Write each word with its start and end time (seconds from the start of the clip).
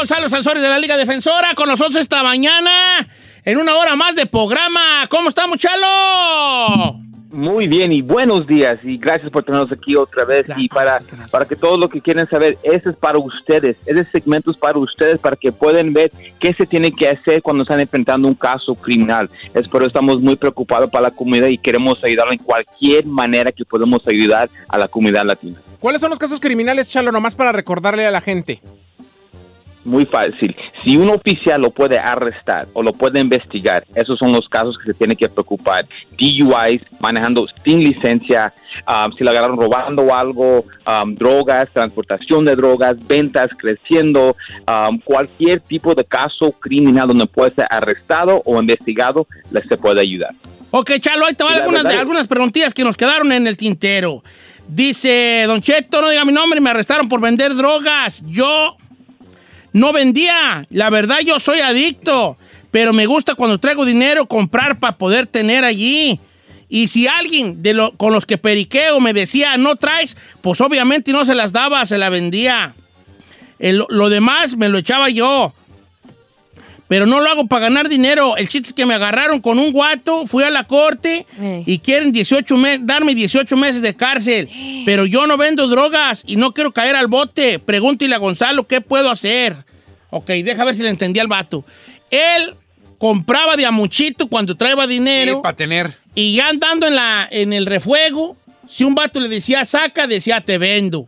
Gonzalo 0.00 0.30
Sansores 0.30 0.62
de 0.62 0.68
la 0.70 0.78
Liga 0.78 0.96
Defensora 0.96 1.54
con 1.54 1.68
nosotros 1.68 1.96
esta 1.96 2.22
mañana 2.22 3.06
en 3.44 3.58
una 3.58 3.76
hora 3.76 3.96
más 3.96 4.14
de 4.14 4.24
programa. 4.24 5.06
¿Cómo 5.10 5.28
estamos, 5.28 5.58
Chalo? 5.58 6.98
Muy 7.30 7.68
bien 7.68 7.92
y 7.92 8.00
buenos 8.00 8.46
días 8.46 8.78
y 8.82 8.96
gracias 8.96 9.30
por 9.30 9.44
tenernos 9.44 9.70
aquí 9.70 9.96
otra 9.96 10.24
vez 10.24 10.46
y 10.56 10.70
para, 10.70 11.02
para 11.30 11.44
que 11.44 11.54
todo 11.54 11.76
lo 11.76 11.90
que 11.90 12.00
quieren 12.00 12.26
saber, 12.30 12.56
ese 12.62 12.88
es 12.88 12.96
para 12.96 13.18
ustedes, 13.18 13.76
ese 13.84 14.04
segmento 14.04 14.50
es 14.50 14.56
para 14.56 14.78
ustedes 14.78 15.18
para 15.18 15.36
que 15.36 15.52
puedan 15.52 15.92
ver 15.92 16.10
qué 16.38 16.54
se 16.54 16.64
tiene 16.64 16.92
que 16.92 17.06
hacer 17.06 17.42
cuando 17.42 17.64
están 17.64 17.80
enfrentando 17.80 18.26
un 18.26 18.34
caso 18.34 18.74
criminal. 18.74 19.28
Es 19.52 19.68
por 19.68 19.82
eso 19.82 19.88
estamos 19.88 20.22
muy 20.22 20.36
preocupados 20.36 20.88
para 20.88 21.08
la 21.08 21.10
comunidad 21.10 21.48
y 21.48 21.58
queremos 21.58 22.02
ayudar 22.02 22.32
en 22.32 22.38
cualquier 22.38 23.04
manera 23.04 23.52
que 23.52 23.66
podamos 23.66 24.00
ayudar 24.08 24.48
a 24.66 24.78
la 24.78 24.88
comunidad 24.88 25.26
latina. 25.26 25.60
¿Cuáles 25.78 26.00
son 26.00 26.08
los 26.08 26.18
casos 26.18 26.40
criminales, 26.40 26.88
Chalo, 26.88 27.12
nomás 27.12 27.34
para 27.34 27.52
recordarle 27.52 28.06
a 28.06 28.10
la 28.10 28.22
gente? 28.22 28.62
Muy 29.90 30.06
fácil. 30.06 30.54
Si 30.84 30.96
un 30.96 31.10
oficial 31.10 31.60
lo 31.60 31.70
puede 31.70 31.98
arrestar 31.98 32.68
o 32.74 32.82
lo 32.82 32.92
puede 32.92 33.18
investigar, 33.18 33.84
esos 33.96 34.16
son 34.20 34.32
los 34.32 34.48
casos 34.48 34.78
que 34.78 34.92
se 34.92 34.94
tiene 34.94 35.16
que 35.16 35.28
preocupar. 35.28 35.84
DUIs, 36.12 36.82
manejando 37.00 37.48
sin 37.64 37.80
licencia, 37.80 38.54
um, 38.86 39.12
si 39.16 39.24
le 39.24 39.30
agarraron 39.30 39.58
robando 39.58 40.14
algo, 40.14 40.64
um, 40.86 41.12
drogas, 41.16 41.70
transportación 41.70 42.44
de 42.44 42.54
drogas, 42.54 43.04
ventas 43.04 43.50
creciendo, 43.58 44.36
um, 44.68 45.00
cualquier 45.00 45.58
tipo 45.58 45.92
de 45.96 46.04
caso 46.04 46.52
criminal 46.52 47.08
donde 47.08 47.26
puede 47.26 47.50
ser 47.50 47.66
arrestado 47.68 48.42
o 48.44 48.60
investigado, 48.60 49.26
les 49.50 49.66
se 49.66 49.76
puede 49.76 50.02
ayudar. 50.02 50.30
Ok, 50.70 50.92
Chalo, 51.00 51.26
ahí 51.26 51.34
te 51.34 51.42
van 51.42 51.54
algunas, 51.54 51.84
algunas 51.84 52.28
preguntillas 52.28 52.72
que 52.72 52.84
nos 52.84 52.96
quedaron 52.96 53.32
en 53.32 53.48
el 53.48 53.56
tintero. 53.56 54.22
Dice, 54.68 55.42
Don 55.48 55.60
Cheto, 55.60 56.00
no 56.00 56.10
diga 56.10 56.24
mi 56.24 56.32
nombre, 56.32 56.60
me 56.60 56.70
arrestaron 56.70 57.08
por 57.08 57.20
vender 57.20 57.56
drogas. 57.56 58.22
Yo 58.24 58.76
no 59.72 59.92
vendía. 59.92 60.66
La 60.70 60.90
verdad, 60.90 61.18
yo 61.24 61.38
soy 61.38 61.60
adicto. 61.60 62.36
Pero 62.70 62.92
me 62.92 63.06
gusta 63.06 63.34
cuando 63.34 63.58
traigo 63.58 63.84
dinero 63.84 64.26
comprar 64.26 64.78
para 64.78 64.96
poder 64.96 65.26
tener 65.26 65.64
allí. 65.64 66.20
Y 66.68 66.86
si 66.86 67.08
alguien 67.08 67.62
de 67.62 67.74
lo, 67.74 67.92
con 67.96 68.12
los 68.12 68.26
que 68.26 68.38
periqueo 68.38 69.00
me 69.00 69.12
decía, 69.12 69.56
no 69.56 69.74
traes, 69.74 70.16
pues 70.40 70.60
obviamente 70.60 71.10
no 71.10 71.24
se 71.24 71.34
las 71.34 71.50
daba, 71.50 71.84
se 71.84 71.98
la 71.98 72.10
vendía. 72.10 72.74
lo 73.58 74.08
demás 74.08 74.56
me 74.56 74.68
lo 74.68 74.78
echaba 74.78 75.10
yo. 75.10 75.52
Pero 76.90 77.06
no 77.06 77.20
lo 77.20 77.30
hago 77.30 77.46
para 77.46 77.66
ganar 77.66 77.88
dinero. 77.88 78.36
El 78.36 78.48
chiste 78.48 78.70
es 78.70 78.74
que 78.74 78.84
me 78.84 78.94
agarraron 78.94 79.40
con 79.40 79.60
un 79.60 79.70
guato, 79.70 80.26
fui 80.26 80.42
a 80.42 80.50
la 80.50 80.64
corte 80.64 81.24
y 81.64 81.78
quieren 81.78 82.10
18 82.10 82.56
darme 82.80 83.14
18 83.14 83.56
meses 83.56 83.80
de 83.80 83.94
cárcel. 83.94 84.48
Pero 84.84 85.06
yo 85.06 85.28
no 85.28 85.36
vendo 85.36 85.68
drogas 85.68 86.24
y 86.26 86.34
no 86.34 86.52
quiero 86.52 86.72
caer 86.72 86.96
al 86.96 87.06
bote. 87.06 87.60
Pregúntale 87.60 88.12
a 88.12 88.18
Gonzalo 88.18 88.66
qué 88.66 88.80
puedo 88.80 89.08
hacer. 89.08 89.54
Ok, 90.10 90.30
deja 90.30 90.64
ver 90.64 90.74
si 90.74 90.82
le 90.82 90.88
entendí 90.88 91.20
al 91.20 91.28
vato. 91.28 91.64
Él 92.10 92.56
compraba 92.98 93.56
de 93.56 93.66
amuchito 93.66 94.26
cuando 94.26 94.56
traía 94.56 94.84
dinero. 94.88 95.42
para 95.42 95.54
tener. 95.54 95.94
Y 96.16 96.34
ya 96.34 96.48
andando 96.48 96.88
en, 96.88 96.96
la, 96.96 97.28
en 97.30 97.52
el 97.52 97.66
refuego, 97.66 98.36
si 98.68 98.82
un 98.82 98.96
vato 98.96 99.20
le 99.20 99.28
decía 99.28 99.64
saca, 99.64 100.08
decía 100.08 100.40
te 100.40 100.58
vendo. 100.58 101.06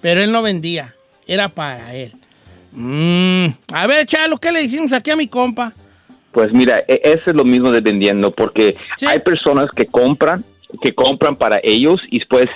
Pero 0.00 0.22
él 0.22 0.32
no 0.32 0.40
vendía. 0.40 0.94
Era 1.26 1.50
para 1.50 1.94
él. 1.94 2.14
Mm. 2.72 3.46
A 3.72 3.86
ver, 3.86 4.06
Chalo, 4.06 4.38
¿qué 4.38 4.52
le 4.52 4.62
decimos 4.62 4.92
aquí 4.92 5.10
a 5.10 5.16
mi 5.16 5.26
compa? 5.26 5.72
Pues 6.32 6.52
mira, 6.52 6.80
e, 6.86 7.00
eso 7.02 7.22
es 7.26 7.34
lo 7.34 7.44
mismo 7.44 7.70
de 7.70 7.80
vendiendo, 7.80 8.30
porque 8.30 8.76
hay 9.06 9.18
personas 9.20 9.68
que 9.74 9.86
compran, 9.86 10.44
que 10.82 10.94
compran 10.94 11.36
para 11.36 11.60
ellos 11.62 12.00
y 12.10 12.18
después, 12.18 12.46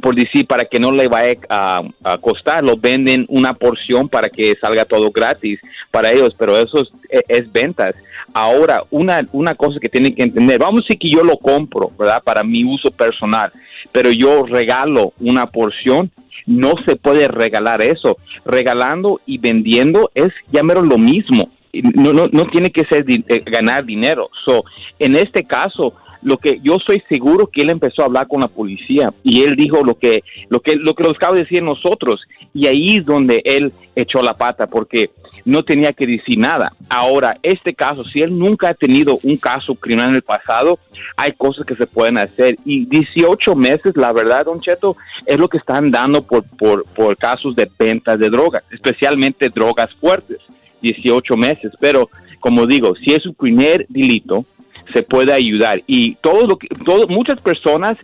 por 0.00 0.14
decir, 0.14 0.46
para 0.46 0.64
que 0.64 0.78
no 0.78 0.92
le 0.92 1.08
vaya 1.08 1.38
a, 1.48 1.82
costar, 2.20 2.62
lo 2.62 2.76
venden 2.76 3.24
una 3.28 3.54
porción 3.54 4.08
para 4.08 4.28
que 4.28 4.54
salga 4.60 4.84
todo 4.84 5.10
gratis 5.10 5.58
para 5.90 6.12
ellos, 6.12 6.34
pero 6.38 6.56
eso 6.58 6.82
es, 7.08 7.22
es 7.28 7.50
ventas. 7.50 7.94
Ahora, 8.34 8.84
una, 8.90 9.26
una 9.32 9.54
cosa 9.54 9.80
que 9.80 9.88
tienen 9.88 10.14
que 10.14 10.22
entender, 10.22 10.58
vamos 10.58 10.82
a 10.82 10.84
decir 10.84 10.98
que 10.98 11.10
yo 11.10 11.24
lo 11.24 11.36
compro, 11.36 11.90
¿verdad? 11.98 12.22
Para 12.22 12.42
mi 12.42 12.64
uso 12.64 12.90
personal, 12.90 13.52
pero 13.90 14.10
yo 14.10 14.44
regalo 14.46 15.12
una 15.20 15.46
porción, 15.46 16.10
no 16.46 16.74
se 16.86 16.96
puede 16.96 17.28
regalar 17.28 17.82
eso. 17.82 18.16
Regalando 18.44 19.20
y 19.26 19.38
vendiendo 19.38 20.10
es 20.14 20.30
ya 20.50 20.62
lo 20.62 20.98
mismo. 20.98 21.48
No, 21.72 22.12
no, 22.12 22.26
no 22.30 22.46
tiene 22.46 22.70
que 22.70 22.84
ser 22.84 23.04
eh, 23.08 23.42
ganar 23.46 23.84
dinero. 23.84 24.28
So, 24.44 24.64
en 24.98 25.16
este 25.16 25.44
caso, 25.44 25.94
lo 26.22 26.36
que 26.38 26.60
yo 26.62 26.76
estoy 26.76 27.02
seguro 27.08 27.46
que 27.46 27.62
él 27.62 27.70
empezó 27.70 28.02
a 28.02 28.06
hablar 28.06 28.28
con 28.28 28.40
la 28.40 28.48
policía 28.48 29.12
y 29.22 29.42
él 29.42 29.56
dijo 29.56 29.84
lo 29.84 29.96
que 29.96 30.22
lo 30.48 30.60
que 30.60 30.76
lo 30.76 30.94
que 30.94 31.02
nos 31.02 31.16
acaba 31.16 31.34
de 31.34 31.42
decir 31.42 31.62
nosotros 31.62 32.20
y 32.54 32.66
ahí 32.66 32.96
es 32.96 33.04
donde 33.04 33.42
él 33.44 33.72
echó 33.96 34.22
la 34.22 34.34
pata 34.34 34.66
porque 34.66 35.10
no 35.44 35.64
tenía 35.64 35.92
que 35.92 36.06
decir 36.06 36.38
nada. 36.38 36.72
Ahora, 36.88 37.36
este 37.42 37.74
caso, 37.74 38.04
si 38.04 38.20
él 38.20 38.38
nunca 38.38 38.68
ha 38.68 38.74
tenido 38.74 39.18
un 39.22 39.36
caso 39.36 39.74
criminal 39.74 40.10
en 40.10 40.16
el 40.16 40.22
pasado, 40.22 40.78
hay 41.16 41.32
cosas 41.32 41.66
que 41.66 41.74
se 41.74 41.86
pueden 41.86 42.18
hacer. 42.18 42.56
Y 42.64 42.84
18 42.86 43.56
meses, 43.56 43.96
la 43.96 44.12
verdad, 44.12 44.44
don 44.44 44.60
Cheto, 44.60 44.96
es 45.26 45.38
lo 45.38 45.48
que 45.48 45.58
están 45.58 45.90
dando 45.90 46.22
por, 46.22 46.44
por, 46.56 46.84
por 46.84 47.16
casos 47.16 47.56
de 47.56 47.68
ventas 47.78 48.18
de 48.18 48.30
drogas, 48.30 48.62
especialmente 48.70 49.48
drogas 49.48 49.92
fuertes. 49.94 50.38
18 50.82 51.36
meses. 51.36 51.72
Pero, 51.80 52.10
como 52.40 52.66
digo, 52.66 52.94
si 52.96 53.14
es 53.14 53.22
su 53.22 53.34
primer 53.34 53.86
delito, 53.88 54.44
se 54.92 55.02
puede 55.02 55.32
ayudar. 55.32 55.82
Y 55.86 56.14
todo 56.16 56.46
lo 56.46 56.56
que, 56.56 56.68
todo, 56.84 57.06
muchas 57.08 57.40
personas 57.40 57.96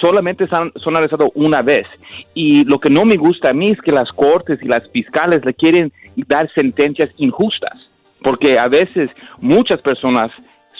solamente 0.00 0.46
son, 0.48 0.72
son 0.76 0.94
una 1.34 1.62
vez. 1.62 1.86
Y 2.34 2.64
lo 2.64 2.78
que 2.78 2.90
no 2.90 3.04
me 3.04 3.16
gusta 3.16 3.50
a 3.50 3.54
mí 3.54 3.70
es 3.70 3.80
que 3.80 3.92
las 3.92 4.10
cortes 4.10 4.60
y 4.62 4.66
las 4.66 4.88
fiscales 4.90 5.44
le 5.44 5.54
quieren 5.54 5.92
dar 6.28 6.50
sentencias 6.54 7.10
injustas, 7.16 7.88
porque 8.22 8.58
a 8.58 8.68
veces 8.68 9.10
muchas 9.40 9.80
personas 9.80 10.30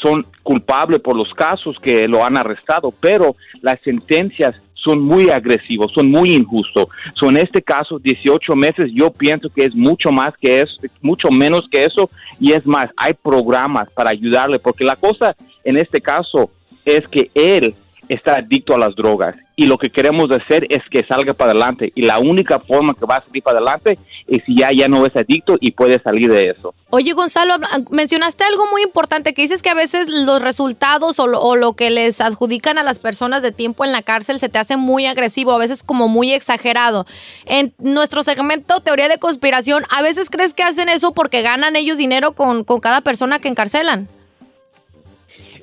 son 0.00 0.26
culpables 0.42 1.00
por 1.00 1.16
los 1.16 1.32
casos 1.32 1.78
que 1.80 2.06
lo 2.08 2.24
han 2.24 2.36
arrestado, 2.36 2.92
pero 3.00 3.36
las 3.62 3.80
sentencias 3.80 4.60
son 4.84 5.00
muy 5.00 5.30
agresivos, 5.30 5.92
son 5.92 6.10
muy 6.10 6.34
injustos. 6.34 6.86
Son 7.14 7.36
en 7.36 7.42
este 7.42 7.62
caso 7.62 7.98
18 7.98 8.54
meses, 8.54 8.90
yo 8.92 9.10
pienso 9.10 9.48
que 9.48 9.64
es 9.64 9.74
mucho 9.74 10.10
más 10.10 10.34
que 10.40 10.60
eso, 10.60 10.76
mucho 11.00 11.30
menos 11.30 11.62
que 11.70 11.84
eso. 11.84 12.10
Y 12.38 12.52
es 12.52 12.66
más, 12.66 12.90
hay 12.96 13.14
programas 13.14 13.90
para 13.90 14.10
ayudarle 14.10 14.58
porque 14.58 14.84
la 14.84 14.96
cosa 14.96 15.34
en 15.64 15.76
este 15.76 16.00
caso 16.00 16.50
es 16.84 17.08
que 17.08 17.30
él 17.34 17.74
está 18.08 18.34
adicto 18.34 18.74
a 18.74 18.78
las 18.78 18.94
drogas. 18.94 19.34
Y 19.56 19.66
lo 19.66 19.78
que 19.78 19.88
queremos 19.88 20.30
hacer 20.30 20.66
es 20.68 20.82
que 20.90 21.04
salga 21.04 21.32
para 21.32 21.52
adelante. 21.52 21.92
Y 21.94 22.02
la 22.02 22.18
única 22.18 22.58
forma 22.58 22.94
que 22.94 23.06
va 23.06 23.16
a 23.16 23.24
salir 23.24 23.42
para 23.42 23.58
adelante 23.58 23.98
es 24.26 24.42
si 24.44 24.56
ya, 24.56 24.70
ya 24.72 24.88
no 24.88 25.04
es 25.06 25.14
adicto 25.16 25.56
y 25.60 25.72
puede 25.72 26.00
salir 26.00 26.32
de 26.32 26.50
eso. 26.50 26.74
Oye 26.90 27.12
Gonzalo, 27.12 27.54
mencionaste 27.90 28.44
algo 28.44 28.66
muy 28.70 28.82
importante 28.82 29.34
que 29.34 29.42
dices 29.42 29.62
que 29.62 29.70
a 29.70 29.74
veces 29.74 30.08
los 30.08 30.42
resultados 30.42 31.18
o 31.18 31.26
lo, 31.26 31.40
o 31.40 31.56
lo 31.56 31.74
que 31.74 31.90
les 31.90 32.20
adjudican 32.20 32.78
a 32.78 32.82
las 32.82 32.98
personas 32.98 33.42
de 33.42 33.52
tiempo 33.52 33.84
en 33.84 33.92
la 33.92 34.02
cárcel 34.02 34.38
se 34.38 34.48
te 34.48 34.58
hace 34.58 34.76
muy 34.76 35.06
agresivo, 35.06 35.52
a 35.52 35.58
veces 35.58 35.82
como 35.82 36.08
muy 36.08 36.32
exagerado. 36.32 37.06
En 37.46 37.74
nuestro 37.78 38.22
segmento 38.22 38.80
Teoría 38.80 39.08
de 39.08 39.18
Conspiración, 39.18 39.84
¿a 39.90 40.02
veces 40.02 40.30
crees 40.30 40.54
que 40.54 40.62
hacen 40.62 40.88
eso 40.88 41.12
porque 41.12 41.42
ganan 41.42 41.76
ellos 41.76 41.98
dinero 41.98 42.32
con, 42.32 42.64
con 42.64 42.80
cada 42.80 43.00
persona 43.00 43.40
que 43.40 43.48
encarcelan? 43.48 44.08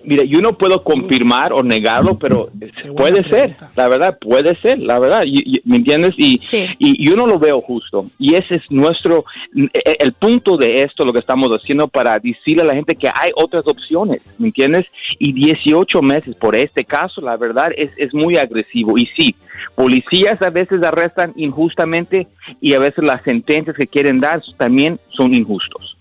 Mira, 0.03 0.23
yo 0.23 0.41
no 0.41 0.57
puedo 0.57 0.83
confirmar 0.83 1.53
o 1.53 1.63
negarlo, 1.63 2.17
pero 2.17 2.49
puede 2.95 3.23
ser, 3.29 3.55
la 3.75 3.87
verdad, 3.87 4.17
puede 4.19 4.55
ser, 4.61 4.79
la 4.79 4.99
verdad, 4.99 5.23
¿me 5.63 5.77
entiendes? 5.77 6.15
Y, 6.17 6.41
y 6.79 7.05
yo 7.07 7.15
no 7.15 7.27
lo 7.27 7.39
veo 7.39 7.61
justo. 7.61 8.07
Y 8.17 8.35
ese 8.35 8.55
es 8.55 8.71
nuestro, 8.71 9.25
e, 9.55 9.69
el 9.99 10.13
punto 10.13 10.57
de 10.57 10.83
esto, 10.83 11.05
lo 11.05 11.13
que 11.13 11.19
estamos 11.19 11.49
haciendo 11.51 11.87
para 11.87 12.19
decirle 12.19 12.63
a 12.63 12.65
la 12.65 12.75
gente 12.75 12.95
que 12.95 13.07
hay 13.07 13.31
otras 13.35 13.67
opciones, 13.67 14.21
¿me 14.37 14.47
entiendes? 14.47 14.85
Y 15.19 15.33
18 15.33 16.01
meses 16.01 16.35
por 16.35 16.55
este 16.55 16.83
caso, 16.83 17.21
la 17.21 17.37
verdad, 17.37 17.71
es, 17.75 17.91
es 17.97 18.13
muy 18.13 18.37
agresivo. 18.37 18.97
Y 18.97 19.07
sí, 19.07 19.35
policías 19.75 20.41
a 20.41 20.49
veces 20.49 20.83
arrestan 20.83 21.33
injustamente 21.35 22.27
y 22.59 22.73
a 22.73 22.79
veces 22.79 23.03
las 23.03 23.23
sentencias 23.23 23.75
que 23.75 23.87
quieren 23.87 24.19
dar 24.19 24.41
también 24.57 24.99
son 25.09 25.33
injustos. 25.33 25.97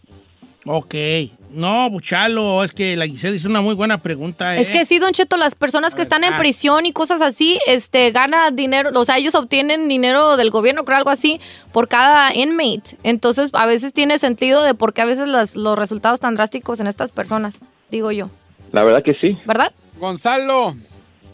Ok. 0.67 0.95
No, 1.53 1.91
Buchalo, 1.91 2.63
es 2.65 2.73
que 2.73 2.97
la 2.97 3.07
Giselle 3.07 3.37
hizo 3.37 3.49
una 3.49 3.61
muy 3.61 3.75
buena 3.75 3.99
pregunta. 3.99 4.57
Es 4.57 4.69
¿eh? 4.69 4.73
que 4.73 4.85
sí, 4.85 4.99
Don 4.99 5.13
Cheto, 5.13 5.37
las 5.37 5.55
personas 5.55 5.95
que 5.95 6.03
están 6.03 6.25
en 6.25 6.37
prisión 6.37 6.87
y 6.87 6.93
cosas 6.93 7.21
así, 7.21 7.59
este, 7.67 8.11
ganan 8.13 8.55
dinero, 8.55 8.91
o 8.95 9.05
sea, 9.05 9.19
ellos 9.19 9.35
obtienen 9.35 9.89
dinero 9.89 10.37
del 10.37 10.51
gobierno, 10.51 10.85
creo 10.85 10.99
algo 10.99 11.11
así, 11.11 11.41
por 11.73 11.89
cada 11.89 12.35
inmate. 12.35 12.97
Entonces, 13.03 13.51
a 13.53 13.67
veces 13.67 13.93
tiene 13.93 14.19
sentido 14.19 14.63
de 14.63 14.75
por 14.75 14.93
qué 14.93 15.03
a 15.03 15.07
veces 15.07 15.29
los 15.29 15.79
resultados 15.79 16.21
tan 16.21 16.35
drásticos 16.35 16.81
en 16.81 16.87
estas 16.87 17.13
personas, 17.13 17.59
digo 17.91 18.13
yo. 18.13 18.31
La 18.73 18.85
verdad 18.85 19.03
que 19.03 19.15
sí. 19.15 19.37
¿Verdad? 19.45 19.73
Gonzalo, 19.99 20.77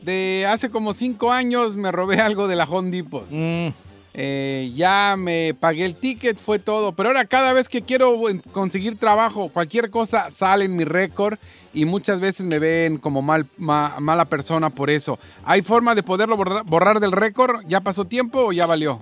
de 0.03 0.47
hace 0.49 0.71
como 0.71 0.95
cinco 0.95 1.33
años 1.33 1.77
me 1.77 1.93
robé 1.93 2.21
algo 2.21 2.49
de 2.49 2.57
la 2.57 2.65
Home 2.65 2.91
Depot. 2.91 3.27
Mm. 3.31 3.69
Eh, 4.19 4.73
ya 4.75 5.15
me 5.19 5.53
pagué 5.61 5.85
el 5.85 5.95
ticket, 5.95 6.39
fue 6.39 6.59
todo. 6.59 6.93
Pero 6.93 7.11
ahora 7.11 7.27
cada 7.27 7.53
vez 7.53 7.69
que 7.69 7.83
quiero 7.83 8.19
conseguir 8.51 8.97
trabajo, 8.99 9.51
cualquier 9.51 9.91
cosa 9.91 10.31
sale 10.31 10.65
en 10.65 10.75
mi 10.75 10.85
récord 10.85 11.39
y 11.75 11.85
muchas 11.85 12.19
veces 12.19 12.47
me 12.47 12.59
ven 12.59 12.97
como 12.97 13.21
mal, 13.21 13.45
mala 13.59 14.25
persona 14.25 14.71
por 14.71 14.89
eso. 14.89 15.19
¿Hay 15.45 15.61
forma 15.61 15.95
de 15.95 16.03
poderlo 16.03 16.39
borrar, 16.39 16.99
del 16.99 17.13
récord? 17.13 17.61
¿Ya 17.69 17.83
pasó 17.83 18.07
tiempo 18.07 18.47
o 18.47 18.53
ya 18.53 18.65
valió? 18.65 19.01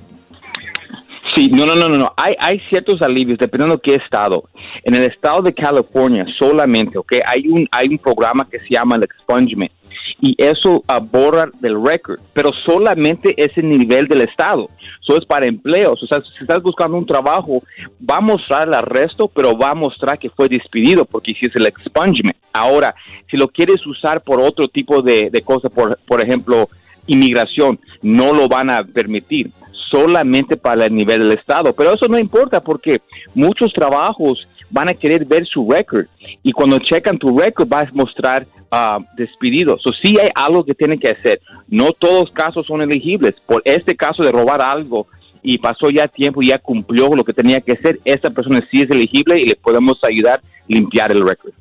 Sí, 1.37 1.49
no, 1.49 1.65
no, 1.65 1.77
no, 1.77 1.89
no, 1.89 1.97
no. 1.97 2.13
Hay, 2.17 2.35
hay 2.41 2.59
ciertos 2.69 3.01
alivios 3.01 3.39
dependiendo 3.39 3.77
de 3.77 3.83
qué 3.83 3.95
estado. 3.95 4.49
En 4.83 4.97
el 4.97 5.05
estado 5.05 5.43
de 5.43 5.55
California 5.55 6.27
solamente, 6.37 6.99
¿ok? 6.99 7.13
Hay 7.25 7.47
un, 7.47 7.69
hay 7.71 7.87
un 7.89 7.99
programa 7.99 8.49
que 8.51 8.59
se 8.59 8.69
llama 8.71 8.97
el 8.97 9.05
expungement 9.05 9.71
y 10.21 10.35
eso 10.39 10.83
borra 11.11 11.49
del 11.61 11.85
récord, 11.85 12.19
pero 12.33 12.51
solamente 12.65 13.35
ese 13.37 13.63
nivel 13.63 14.07
del 14.07 14.23
estado. 14.23 14.71
Eso 15.03 15.19
es 15.19 15.27
para 15.27 15.47
empleos. 15.47 16.03
O 16.03 16.07
sea, 16.07 16.21
si 16.21 16.43
estás 16.43 16.63
buscando 16.63 16.97
un 16.97 17.07
trabajo, 17.07 17.63
va 18.09 18.19
a 18.19 18.21
mostrar 18.23 18.69
el 18.69 18.75
arresto, 18.75 19.29
pero 19.29 19.57
va 19.57 19.71
a 19.71 19.75
mostrar 19.75 20.19
que 20.19 20.31
fue 20.31 20.49
despedido 20.49 21.05
porque 21.05 21.33
hiciste 21.33 21.59
el 21.59 21.67
expungement. 21.67 22.37
Ahora, 22.53 22.95
si 23.31 23.37
lo 23.37 23.49
quieres 23.49 23.87
usar 23.87 24.23
por 24.23 24.41
otro 24.41 24.69
tipo 24.69 25.03
de, 25.03 25.29
de 25.31 25.43
cosas, 25.43 25.71
por, 25.71 25.99
por 26.07 26.23
ejemplo, 26.23 26.69
inmigración, 27.07 27.79
no 28.01 28.33
lo 28.33 28.49
van 28.49 28.71
a 28.71 28.83
permitir 28.83 29.51
solamente 29.91 30.57
para 30.57 30.87
el 30.87 30.95
nivel 30.95 31.21
del 31.21 31.33
Estado. 31.33 31.73
Pero 31.75 31.95
eso 31.95 32.09
no 32.09 32.19
importa 32.19 32.61
porque 32.61 33.01
muchos 33.35 33.73
trabajos 33.73 34.49
van 34.71 34.89
a 34.89 34.95
querer 34.95 35.25
ver 35.25 35.47
su 35.47 35.69
récord 35.69 36.07
y 36.43 36.53
cuando 36.53 36.79
checan 36.79 37.19
tu 37.19 37.39
récord 37.39 37.69
vas 37.69 37.89
a 37.89 37.95
mostrar 37.95 38.47
uh, 38.73 39.03
despedido. 39.17 39.79
So, 39.79 39.91
sí 40.03 40.19
hay 40.19 40.29
algo 40.35 40.65
que 40.65 40.75
tienen 40.75 40.99
que 40.99 41.09
hacer. 41.09 41.41
No 41.69 41.93
todos 41.93 42.23
los 42.23 42.31
casos 42.33 42.67
son 42.67 42.83
elegibles. 42.83 43.35
Por 43.47 43.63
este 43.65 43.95
caso 43.97 44.23
de 44.23 44.33
robar 44.33 44.61
algo 44.61 45.07
y 45.43 45.59
pasó 45.59 45.91
ya 45.91 46.09
tiempo 46.09 46.43
y 46.43 46.49
ya 46.49 46.59
cumplió 46.59 47.09
lo 47.09 47.23
que 47.23 47.35
tenía 47.35 47.61
que 47.61 47.73
hacer, 47.73 48.01
esta 48.05 48.31
persona 48.31 48.67
sí 48.71 48.81
es 48.81 48.91
elegible 48.91 49.39
y 49.39 49.47
le 49.47 49.55
podemos 49.57 49.99
ayudar 50.03 50.41
a 50.41 50.43
limpiar 50.67 51.13
el 51.13 51.27
récord. 51.27 51.53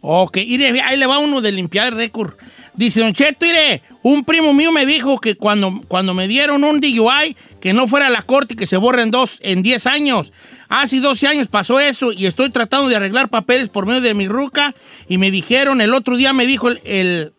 Ok, 0.00 0.38
ahí 0.38 0.96
le 0.96 1.06
va 1.06 1.18
uno 1.18 1.40
de 1.40 1.52
limpiar 1.52 1.88
el 1.88 1.96
récord. 1.96 2.34
Dice, 2.76 3.00
Don 3.00 3.14
Cheto, 3.14 3.46
mire, 3.46 3.82
un 4.02 4.24
primo 4.24 4.52
mío 4.52 4.70
me 4.70 4.84
dijo 4.84 5.18
que 5.18 5.34
cuando, 5.34 5.80
cuando 5.88 6.12
me 6.12 6.28
dieron 6.28 6.62
un 6.62 6.80
DUI, 6.80 7.34
que 7.60 7.72
no 7.72 7.88
fuera 7.88 8.08
a 8.08 8.10
la 8.10 8.22
corte 8.22 8.54
y 8.54 8.56
que 8.56 8.66
se 8.66 8.76
borren 8.76 9.10
dos 9.10 9.38
en 9.42 9.62
10 9.62 9.86
años. 9.86 10.32
Hace 10.68 11.00
12 11.00 11.26
años 11.26 11.48
pasó 11.48 11.80
eso 11.80 12.12
y 12.12 12.26
estoy 12.26 12.50
tratando 12.50 12.88
de 12.88 12.96
arreglar 12.96 13.28
papeles 13.28 13.68
por 13.68 13.86
medio 13.86 14.00
de 14.00 14.14
mi 14.14 14.28
ruca 14.28 14.74
y 15.08 15.18
me 15.18 15.30
dijeron, 15.30 15.80
el 15.80 15.94
otro 15.94 16.16
día 16.16 16.32
me 16.32 16.46
dijo 16.46 16.68
el, 16.68 17.32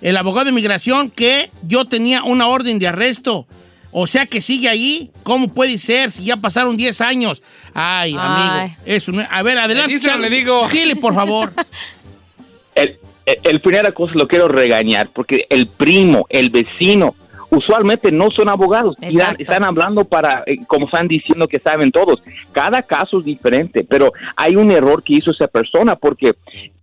el, 0.00 0.16
abogado 0.16 0.46
de 0.46 0.52
migración 0.52 1.10
que 1.10 1.50
yo 1.62 1.84
tenía 1.84 2.22
una 2.22 2.46
orden 2.46 2.78
de 2.78 2.88
arresto. 2.88 3.46
O 3.92 4.06
sea 4.06 4.26
que 4.26 4.40
sigue 4.40 4.68
ahí. 4.68 5.10
¿Cómo 5.24 5.48
puede 5.48 5.76
ser 5.78 6.12
si 6.12 6.24
ya 6.24 6.36
pasaron 6.36 6.76
10 6.76 7.00
años? 7.00 7.42
Ay, 7.74 8.14
amigo. 8.16 8.76
Eso 8.86 9.12
A 9.30 9.42
ver, 9.42 9.58
adelante. 9.58 9.98
le 10.18 10.30
digo. 10.30 10.68
Dile, 10.68 10.96
por 10.96 11.14
favor. 11.14 11.52
el, 13.32 13.52
el, 13.52 13.60
primera 13.60 13.92
cosa 13.92 14.14
lo 14.14 14.28
quiero 14.28 14.48
regañar 14.48 15.08
porque 15.12 15.46
el 15.48 15.66
primo, 15.66 16.26
el 16.28 16.50
vecino, 16.50 17.14
usualmente 17.50 18.12
no 18.12 18.30
son 18.30 18.48
abogados 18.48 18.96
y 19.00 19.18
están 19.38 19.64
hablando 19.64 20.04
para, 20.04 20.44
eh, 20.46 20.60
como 20.66 20.86
están 20.86 21.08
diciendo 21.08 21.48
que 21.48 21.58
saben 21.58 21.90
todos. 21.90 22.22
Cada 22.52 22.82
caso 22.82 23.18
es 23.18 23.24
diferente, 23.24 23.84
pero 23.84 24.12
hay 24.36 24.56
un 24.56 24.70
error 24.70 25.02
que 25.02 25.14
hizo 25.14 25.32
esa 25.32 25.48
persona 25.48 25.96
porque 25.96 26.34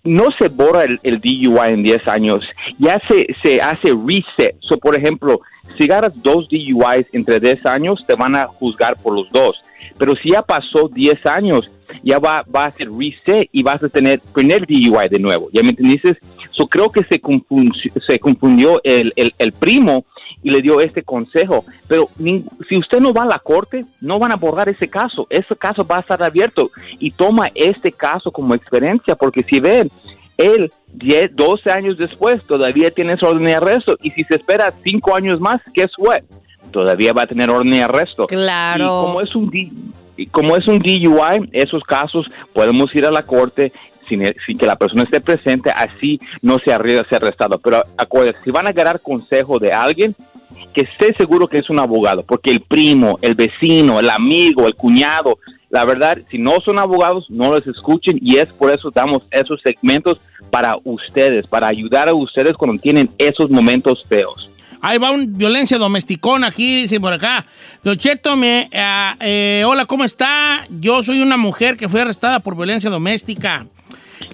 no 0.04 0.30
se 0.38 0.50
borra 0.50 0.84
el, 0.84 1.20
DUI 1.20 1.70
en 1.70 1.84
10 1.84 2.08
años, 2.08 2.44
ya 2.78 3.02
se, 3.08 3.28
se 3.42 3.62
hace 3.62 3.94
reset. 3.94 4.56
So, 4.60 4.78
por 4.78 4.98
ejemplo, 4.98 5.42
si 5.78 5.86
agarras 5.86 6.14
dos 6.22 6.48
DUIs 6.50 7.08
entre 7.14 7.40
10 7.40 7.66
años, 7.66 8.06
te 8.06 8.16
van 8.16 8.36
a 8.36 8.48
juzgar 8.48 8.98
por 8.98 9.14
los 9.14 9.30
dos. 9.30 9.62
Pero 9.98 10.16
si 10.16 10.32
ya 10.32 10.42
pasó 10.42 10.88
10 10.88 11.26
años, 11.26 11.72
ya 12.04 12.20
va, 12.20 12.44
va 12.54 12.66
a 12.66 12.72
ser 12.72 12.90
reset 12.92 13.50
y 13.52 13.64
vas 13.64 13.82
a 13.84 13.90
tener 13.90 14.20
primer 14.34 14.66
DUI 14.66 15.10
de 15.10 15.20
nuevo. 15.20 15.50
¿Ya 15.52 15.62
me 15.64 15.70
entiendes? 15.70 16.18
So, 16.52 16.68
creo 16.68 16.92
que 16.92 17.04
se, 17.04 17.20
confundió, 17.20 17.74
se 18.06 18.20
confundió 18.20 18.82
el, 18.84 19.14
el, 19.16 19.52
primo 19.52 20.06
y 20.42 20.50
le 20.50 20.62
dio 20.62 20.80
este 20.82 21.04
consejo. 21.04 21.64
Pero 21.88 22.10
si 22.18 22.78
usted 22.78 23.00
no 23.00 23.14
va 23.14 23.24
a 23.24 23.28
la 23.28 23.40
corte, 23.40 23.86
no 24.02 24.18
van 24.18 24.32
a 24.32 24.38
borrar 24.38 24.68
ese 24.68 24.88
caso. 24.88 25.28
Ese 25.30 25.56
caso 25.56 25.86
va 25.86 25.98
a 25.98 26.02
estar 26.02 26.22
abierto 26.24 26.72
y 27.00 27.12
toma 27.12 27.50
este 27.54 27.92
caso 27.92 28.32
como 28.32 28.56
experiencia 28.56 29.16
porque 29.16 29.44
si 29.44 29.60
ven, 29.60 29.92
él 30.38 30.72
10, 30.94 31.36
12 31.36 31.72
años 31.72 31.98
después 31.98 32.44
todavía 32.44 32.90
tiene 32.90 33.18
su 33.18 33.26
orden 33.26 33.46
de 33.46 33.56
arresto 33.56 33.98
y 34.02 34.12
si 34.12 34.24
se 34.24 34.36
espera 34.36 34.74
5 34.84 35.16
años 35.16 35.40
más, 35.40 35.58
¿qué 35.74 35.88
fue? 35.96 36.24
Todavía 36.72 37.14
va 37.14 37.24
a 37.24 37.28
tener 37.28 37.50
orden 37.50 37.72
de 37.72 37.84
arresto. 37.84 38.26
Claro. 38.28 38.84
Y 38.84 39.06
como 39.06 39.22
es 39.22 39.36
un 39.36 39.50
como 40.26 40.58
es 40.58 40.68
un 40.68 40.80
DUI, 40.80 41.50
esos 41.54 41.84
casos 41.84 42.26
podemos 42.54 42.94
ir 42.96 43.06
a 43.06 43.12
la 43.12 43.24
corte 43.24 43.72
sin, 44.08 44.22
que 44.58 44.66
la 44.66 44.78
persona 44.78 45.04
esté 45.04 45.22
presente, 45.22 45.70
así 45.70 46.20
no 46.42 46.60
se 46.60 46.72
arriesga 46.72 47.02
a 47.02 47.10
ser 47.10 47.24
arrestado. 47.24 47.60
Pero 47.60 47.84
acuérdense, 47.98 48.40
si 48.44 48.52
van 48.52 48.68
a 48.68 48.70
agarrar 48.70 49.02
consejo 49.02 49.60
de 49.60 49.72
alguien, 49.72 50.16
que 50.74 50.82
esté 50.82 51.14
seguro 51.14 51.48
que 51.48 51.58
es 51.58 51.70
un 51.70 51.80
abogado, 51.80 52.24
porque 52.24 52.52
el 52.52 52.62
primo, 52.62 53.20
el 53.22 53.36
vecino, 53.36 54.00
el 54.00 54.10
amigo, 54.10 54.68
el 54.68 54.76
cuñado, 54.76 55.40
la 55.70 55.84
verdad, 55.86 56.20
si 56.30 56.38
no 56.38 56.60
son 56.62 56.80
abogados, 56.80 57.30
no 57.30 57.52
los 57.52 57.68
escuchen 57.68 58.18
y 58.22 58.38
es 58.38 58.54
por 58.54 58.72
eso 58.72 58.90
damos 58.92 59.24
esos 59.32 59.62
segmentos 59.62 60.22
para 60.50 60.78
ustedes, 60.86 61.46
para 61.48 61.68
ayudar 61.68 62.08
a 62.08 62.14
ustedes 62.14 62.54
cuando 62.54 62.80
tienen 62.82 63.10
esos 63.18 63.50
momentos 63.50 64.06
feos. 64.08 64.50
Ahí 64.82 64.98
va 64.98 65.12
un 65.12 65.38
violencia 65.38 65.78
domesticón 65.78 66.44
aquí, 66.44 66.76
dice 66.76 67.00
por 67.00 67.14
acá. 67.14 67.46
Don 67.84 67.98
Cheto, 67.98 68.36
me, 68.38 68.70
eh, 68.72 69.14
eh, 69.20 69.64
hola, 69.66 69.86
¿cómo 69.86 70.04
está? 70.04 70.66
Yo 70.70 71.02
soy 71.04 71.22
una 71.22 71.38
mujer 71.38 71.78
que 71.78 71.90
fue 71.90 72.02
arrestada 72.02 72.40
por 72.40 72.56
violencia 72.56 72.90
doméstica. 72.90 73.66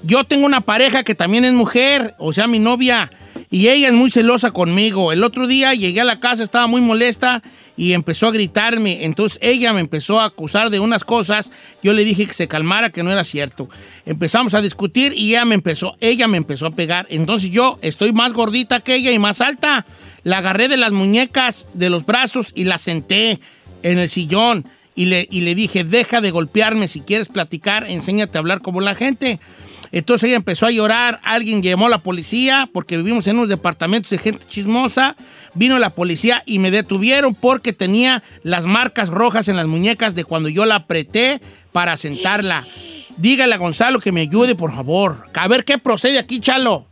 Yo 0.04 0.24
tengo 0.24 0.46
una 0.46 0.62
pareja 0.62 1.04
que 1.04 1.16
también 1.16 1.46
es 1.46 1.54
mujer, 1.54 2.16
o 2.18 2.34
sea, 2.34 2.48
mi 2.48 2.60
novia, 2.60 3.10
y 3.50 3.70
ella 3.70 3.88
es 3.88 3.94
muy 3.94 4.12
celosa 4.12 4.52
conmigo. 4.52 5.12
El 5.12 5.24
otro 5.24 5.48
día 5.48 5.74
llegué 5.74 6.02
a 6.02 6.06
la 6.06 6.20
casa, 6.20 6.44
estaba 6.44 6.68
muy 6.68 6.82
molesta 6.82 7.42
y 7.76 7.94
empezó 7.94 8.28
a 8.28 8.32
gritarme. 8.32 9.06
Entonces 9.06 9.40
ella 9.42 9.74
me 9.74 9.82
empezó 9.82 10.20
a 10.20 10.26
acusar 10.26 10.70
de 10.70 10.80
unas 10.80 11.04
cosas. 11.04 11.50
Yo 11.82 11.94
le 11.94 12.06
dije 12.06 12.28
que 12.28 12.34
se 12.34 12.48
calmara, 12.48 12.92
que 12.92 13.04
no 13.04 13.12
era 13.12 13.24
cierto. 13.24 13.70
Empezamos 14.06 14.54
a 14.54 14.62
discutir 14.62 15.14
y 15.14 15.32
ella 15.32 15.46
me 15.46 15.56
empezó, 15.56 15.96
ella 16.00 16.28
me 16.28 16.38
empezó 16.38 16.68
a 16.68 16.72
pegar. 16.72 17.08
Entonces 17.10 17.50
yo 17.52 17.80
estoy 17.82 18.14
más 18.14 18.34
gordita 18.34 18.80
que 18.80 18.96
ella 18.96 19.12
y 19.12 19.20
más 19.20 19.42
alta. 19.42 19.86
La 20.24 20.40
agarré 20.40 20.68
de 20.68 20.78
las 20.78 20.92
muñecas, 20.92 21.68
de 21.74 21.90
los 21.90 22.06
brazos 22.06 22.52
y 22.56 22.64
la 22.64 22.78
senté 22.78 23.40
en 23.82 24.00
el 24.00 24.10
sillón. 24.10 24.66
Y 24.96 25.06
le, 25.06 25.28
y 25.32 25.42
le 25.42 25.56
dije, 25.56 25.84
deja 25.84 26.22
de 26.22 26.30
golpearme, 26.30 26.88
si 26.88 27.02
quieres 27.02 27.28
platicar, 27.28 27.90
enséñate 27.90 28.38
a 28.38 28.42
hablar 28.42 28.62
como 28.62 28.80
la 28.80 28.94
gente. 28.94 29.40
Entonces 29.94 30.28
ella 30.28 30.38
empezó 30.38 30.66
a 30.66 30.72
llorar, 30.72 31.20
alguien 31.24 31.62
llamó 31.62 31.86
a 31.86 31.90
la 31.90 32.00
policía 32.00 32.68
porque 32.74 32.98
vivimos 32.98 33.28
en 33.28 33.38
unos 33.38 33.50
departamentos 33.50 34.10
de 34.10 34.18
gente 34.18 34.44
chismosa. 34.50 35.16
Vino 35.56 35.78
la 35.80 35.92
policía 35.92 36.42
y 36.46 36.60
me 36.60 36.72
detuvieron 36.72 37.36
porque 37.36 37.74
tenía 37.74 38.24
las 38.44 38.66
marcas 38.66 39.10
rojas 39.10 39.48
en 39.48 39.56
las 39.56 39.68
muñecas 39.68 40.16
de 40.16 40.24
cuando 40.24 40.50
yo 40.50 40.66
la 40.66 40.76
apreté 40.76 41.42
para 41.72 41.98
sentarla. 41.98 42.66
Dígale 43.18 43.54
a 43.54 43.58
Gonzalo 43.58 44.00
que 44.00 44.12
me 44.12 44.22
ayude, 44.22 44.56
por 44.56 44.74
favor. 44.74 45.26
A 45.36 45.48
ver 45.48 45.64
qué 45.64 45.78
procede 45.78 46.18
aquí, 46.18 46.40
Chalo. 46.40 46.86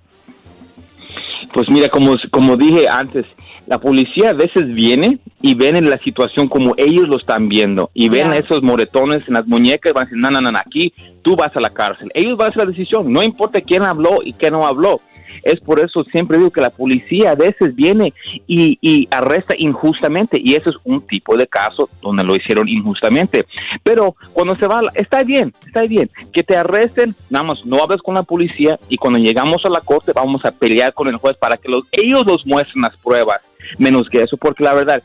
Pues 1.53 1.69
mira, 1.69 1.89
como, 1.89 2.15
como 2.29 2.55
dije 2.55 2.88
antes, 2.88 3.25
la 3.67 3.79
policía 3.79 4.31
a 4.31 4.33
veces 4.33 4.74
viene 4.74 5.19
y 5.41 5.55
ven 5.55 5.75
en 5.75 5.89
la 5.89 5.97
situación 5.97 6.47
como 6.47 6.74
ellos 6.77 7.07
lo 7.07 7.17
están 7.17 7.50
viendo 7.50 7.89
y 7.93 8.09
ven 8.09 8.33
esos 8.33 8.62
moretones 8.62 9.27
en 9.27 9.33
las 9.33 9.47
muñecas 9.47 9.91
y 9.91 9.93
van 9.93 10.01
a 10.01 10.05
decir, 10.05 10.17
no, 10.17 10.31
no, 10.31 10.41
no, 10.41 10.59
aquí 10.59 10.93
tú 11.21 11.36
vas 11.36 11.55
a 11.55 11.62
la 11.62 11.69
cárcel. 11.69 12.12
Ellos 12.13 12.38
van 12.38 12.47
a 12.47 12.50
hacer 12.50 12.63
la 12.63 12.71
decisión, 12.71 13.12
no 13.12 13.24
importa 13.24 13.62
quién 13.62 13.83
habló 13.83 14.19
y 14.24 14.33
quién 14.33 14.53
no 14.53 14.65
habló. 14.65 15.01
Es 15.43 15.59
por 15.59 15.79
eso 15.79 16.03
siempre 16.05 16.38
digo 16.38 16.51
que 16.51 16.61
la 16.61 16.69
policía 16.69 17.31
a 17.31 17.35
veces 17.35 17.75
viene 17.75 18.13
y, 18.47 19.07
arresta 19.11 19.53
injustamente 19.57 20.39
y 20.41 20.55
eso 20.55 20.69
es 20.69 20.77
un 20.83 21.01
tipo 21.01 21.35
de 21.35 21.47
caso 21.47 21.89
donde 22.01 22.23
lo 22.23 22.35
hicieron 22.35 22.67
injustamente. 22.67 23.45
Pero 23.83 24.15
cuando 24.33 24.55
se 24.55 24.67
va, 24.67 24.81
está 24.93 25.23
bien, 25.23 25.53
está 25.65 25.83
bien, 25.83 26.09
que 26.33 26.43
te 26.43 26.55
arresten, 26.55 27.15
nada 27.29 27.43
más 27.43 27.65
no 27.65 27.81
hables 27.81 28.01
con 28.01 28.15
la 28.15 28.23
policía 28.23 28.79
y 28.89 28.97
cuando 28.97 29.19
llegamos 29.19 29.65
a 29.65 29.69
la 29.69 29.81
corte 29.81 30.11
vamos 30.13 30.43
a 30.45 30.51
pelear 30.51 30.93
con 30.93 31.07
el 31.07 31.17
juez 31.17 31.35
para 31.38 31.57
que 31.57 31.69
los, 31.69 31.85
ellos 31.91 32.25
los 32.25 32.45
muestren 32.45 32.83
las 32.83 32.97
pruebas, 32.97 33.41
menos 33.77 34.09
que 34.09 34.21
eso, 34.23 34.38
porque 34.38 34.63
la 34.63 34.73
verdad, 34.73 35.03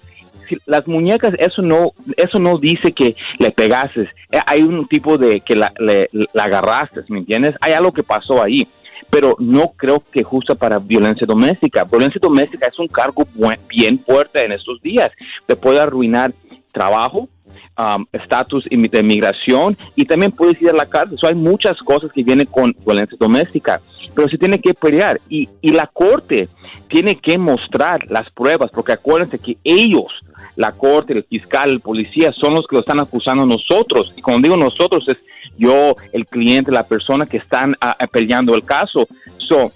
las 0.66 0.87
muñecas, 0.87 1.35
eso 1.38 1.62
no, 1.62 1.92
eso 2.16 2.38
no 2.38 2.59
dice 2.59 2.92
que 2.92 3.16
le 3.38 3.50
pegases. 3.50 4.09
Hay 4.47 4.62
un 4.62 4.87
tipo 4.87 5.18
de 5.18 5.40
que 5.40 5.56
la, 5.56 5.73
la 5.78 6.45
agarraste, 6.45 7.02
¿me 7.09 7.18
entiendes? 7.18 7.54
Hay 7.61 7.73
algo 7.73 7.92
que 7.92 8.02
pasó 8.02 8.42
ahí 8.42 8.66
pero 9.11 9.37
no 9.38 9.73
creo 9.76 10.03
que 10.11 10.23
justo 10.23 10.55
para 10.57 10.79
violencia 10.79 11.26
doméstica. 11.26 11.85
Violencia 11.85 12.21
doméstica 12.23 12.67
es 12.67 12.79
un 12.79 12.88
cargo 12.88 13.25
bien 13.69 13.99
fuerte 13.99 14.45
en 14.45 14.53
estos 14.53 14.81
días. 14.81 15.11
Te 15.47 15.57
puede 15.57 15.81
arruinar 15.81 16.33
trabajo, 16.73 17.29
um, 17.78 18.06
estatus 18.12 18.64
de 18.64 19.00
inmigración 19.00 19.76
y 19.95 20.04
también 20.04 20.33
puedes 20.33 20.61
ir 20.61 20.71
a 20.71 20.73
la 20.73 20.87
cárcel. 20.87 21.18
hay 21.23 21.35
muchas 21.35 21.78
cosas 21.78 22.11
que 22.12 22.23
vienen 22.23 22.47
con 22.47 22.75
violencia 22.85 23.16
doméstica, 23.18 23.80
pero 24.14 24.28
se 24.28 24.38
tiene 24.38 24.61
que 24.61 24.75
pelear 24.75 25.21
y, 25.28 25.49
y 25.61 25.71
la 25.71 25.87
corte 25.87 26.49
tiene 26.88 27.16
que 27.16 27.38
mostrar 27.38 28.04
las 28.11 28.30
pruebas, 28.30 28.71
porque 28.73 28.92
acuérdense 28.92 29.38
que 29.38 29.56
ellos, 29.64 30.12
la 30.56 30.73
corte, 30.73 31.12
el 31.12 31.25
fiscal, 31.25 31.71
el 31.71 31.80
policía, 31.80 32.33
son 32.33 32.54
los 32.54 32.66
que 32.66 32.76
lo 32.76 32.80
están 32.80 33.00
acusando 33.00 33.45
nosotros. 33.45 34.12
Y 34.16 34.23
cuando 34.23 34.47
digo 34.47 34.56
nosotros 34.56 35.09
es 35.09 35.16
yo, 35.59 35.97
el 36.12 36.26
cliente, 36.26 36.71
la 36.71 36.87
persona 36.87 37.26
que 37.26 37.38
están 37.38 37.76
ah, 37.80 37.97
peleando 38.11 38.54
el 38.54 38.62
caso. 38.62 39.06
So, 39.38 39.73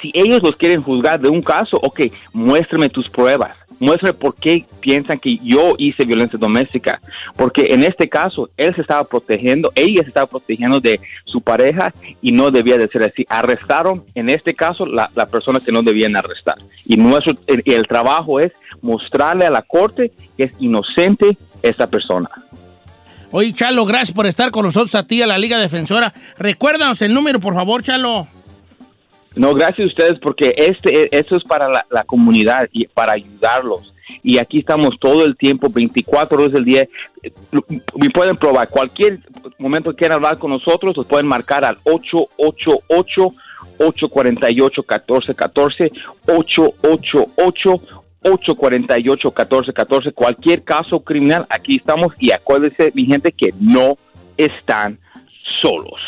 si 0.00 0.10
ellos 0.14 0.42
los 0.42 0.56
quieren 0.56 0.82
juzgar 0.82 1.20
de 1.20 1.28
un 1.28 1.42
caso, 1.42 1.78
ok, 1.82 2.02
muéstrame 2.32 2.88
tus 2.88 3.08
pruebas. 3.08 3.56
Muéstrame 3.80 4.14
por 4.14 4.34
qué 4.34 4.64
piensan 4.80 5.18
que 5.18 5.38
yo 5.38 5.74
hice 5.78 6.04
violencia 6.04 6.38
doméstica. 6.38 7.00
Porque 7.36 7.66
en 7.70 7.84
este 7.84 8.08
caso, 8.08 8.50
él 8.56 8.74
se 8.74 8.80
estaba 8.80 9.04
protegiendo, 9.04 9.70
ella 9.74 10.02
se 10.02 10.08
estaba 10.08 10.26
protegiendo 10.26 10.80
de 10.80 11.00
su 11.24 11.40
pareja 11.40 11.92
y 12.20 12.32
no 12.32 12.50
debía 12.50 12.78
de 12.78 12.88
ser 12.88 13.02
así. 13.04 13.24
Arrestaron, 13.28 14.04
en 14.14 14.30
este 14.30 14.54
caso, 14.54 14.86
la, 14.86 15.10
la 15.14 15.26
persona 15.26 15.60
que 15.60 15.72
no 15.72 15.82
debían 15.82 16.16
arrestar. 16.16 16.56
Y 16.86 16.96
nuestro, 16.96 17.34
el, 17.46 17.62
el 17.64 17.86
trabajo 17.86 18.40
es 18.40 18.52
mostrarle 18.82 19.46
a 19.46 19.50
la 19.50 19.62
corte 19.62 20.12
que 20.36 20.44
es 20.44 20.52
inocente 20.58 21.36
esa 21.62 21.86
persona. 21.86 22.28
Oye, 23.30 23.52
Chalo, 23.52 23.84
gracias 23.84 24.12
por 24.12 24.26
estar 24.26 24.50
con 24.50 24.64
nosotros 24.64 24.94
a 24.94 25.06
ti, 25.06 25.20
a 25.20 25.26
la 25.26 25.36
Liga 25.36 25.58
Defensora. 25.58 26.14
Recuérdanos 26.38 27.02
el 27.02 27.12
número, 27.12 27.40
por 27.40 27.54
favor, 27.54 27.82
Chalo. 27.82 28.26
No, 29.38 29.54
gracias 29.54 29.86
a 29.86 29.90
ustedes 29.90 30.18
porque 30.18 30.54
este, 30.56 31.16
esto 31.16 31.36
es 31.36 31.44
para 31.44 31.68
la, 31.68 31.86
la 31.90 32.04
comunidad 32.04 32.68
y 32.72 32.86
para 32.86 33.12
ayudarlos. 33.12 33.94
Y 34.22 34.38
aquí 34.38 34.58
estamos 34.58 34.98
todo 34.98 35.24
el 35.24 35.36
tiempo, 35.36 35.68
24 35.68 36.38
horas 36.38 36.52
del 36.52 36.64
día. 36.64 36.88
Me 37.94 38.10
pueden 38.10 38.36
probar. 38.36 38.68
Cualquier 38.68 39.18
momento 39.58 39.90
que 39.90 39.96
quieran 39.96 40.16
hablar 40.16 40.38
con 40.38 40.50
nosotros, 40.50 40.96
los 40.96 41.06
pueden 41.06 41.26
marcar 41.26 41.64
al 41.64 41.78
888 41.84 43.32
848 43.78 44.82
1414 44.82 45.92
888 46.26 47.98
848-1414, 48.22 50.12
cualquier 50.12 50.64
caso 50.64 51.00
criminal, 51.00 51.46
aquí 51.48 51.76
estamos 51.76 52.12
y 52.18 52.32
acuérdense, 52.32 52.90
mi 52.94 53.06
gente, 53.06 53.32
que 53.32 53.54
no 53.60 53.96
están 54.36 54.98
solos. 55.62 56.00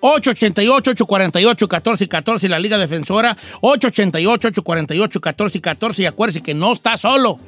888-848-1414, 0.00 2.48
la 2.48 2.58
Liga 2.58 2.78
Defensora, 2.78 3.36
888-848-1414 3.60 5.98
y 6.00 6.06
acuérdense 6.06 6.42
que 6.42 6.54
no 6.54 6.72
está 6.72 6.96
solo. 6.96 7.38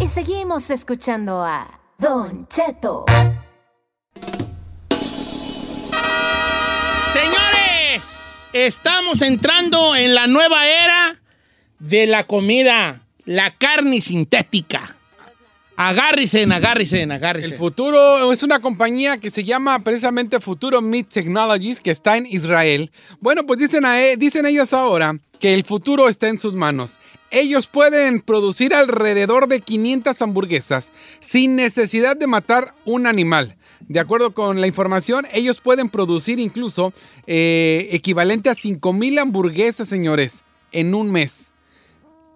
Y 0.00 0.08
seguimos 0.08 0.68
escuchando 0.70 1.42
a 1.42 1.66
Don 1.98 2.46
Cheto. 2.48 3.06
Señores, 7.12 7.55
estamos 8.64 9.20
entrando 9.20 9.94
en 9.94 10.14
la 10.14 10.26
nueva 10.26 10.66
era 10.66 11.20
de 11.78 12.06
la 12.06 12.24
comida, 12.24 13.02
la 13.24 13.54
carne 13.56 14.00
sintética. 14.00 14.96
Agárrense, 15.76 16.44
agárrense, 16.44 17.02
agárrense. 17.02 17.50
El 17.50 17.58
futuro 17.58 18.32
es 18.32 18.42
una 18.42 18.60
compañía 18.60 19.18
que 19.18 19.30
se 19.30 19.44
llama 19.44 19.78
precisamente 19.80 20.40
Futuro 20.40 20.80
Meat 20.80 21.08
Technologies, 21.08 21.80
que 21.80 21.90
está 21.90 22.16
en 22.16 22.24
Israel. 22.24 22.90
Bueno, 23.20 23.44
pues 23.44 23.58
dicen, 23.58 23.84
e- 23.84 24.16
dicen 24.16 24.46
ellos 24.46 24.72
ahora 24.72 25.18
que 25.38 25.52
el 25.52 25.64
futuro 25.64 26.08
está 26.08 26.28
en 26.28 26.40
sus 26.40 26.54
manos. 26.54 26.92
Ellos 27.30 27.66
pueden 27.66 28.22
producir 28.22 28.72
alrededor 28.72 29.48
de 29.48 29.60
500 29.60 30.22
hamburguesas 30.22 30.92
sin 31.20 31.56
necesidad 31.56 32.16
de 32.16 32.26
matar 32.26 32.74
un 32.86 33.06
animal. 33.06 33.56
De 33.80 34.00
acuerdo 34.00 34.32
con 34.32 34.60
la 34.60 34.66
información, 34.66 35.26
ellos 35.32 35.60
pueden 35.60 35.88
producir 35.88 36.38
incluso 36.38 36.92
eh, 37.26 37.88
equivalente 37.92 38.50
a 38.50 38.54
5.000 38.54 39.20
hamburguesas, 39.20 39.88
señores, 39.88 40.42
en 40.72 40.94
un 40.94 41.10
mes. 41.10 41.50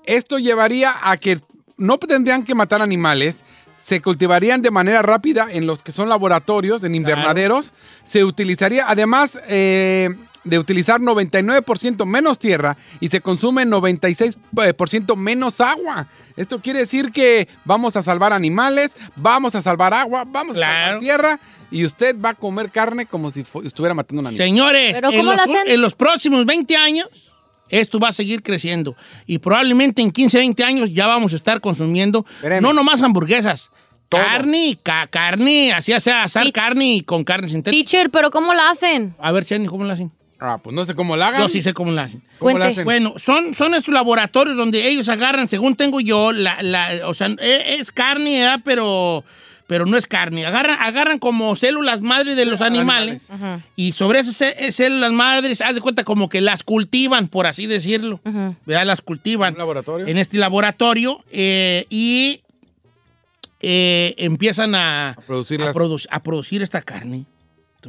Esto 0.05 0.39
llevaría 0.39 0.95
a 1.03 1.17
que 1.17 1.41
no 1.77 1.99
tendrían 1.99 2.45
que 2.45 2.55
matar 2.55 2.83
animales, 2.83 3.45
se 3.79 4.03
cultivarían 4.03 4.61
de 4.61 4.71
manera 4.71 5.03
rápida 5.03 5.49
en 5.51 5.67
los 5.67 5.83
que 5.83 5.93
son 5.93 6.09
laboratorios, 6.09 6.85
en 6.85 6.95
invernaderos. 6.95 7.73
Se 8.05 8.25
utilizaría, 8.25 8.85
además 8.87 9.41
eh, 9.49 10.15
de 10.45 10.59
utilizar 10.59 11.01
99% 11.01 12.07
menos 12.07 12.39
tierra 12.39 12.77
y 13.01 13.09
se 13.09 13.21
consume 13.21 13.65
96% 13.67 15.17
menos 15.17 15.61
agua. 15.61 16.09
Esto 16.37 16.61
quiere 16.61 16.81
decir 16.81 17.13
que 17.13 17.49
vamos 17.65 17.97
a 17.97 18.03
salvar 18.03 18.33
animales, 18.33 18.97
vamos 19.17 19.55
a 19.55 19.63
salvar 19.63 19.93
agua, 19.95 20.25
vamos 20.27 20.57
a 20.57 20.61
salvar 20.61 20.99
tierra 21.01 21.41
y 21.71 21.85
usted 21.85 22.17
va 22.19 22.31
a 22.31 22.35
comer 22.35 22.71
carne 22.71 23.07
como 23.07 23.31
si 23.31 23.45
estuviera 23.65 23.95
matando 23.95 24.21
un 24.21 24.27
animal. 24.29 24.47
Señores, 24.47 24.95
¿Pero 24.95 25.11
en 25.11 25.27
los, 25.27 25.37
lo 25.37 25.43
hacen? 25.43 25.63
en 25.67 25.81
los 25.81 25.95
próximos 25.95 26.47
20 26.47 26.77
años, 26.77 27.09
esto 27.69 27.99
va 28.01 28.09
a 28.09 28.13
seguir 28.13 28.43
creciendo. 28.43 28.97
Y 29.27 29.39
probablemente 29.39 30.03
en 30.03 30.11
15, 30.11 30.39
20 30.39 30.65
años 30.65 30.91
ya 30.93 31.07
vamos 31.07 31.33
a 31.33 31.37
estar 31.37 31.61
consumiendo 31.61 32.25
Espéreme. 32.37 32.61
no 32.63 32.73
nomás 32.73 33.01
hamburguesas, 33.03 33.71
Todo. 34.09 34.21
carne, 34.23 34.77
ca- 34.83 35.07
carne, 35.07 35.73
así 35.73 35.93
sea 36.01 36.25
asar 36.25 36.47
Y- 36.47 36.53
carne 36.53 36.95
y 36.95 37.03
con 37.03 37.23
carne 37.23 37.49
sintética. 37.49 37.77
Teacher, 37.77 38.11
¿pero 38.11 38.31
cómo 38.31 38.55
la 38.55 38.71
hacen? 38.71 39.15
A 39.21 39.31
ver, 39.31 39.45
Chenny, 39.45 39.67
¿cómo 39.69 39.85
lo 39.85 39.93
hacen? 39.93 40.11
Ah, 40.43 40.59
pues 40.63 40.75
no 40.75 40.85
sé 40.87 40.95
cómo 40.95 41.17
la 41.17 41.29
hagan. 41.29 41.43
Yo 41.43 41.49
sí 41.51 41.61
sé 41.61 41.75
cómo 41.75 41.93
lo 41.93 42.01
hacen. 42.01 42.23
¿Cómo 42.39 42.57
la 42.59 42.67
hacen? 42.69 42.85
Bueno, 42.85 43.15
son, 43.19 43.55
son 43.55 43.75
estos 43.75 43.93
laboratorios 43.93 44.57
donde 44.57 44.89
ellos 44.89 45.09
agarran, 45.11 45.49
según 45.49 45.77
tengo 45.77 46.01
yo, 46.01 46.33
la, 46.33 46.63
la- 46.63 47.03
o 47.07 47.13
sea, 47.15 47.27
e- 47.39 47.77
es, 47.79 47.93
carne, 47.93 48.39
¿verdad? 48.41 48.61
pero, 48.65 49.23
pero 49.67 49.85
no 49.85 49.99
es 49.99 50.07
carne. 50.07 50.47
Agarran, 50.47 50.79
agarran 50.81 51.19
como 51.19 51.57
células 51.57 52.01
madres 52.01 52.37
de 52.39 52.47
los 52.47 52.63
animales, 52.63 53.29
y 53.77 53.93
sobre 53.93 54.21
esas 54.21 54.41
eh, 54.41 54.73
células 54.73 55.13
madres, 55.13 55.61
haz 55.61 55.75
de 55.75 55.83
cuenta 55.83 56.05
como 56.05 56.31
que 56.31 56.41
las 56.41 56.63
cultivan, 56.63 57.29
por 57.29 57.47
así 57.47 57.67
decirlo. 57.67 58.19
¿verdad? 58.65 58.87
Las 58.87 59.03
cultivan 59.03 59.53
¿Un 59.53 59.59
laboratorio? 59.59 60.07
en 60.07 60.17
este 60.17 60.39
laboratorio 60.39 61.23
eh, 61.31 61.85
y 61.91 62.41
eh, 63.61 64.15
empiezan 64.17 64.75
a, 64.75 65.11
A 65.11 65.15
producirlas. 65.17 65.69
a 65.69 65.79
produ- 65.79 66.07
a 66.11 66.23
producir 66.23 66.63
esta 66.63 66.81
carne. 66.81 67.27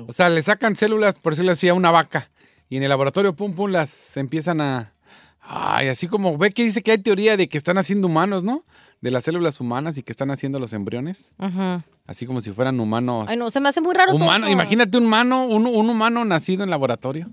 O 0.07 0.13
sea, 0.13 0.29
le 0.29 0.41
sacan 0.41 0.75
células, 0.75 1.15
por 1.19 1.33
decirlo 1.33 1.51
así, 1.51 1.67
a 1.69 1.74
una 1.74 1.91
vaca. 1.91 2.29
Y 2.69 2.77
en 2.77 2.83
el 2.83 2.89
laboratorio, 2.89 3.36
pum, 3.36 3.53
pum, 3.53 3.71
las 3.71 4.15
empiezan 4.17 4.62
a... 4.62 4.93
Ay, 5.41 5.88
así 5.89 6.07
como 6.07 6.38
ve 6.38 6.51
que 6.51 6.63
dice 6.63 6.81
que 6.81 6.91
hay 6.91 6.98
teoría 7.00 7.36
de 7.36 7.50
que 7.50 7.57
están 7.57 7.77
haciendo 7.77 8.07
humanos, 8.07 8.43
¿no? 8.43 8.62
De 9.01 9.12
las 9.12 9.24
células 9.25 9.60
humanas 9.60 9.98
y 9.98 10.03
que 10.03 10.12
están 10.13 10.31
haciendo 10.31 10.60
los 10.60 10.71
embriones. 10.71 11.33
Ujú. 11.39 11.81
Así 12.07 12.25
como 12.25 12.39
si 12.41 12.51
fueran 12.51 12.79
humanos. 12.79 13.25
Ay, 13.27 13.36
no, 13.38 13.50
se 13.50 13.60
me 13.60 13.67
hace 13.69 13.81
muy 13.81 13.93
raro 13.93 14.13
Humano, 14.13 14.45
todo. 14.45 14.53
imagínate 14.53 14.98
un 14.98 15.05
humano, 15.05 15.45
un, 15.45 15.65
un 15.65 15.89
humano 15.89 16.24
nacido 16.24 16.63
en 16.63 16.69
laboratorio. 16.69 17.27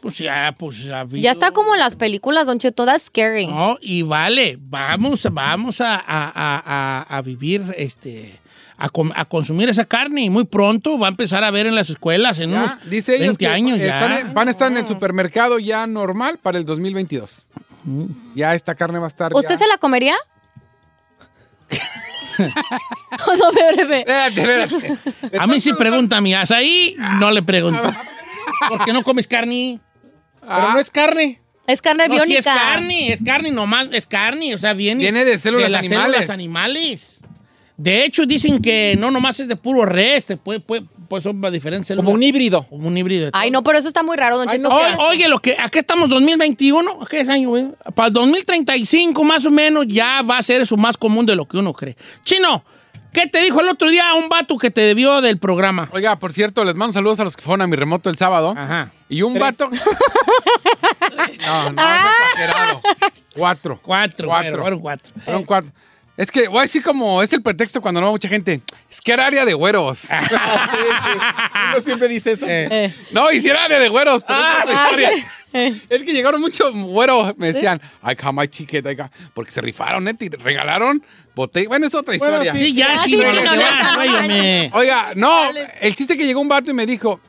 Pues 0.00 0.18
ya, 0.18 0.54
pues 0.56 0.86
ha 0.88 1.00
habido- 1.00 1.22
Ya 1.24 1.32
está 1.32 1.50
como 1.50 1.74
en 1.74 1.80
las 1.80 1.96
películas, 1.96 2.46
Don 2.46 2.58
Cheto, 2.60 2.84
that's 2.84 3.04
scary. 3.06 3.48
No, 3.48 3.76
y 3.80 4.02
vale, 4.02 4.56
vamos, 4.60 5.26
vamos 5.32 5.80
a- 5.80 5.96
a- 5.96 6.32
a- 6.36 7.02
a 7.16 7.22
vivir, 7.22 7.64
este, 7.76 8.38
a, 8.80 8.88
com- 8.88 9.12
a 9.14 9.24
consumir 9.24 9.68
esa 9.68 9.84
carne 9.84 10.22
y 10.22 10.30
muy 10.30 10.44
pronto 10.44 10.98
va 10.98 11.08
a 11.08 11.10
empezar 11.10 11.42
a 11.44 11.50
ver 11.50 11.66
en 11.66 11.74
las 11.74 11.90
escuelas 11.90 12.38
en 12.38 12.52
unos 12.54 12.70
dice 12.88 13.16
ellos 13.16 13.36
20 13.36 13.44
que 13.44 13.48
años 13.48 13.78
están 13.80 14.10
ya. 14.10 14.18
en- 14.20 14.34
van 14.34 14.48
a 14.48 14.50
estar 14.52 14.70
en 14.70 14.78
el 14.78 14.86
supermercado 14.86 15.58
ya 15.58 15.86
normal 15.86 16.38
para 16.38 16.58
el 16.58 16.64
2022. 16.64 17.44
Ya 18.34 18.54
esta 18.54 18.74
carne 18.74 18.98
va 18.98 19.06
a 19.06 19.08
estar 19.08 19.32
¿Usted 19.34 19.54
ya- 19.54 19.58
se 19.58 19.66
la 19.66 19.78
comería? 19.78 20.14
no, 22.38 23.48
espérate, 23.50 23.80
espérate. 23.82 24.00
Espérate, 24.36 24.76
espérate. 24.86 25.38
A 25.38 25.46
mí 25.46 25.60
sí 25.60 25.72
pregunta 25.72 26.20
mi 26.20 26.34
ahí 26.34 26.94
no 27.18 27.30
le 27.32 27.42
preguntas. 27.42 28.12
Porque 28.68 28.92
no 28.92 29.02
comes 29.02 29.26
carne. 29.26 29.80
Pero 30.40 30.72
no 30.72 30.78
es 30.78 30.90
carne. 30.90 31.40
Es 31.66 31.82
carne 31.82 32.08
No, 32.08 32.14
biónica. 32.14 32.32
sí 32.42 32.48
es 32.48 32.54
carne, 32.54 33.12
es 33.12 33.20
carne 33.22 33.50
nomás, 33.50 33.88
es 33.92 34.06
carne, 34.06 34.54
o 34.54 34.58
sea, 34.58 34.72
viene, 34.72 35.02
Viene 35.02 35.26
de 35.26 35.38
células 35.38 35.70
las 35.70 35.80
animales. 35.84 36.12
células 36.12 36.30
animales. 36.30 37.17
De 37.78 38.04
hecho, 38.04 38.26
dicen 38.26 38.60
que 38.60 38.96
no 38.98 39.10
nomás 39.10 39.38
es 39.40 39.46
de 39.48 39.54
puro 39.56 39.84
res, 39.86 40.26
puede, 40.42 40.58
puede- 40.60 40.84
pues 41.08 41.22
son 41.22 41.40
diferentes. 41.52 41.96
Como 41.96 42.10
un 42.10 42.22
híbrido. 42.22 42.66
Como 42.68 42.88
un 42.88 42.98
híbrido. 42.98 43.30
Ay, 43.32 43.50
no, 43.50 43.62
pero 43.62 43.78
eso 43.78 43.88
está 43.88 44.02
muy 44.02 44.16
raro, 44.16 44.36
Don 44.36 44.48
Ay, 44.50 44.56
Cheto. 44.58 44.68
no, 44.68 44.76
¿qué 44.76 45.02
Oye, 45.04 45.28
lo 45.28 45.38
que 45.38 45.56
aquí 45.58 45.78
estamos 45.78 46.08
2021, 46.10 47.06
¿qué 47.08 47.20
es 47.20 47.28
año, 47.28 47.50
güey? 47.50 47.68
Para 47.94 48.08
el 48.08 48.12
2035 48.14 49.24
más 49.24 49.46
o 49.46 49.50
menos 49.50 49.86
ya 49.88 50.20
va 50.22 50.36
a 50.38 50.42
ser 50.42 50.60
eso 50.60 50.76
más 50.76 50.96
común 50.98 51.24
de 51.24 51.34
lo 51.36 51.46
que 51.46 51.56
uno 51.56 51.72
cree. 51.72 51.96
Chino, 52.24 52.62
¿qué 53.12 53.26
te 53.28 53.40
dijo 53.42 53.60
el 53.60 53.68
otro 53.68 53.88
día 53.88 54.12
un 54.14 54.28
vato 54.28 54.58
que 54.58 54.70
te 54.72 54.80
debió 54.80 55.20
del 55.22 55.38
programa? 55.38 55.88
Oiga, 55.92 56.18
por 56.18 56.32
cierto, 56.32 56.64
les 56.64 56.74
mando 56.74 56.92
saludos 56.92 57.20
a 57.20 57.24
los 57.24 57.36
que 57.36 57.42
fueron 57.42 57.62
a 57.62 57.66
mi 57.68 57.76
remoto 57.76 58.10
el 58.10 58.16
sábado. 58.18 58.54
Ajá. 58.56 58.90
Y 59.08 59.22
un 59.22 59.34
Tres. 59.34 59.56
vato. 59.56 59.70
no, 61.46 61.70
no, 61.72 61.74
Ah. 61.82 62.10
es 62.34 62.40
exagerado. 62.42 62.80
Cuatro. 63.36 63.80
Cuatro, 63.82 64.28
Cuatro. 64.28 64.50
bueno, 64.50 64.58
fueron 64.62 64.80
cuatro. 64.80 65.12
Fueron 65.24 65.44
cuatro. 65.44 65.70
Es 66.18 66.30
que 66.32 66.48
voy 66.48 66.58
a 66.58 66.62
decir 66.62 66.82
como 66.82 67.22
es 67.22 67.32
el 67.32 67.40
pretexto 67.42 67.80
cuando 67.80 68.00
no 68.00 68.06
va 68.08 68.12
mucha 68.12 68.28
gente. 68.28 68.60
Es 68.90 69.00
que 69.00 69.12
era 69.12 69.24
área 69.26 69.44
de 69.44 69.54
güeros. 69.54 69.98
sí, 70.00 70.08
sí. 70.08 71.18
Uno 71.70 71.80
siempre 71.80 72.08
dice 72.08 72.32
eso. 72.32 72.44
Eh. 72.48 72.92
no, 73.12 73.30
hiciera 73.30 73.64
área 73.64 73.78
de 73.78 73.88
güeros, 73.88 74.24
pero 74.26 74.38
Ah, 74.42 74.58
es 74.58 74.64
otra 74.64 74.84
historia. 74.90 75.32
Es 75.88 76.02
que 76.02 76.12
llegaron 76.12 76.40
muchos 76.40 76.72
güeros, 76.74 77.34
me 77.38 77.46
decían, 77.52 77.80
I 78.02 78.14
got 78.20 78.34
my 78.34 78.48
ticket, 78.48 78.84
I 78.84 78.94
got-" 78.96 79.10
porque 79.32 79.50
se 79.52 79.60
rifaron, 79.62 80.04
neta, 80.04 80.24
y 80.24 80.28
regalaron 80.28 81.02
botella. 81.36 81.68
Bueno, 81.68 81.86
es 81.86 81.94
otra 81.94 82.14
Bueno, 82.18 82.42
historia. 82.42 82.52
Sí, 82.52 82.74
ya, 82.74 83.00
Ah, 83.00 83.04
sí, 83.06 83.16
no, 83.16 84.22
me- 84.26 84.70
Oiga, 84.74 85.12
no, 85.14 85.30
Dale. 85.44 85.68
el 85.80 85.94
chiste 85.94 86.18
que 86.18 86.26
llegó 86.26 86.40
un 86.40 86.48
vato 86.48 86.70
y 86.70 86.74
me 86.74 86.84
dijo, 86.84 87.20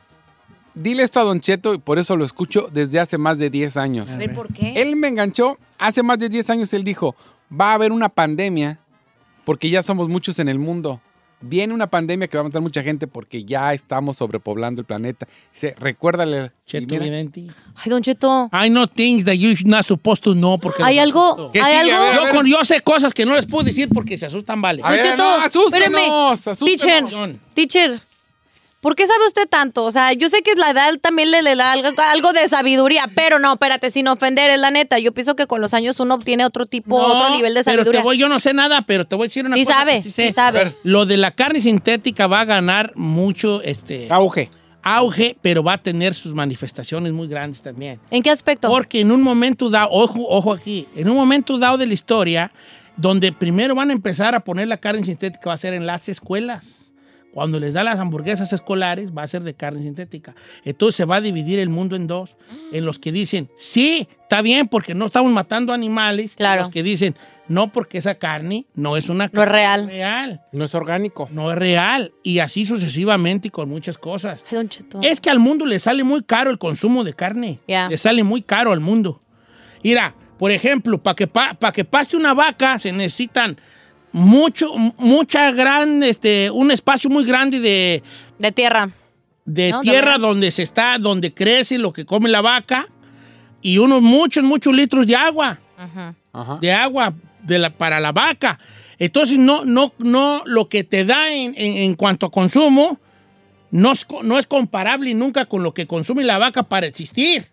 dile 0.74 1.04
esto 1.04 1.20
a 1.20 1.24
Don 1.24 1.40
Cheto 1.40 1.74
y 1.76 1.78
por 1.78 2.00
eso 2.00 2.18
lo 2.18 2.26
escucho 2.26 2.68
desde 2.74 3.00
hace 3.00 3.18
más 3.20 3.38
de 3.38 3.50
10 3.52 3.78
años. 3.78 4.12
A 4.12 4.18
ver, 4.18 4.34
¿por 4.34 4.52
qué? 4.54 4.74
Él 4.82 4.96
me 4.96 5.08
enganchó, 5.10 5.58
hace 5.78 6.02
más 6.04 6.18
de 6.20 6.28
10 6.30 6.50
años 6.50 6.74
él 6.74 6.84
dijo, 6.84 7.16
va 7.52 7.72
a 7.72 7.74
haber 7.76 7.92
una 7.92 8.10
pandemia 8.10 8.80
porque 9.46 9.70
ya 9.70 9.82
somos 9.84 10.10
muchos 10.10 10.40
en 10.40 10.50
el 10.50 10.60
mundo. 10.60 11.02
Viene 11.42 11.74
una 11.74 11.88
pandemia 11.88 12.28
que 12.28 12.36
va 12.36 12.42
a 12.42 12.44
matar 12.44 12.62
mucha 12.62 12.84
gente 12.84 13.08
porque 13.08 13.46
ya 13.46 13.74
estamos 13.74 14.18
sobrepoblando 14.18 14.82
el 14.82 14.86
planeta. 14.86 15.26
Dice, 15.54 15.74
recuérdale. 15.80 16.52
Cheto. 16.66 16.96
Ay, 16.96 17.90
Don 17.90 18.02
Cheto. 18.02 18.50
I 18.52 18.68
know 18.70 18.86
things 18.86 19.24
that 19.24 19.36
you're 19.36 19.58
not 19.66 19.86
supposed 19.86 20.22
to 20.24 20.34
know 20.34 20.60
porque 20.60 20.84
¿Hay 20.84 21.00
algo? 21.00 21.24
asusto. 21.26 21.52
¿Qué 21.54 21.62
¿Hay 21.62 21.80
sigue? 21.80 21.94
algo? 21.94 22.26
Yo, 22.26 22.32
con- 22.36 22.46
yo 22.46 22.64
sé 22.66 22.82
cosas 22.82 23.14
que 23.14 23.26
no 23.26 23.36
les 23.36 23.46
puedo 23.46 23.64
decir 23.64 23.88
porque 23.88 24.18
se 24.18 24.26
asustan, 24.26 24.62
vale. 24.62 24.82
A 24.84 24.92
ver, 24.92 25.02
Don 25.02 25.12
Cheto, 25.12 25.24
no, 25.24 25.46
asústenos, 25.46 26.48
asústenos. 26.48 27.10
Teacher, 27.10 27.40
teacher, 27.54 28.02
¿por 28.82 28.96
qué 28.96 29.06
sabe 29.08 29.28
usted 29.28 29.48
tanto? 29.50 29.84
O 29.84 29.92
sea, 29.92 30.14
yo 30.14 30.30
sé 30.30 30.42
que 30.42 30.56
la 30.56 30.72
edad 30.72 30.94
también 31.02 31.32
le, 31.32 31.42
le 31.42 31.56
da 31.56 31.72
algo, 31.74 31.90
algo 32.12 32.34
de 32.34 32.48
sabiduría, 32.48 33.04
pero 33.16 33.40
no, 33.40 33.54
espérate, 33.54 33.92
sin 33.92 34.08
ofender, 34.08 34.50
es 34.52 34.60
la 34.60 34.72
neta. 34.72 35.00
Yo 35.00 35.14
pienso 35.14 35.36
que 35.36 35.48
con 35.48 35.62
los 35.62 35.74
años 35.74 36.00
uno 36.00 36.16
obtiene 36.16 36.46
otro 36.46 36.66
tipo, 36.66 36.98
No, 37.00 37.06
otro 37.08 37.30
nivel 37.36 37.54
de 37.54 37.64
Pero 37.64 37.78
sabiduría. 37.78 38.02
te 38.02 38.04
voy, 38.04 38.18
yo 38.18 38.30
no 38.30 38.40
sé 38.40 38.54
nada, 38.54 38.84
pero 38.86 39.06
te 39.06 39.16
voy 39.16 39.26
a 39.26 39.28
decir 39.28 39.46
una 39.46 39.56
sí 39.56 39.66
cosa. 39.66 39.78
sabe, 39.80 40.02
sí, 40.02 40.12
sé. 40.12 40.34
sabe. 40.34 40.76
Lo 40.84 41.06
de 41.06 41.18
la 41.18 41.32
carne 41.32 41.62
sintética 41.62 42.28
va 42.28 42.42
a 42.42 42.46
ganar 42.46 42.92
mucho 42.96 43.62
este 43.62 44.08
Auge. 44.10 44.50
auge, 44.82 45.38
pero 45.42 45.62
va 45.64 45.74
a 45.74 45.78
tener 45.78 46.14
sus 46.14 46.34
manifestaciones 46.34 47.12
muy 47.14 47.28
grandes 47.28 47.62
también. 47.62 48.00
¿En 48.12 48.24
qué 48.24 48.30
aspecto? 48.32 48.70
Porque 48.70 49.02
en 49.02 49.12
un 49.12 49.22
momento 49.22 49.70
dado, 49.70 49.90
ojo, 49.92 50.26
ojo 50.30 50.54
aquí, 50.54 50.88
en 50.96 51.10
un 51.10 51.16
momento 51.16 51.58
dado 51.58 51.78
de 51.78 51.86
la 51.88 51.94
historia, 51.94 52.52
donde 52.98 53.32
primero 53.32 53.76
van 53.76 53.90
a 53.90 53.94
empezar 53.94 54.36
a 54.36 54.40
poner 54.42 54.68
la 54.68 54.78
carne 54.78 55.04
sintética 55.04 55.50
va 55.50 55.54
a 55.54 55.58
ser 55.58 55.74
en 55.74 55.86
las 55.86 56.10
escuelas. 56.10 56.89
Cuando 57.34 57.60
les 57.60 57.74
da 57.76 57.84
las 57.84 58.00
hamburguesas 58.00 58.52
escolares, 58.54 59.12
va 59.16 59.22
a 59.24 59.28
ser 59.28 59.44
de 59.44 59.54
carne 59.54 59.82
sintética. 59.84 60.34
Entonces 60.66 60.96
se 60.96 61.06
va 61.06 61.18
a 61.18 61.22
dividir 61.22 61.60
el 61.60 61.70
mundo 61.70 61.96
en 61.96 62.08
dos. 62.08 62.36
En 62.72 62.86
los 62.86 62.98
que 63.00 63.12
dicen, 63.12 63.50
sí, 63.56 64.08
está 64.24 64.42
bien 64.42 64.68
porque 64.68 64.96
no 64.96 65.06
estamos 65.06 65.32
matando 65.32 65.72
animales. 65.72 66.34
Claro. 66.36 66.62
Y 66.62 66.64
los 66.64 66.70
que 66.72 66.82
dicen, 66.84 67.16
no 67.48 67.72
porque 67.72 68.00
esa 68.00 68.16
carne 68.16 68.66
no 68.74 68.98
es 68.98 69.10
una 69.10 69.26
No 69.32 69.42
es 69.44 69.48
carne 69.48 69.52
real. 69.54 69.88
real. 69.88 70.42
No 70.52 70.66
es 70.66 70.74
orgánico. 70.76 71.30
No 71.32 71.52
es 71.52 71.58
real. 71.58 72.14
Y 72.24 72.40
así 72.40 72.66
sucesivamente 72.66 73.50
y 73.50 73.52
con 73.52 73.70
muchas 73.70 73.98
cosas. 74.00 74.44
Ay, 74.50 74.58
Don 74.58 74.70
Cheto. 74.70 75.00
Es 75.04 75.22
que 75.22 75.30
al 75.30 75.40
mundo 75.40 75.66
le 75.66 75.78
sale 75.80 76.04
muy 76.04 76.24
caro 76.24 76.50
el 76.50 76.58
consumo 76.58 77.04
de 77.04 77.14
carne. 77.14 77.60
Ya. 77.68 77.90
Le 77.90 77.98
sale 77.98 78.24
muy 78.24 78.42
caro 78.42 78.72
al 78.72 78.80
mundo. 78.80 79.22
Mira, 79.84 80.16
por 80.38 80.52
ejemplo, 80.52 80.98
para 81.02 81.16
que, 81.16 81.28
pa- 81.28 81.54
pa 81.54 81.72
que 81.72 81.86
paste 81.86 82.18
una 82.18 82.34
vaca 82.34 82.80
se 82.80 82.92
necesitan 82.92 83.58
mucho, 84.12 84.74
mucha 84.98 85.52
gran, 85.52 86.02
este, 86.04 86.50
un 86.52 86.72
espacio 86.72 87.10
muy 87.10 87.26
grande 87.26 87.60
de, 87.60 88.04
De 88.40 88.52
tierra. 88.52 88.90
de 89.46 89.72
No, 89.72 89.82
tierra 89.82 90.14
también. 90.14 90.22
donde 90.30 90.52
se 90.52 90.64
está, 90.64 90.98
donde 90.98 91.34
crece 91.34 91.78
lo 91.78 91.94
que 91.94 92.06
come 92.06 92.30
la 92.30 92.42
vaca 92.42 92.88
y 93.62 93.78
unos 93.78 94.02
muchos, 94.02 94.44
muchos 94.44 94.74
litros 94.76 95.06
de 95.06 95.16
agua 95.16 95.60
Ajá. 95.78 96.16
Ajá. 96.34 96.58
de 96.62 96.72
agua 96.72 97.14
de 97.44 97.60
la, 97.60 97.70
para 97.70 98.00
la 98.00 98.12
vaca. 98.12 98.60
Entonces, 98.98 99.38
no, 99.38 99.64
no, 99.64 99.94
no, 100.00 100.44
lo 100.46 100.68
que 100.70 100.84
te 100.84 101.06
da 101.06 101.32
en, 101.32 101.54
en- 101.58 101.78
en 101.78 101.96
cuanto 101.96 102.26
a 102.26 102.32
consumo 102.32 103.00
no 103.72 103.92
es, 103.94 104.06
no 104.24 104.38
es 104.40 104.46
comparable 104.48 105.14
nunca 105.14 105.46
con 105.46 105.64
lo 105.64 105.74
que 105.74 105.88
consume 105.88 106.24
la 106.24 106.38
vaca 106.38 106.64
para 106.64 106.88
existir, 106.88 107.46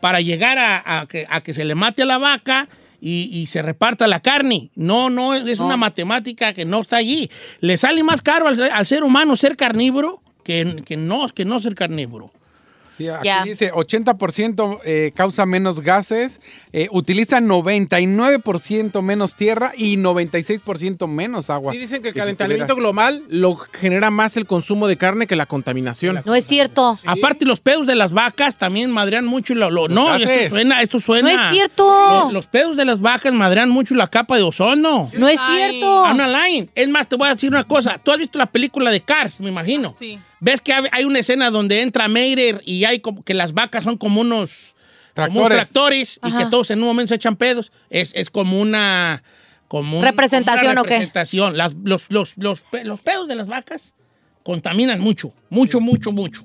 para 0.00 0.20
llegar 0.20 0.58
a, 0.58 1.00
a 1.00 1.06
que, 1.06 1.26
a 1.28 1.40
que 1.40 1.54
se 1.54 1.64
le 1.64 1.74
mate 1.74 2.02
a 2.02 2.06
la 2.06 2.18
vaca 2.18 2.68
y, 3.04 3.28
y 3.30 3.46
se 3.48 3.60
reparta 3.60 4.06
la 4.06 4.20
carne. 4.20 4.70
No, 4.74 5.10
no, 5.10 5.34
es 5.34 5.58
una 5.58 5.76
matemática 5.76 6.54
que 6.54 6.64
no 6.64 6.80
está 6.80 6.96
allí. 6.96 7.30
Le 7.60 7.76
sale 7.76 8.02
más 8.02 8.22
caro 8.22 8.48
al, 8.48 8.60
al 8.62 8.86
ser 8.86 9.04
humano 9.04 9.36
ser 9.36 9.56
carnívoro 9.58 10.22
que, 10.42 10.82
que, 10.86 10.96
no, 10.96 11.28
que 11.28 11.44
no 11.44 11.60
ser 11.60 11.74
carnívoro. 11.74 12.32
Sí, 12.96 13.08
aquí 13.08 13.28
dice 13.44 13.72
80% 13.72 14.80
eh, 14.84 15.12
causa 15.14 15.46
menos 15.46 15.80
gases, 15.80 16.40
eh, 16.72 16.88
utiliza 16.92 17.40
99% 17.40 19.02
menos 19.02 19.34
tierra 19.34 19.72
y 19.76 19.96
96% 19.96 21.06
menos 21.08 21.50
agua. 21.50 21.72
Sí, 21.72 21.78
dicen 21.78 22.02
que 22.02 22.08
el 22.08 22.14
calentamiento 22.14 22.76
global 22.76 23.24
lo 23.28 23.56
genera 23.56 24.10
más 24.10 24.36
el 24.36 24.46
consumo 24.46 24.86
de 24.86 24.96
carne 24.96 25.26
que 25.26 25.36
la 25.36 25.46
contaminación. 25.46 26.22
No 26.24 26.34
es 26.34 26.46
cierto. 26.46 26.98
Aparte, 27.04 27.44
los 27.46 27.60
pedos 27.60 27.86
de 27.86 27.94
las 27.94 28.12
vacas 28.12 28.56
también 28.56 28.90
madrean 28.90 29.26
mucho. 29.26 29.54
Lo, 29.54 29.70
lo- 29.70 29.88
no, 29.88 30.06
gases. 30.06 30.28
esto 30.28 30.50
suena, 30.50 30.82
esto 30.82 31.00
suena. 31.00 31.32
No 31.34 31.42
es 31.44 31.50
cierto. 31.50 31.84
Lo- 32.24 32.32
los 32.32 32.46
pedos 32.46 32.76
de 32.76 32.84
las 32.84 33.00
vacas 33.00 33.32
madrean 33.32 33.70
mucho 33.70 33.94
la 33.94 34.08
capa 34.08 34.36
de 34.36 34.42
ozono. 34.42 35.10
No 35.14 35.28
es 35.28 35.40
cierto. 35.40 36.04
Ana 36.04 36.26
Line. 36.28 36.68
Es 36.74 36.88
más, 36.88 37.08
te 37.08 37.16
voy 37.16 37.28
a 37.28 37.34
decir 37.34 37.50
una 37.50 37.64
cosa. 37.64 37.98
Tú 38.02 38.10
has 38.10 38.18
visto 38.18 38.38
la 38.38 38.46
película 38.46 38.90
de 38.90 39.00
Cars, 39.02 39.40
me 39.40 39.48
imagino. 39.48 39.94
Sí. 39.98 40.18
¿Ves 40.40 40.60
que 40.60 40.72
hay 40.72 41.04
una 41.04 41.18
escena 41.20 41.50
donde 41.50 41.82
entra 41.82 42.08
Meirer 42.08 42.60
y 42.64 42.84
hay 42.84 43.00
como 43.00 43.24
que 43.24 43.34
las 43.34 43.52
vacas 43.54 43.84
son 43.84 43.96
como 43.96 44.20
unos 44.20 44.74
como 45.14 45.40
unos 45.40 45.48
Tractores. 45.48 46.18
y 46.24 46.32
que 46.32 46.46
todos 46.46 46.70
en 46.70 46.80
un 46.80 46.86
momento 46.88 47.10
se 47.10 47.14
echan 47.14 47.36
pedos? 47.36 47.70
Es, 47.90 48.12
es 48.14 48.30
como 48.30 48.60
una... 48.60 49.22
Como 49.68 49.98
un- 49.98 50.04
¿Representación 50.04 50.62
como 50.62 50.72
una 50.72 50.80
o 50.82 50.84
qué? 50.84 50.90
representación. 50.90 51.56
Las- 51.56 51.74
los, 51.82 52.02
los, 52.08 52.34
los, 52.36 52.62
los 52.84 53.00
pedos 53.00 53.28
de 53.28 53.34
las 53.36 53.46
vacas 53.46 53.94
contaminan 54.42 55.00
mucho, 55.00 55.32
mucho, 55.50 55.80
mucho, 55.80 56.12
mucho. 56.12 56.42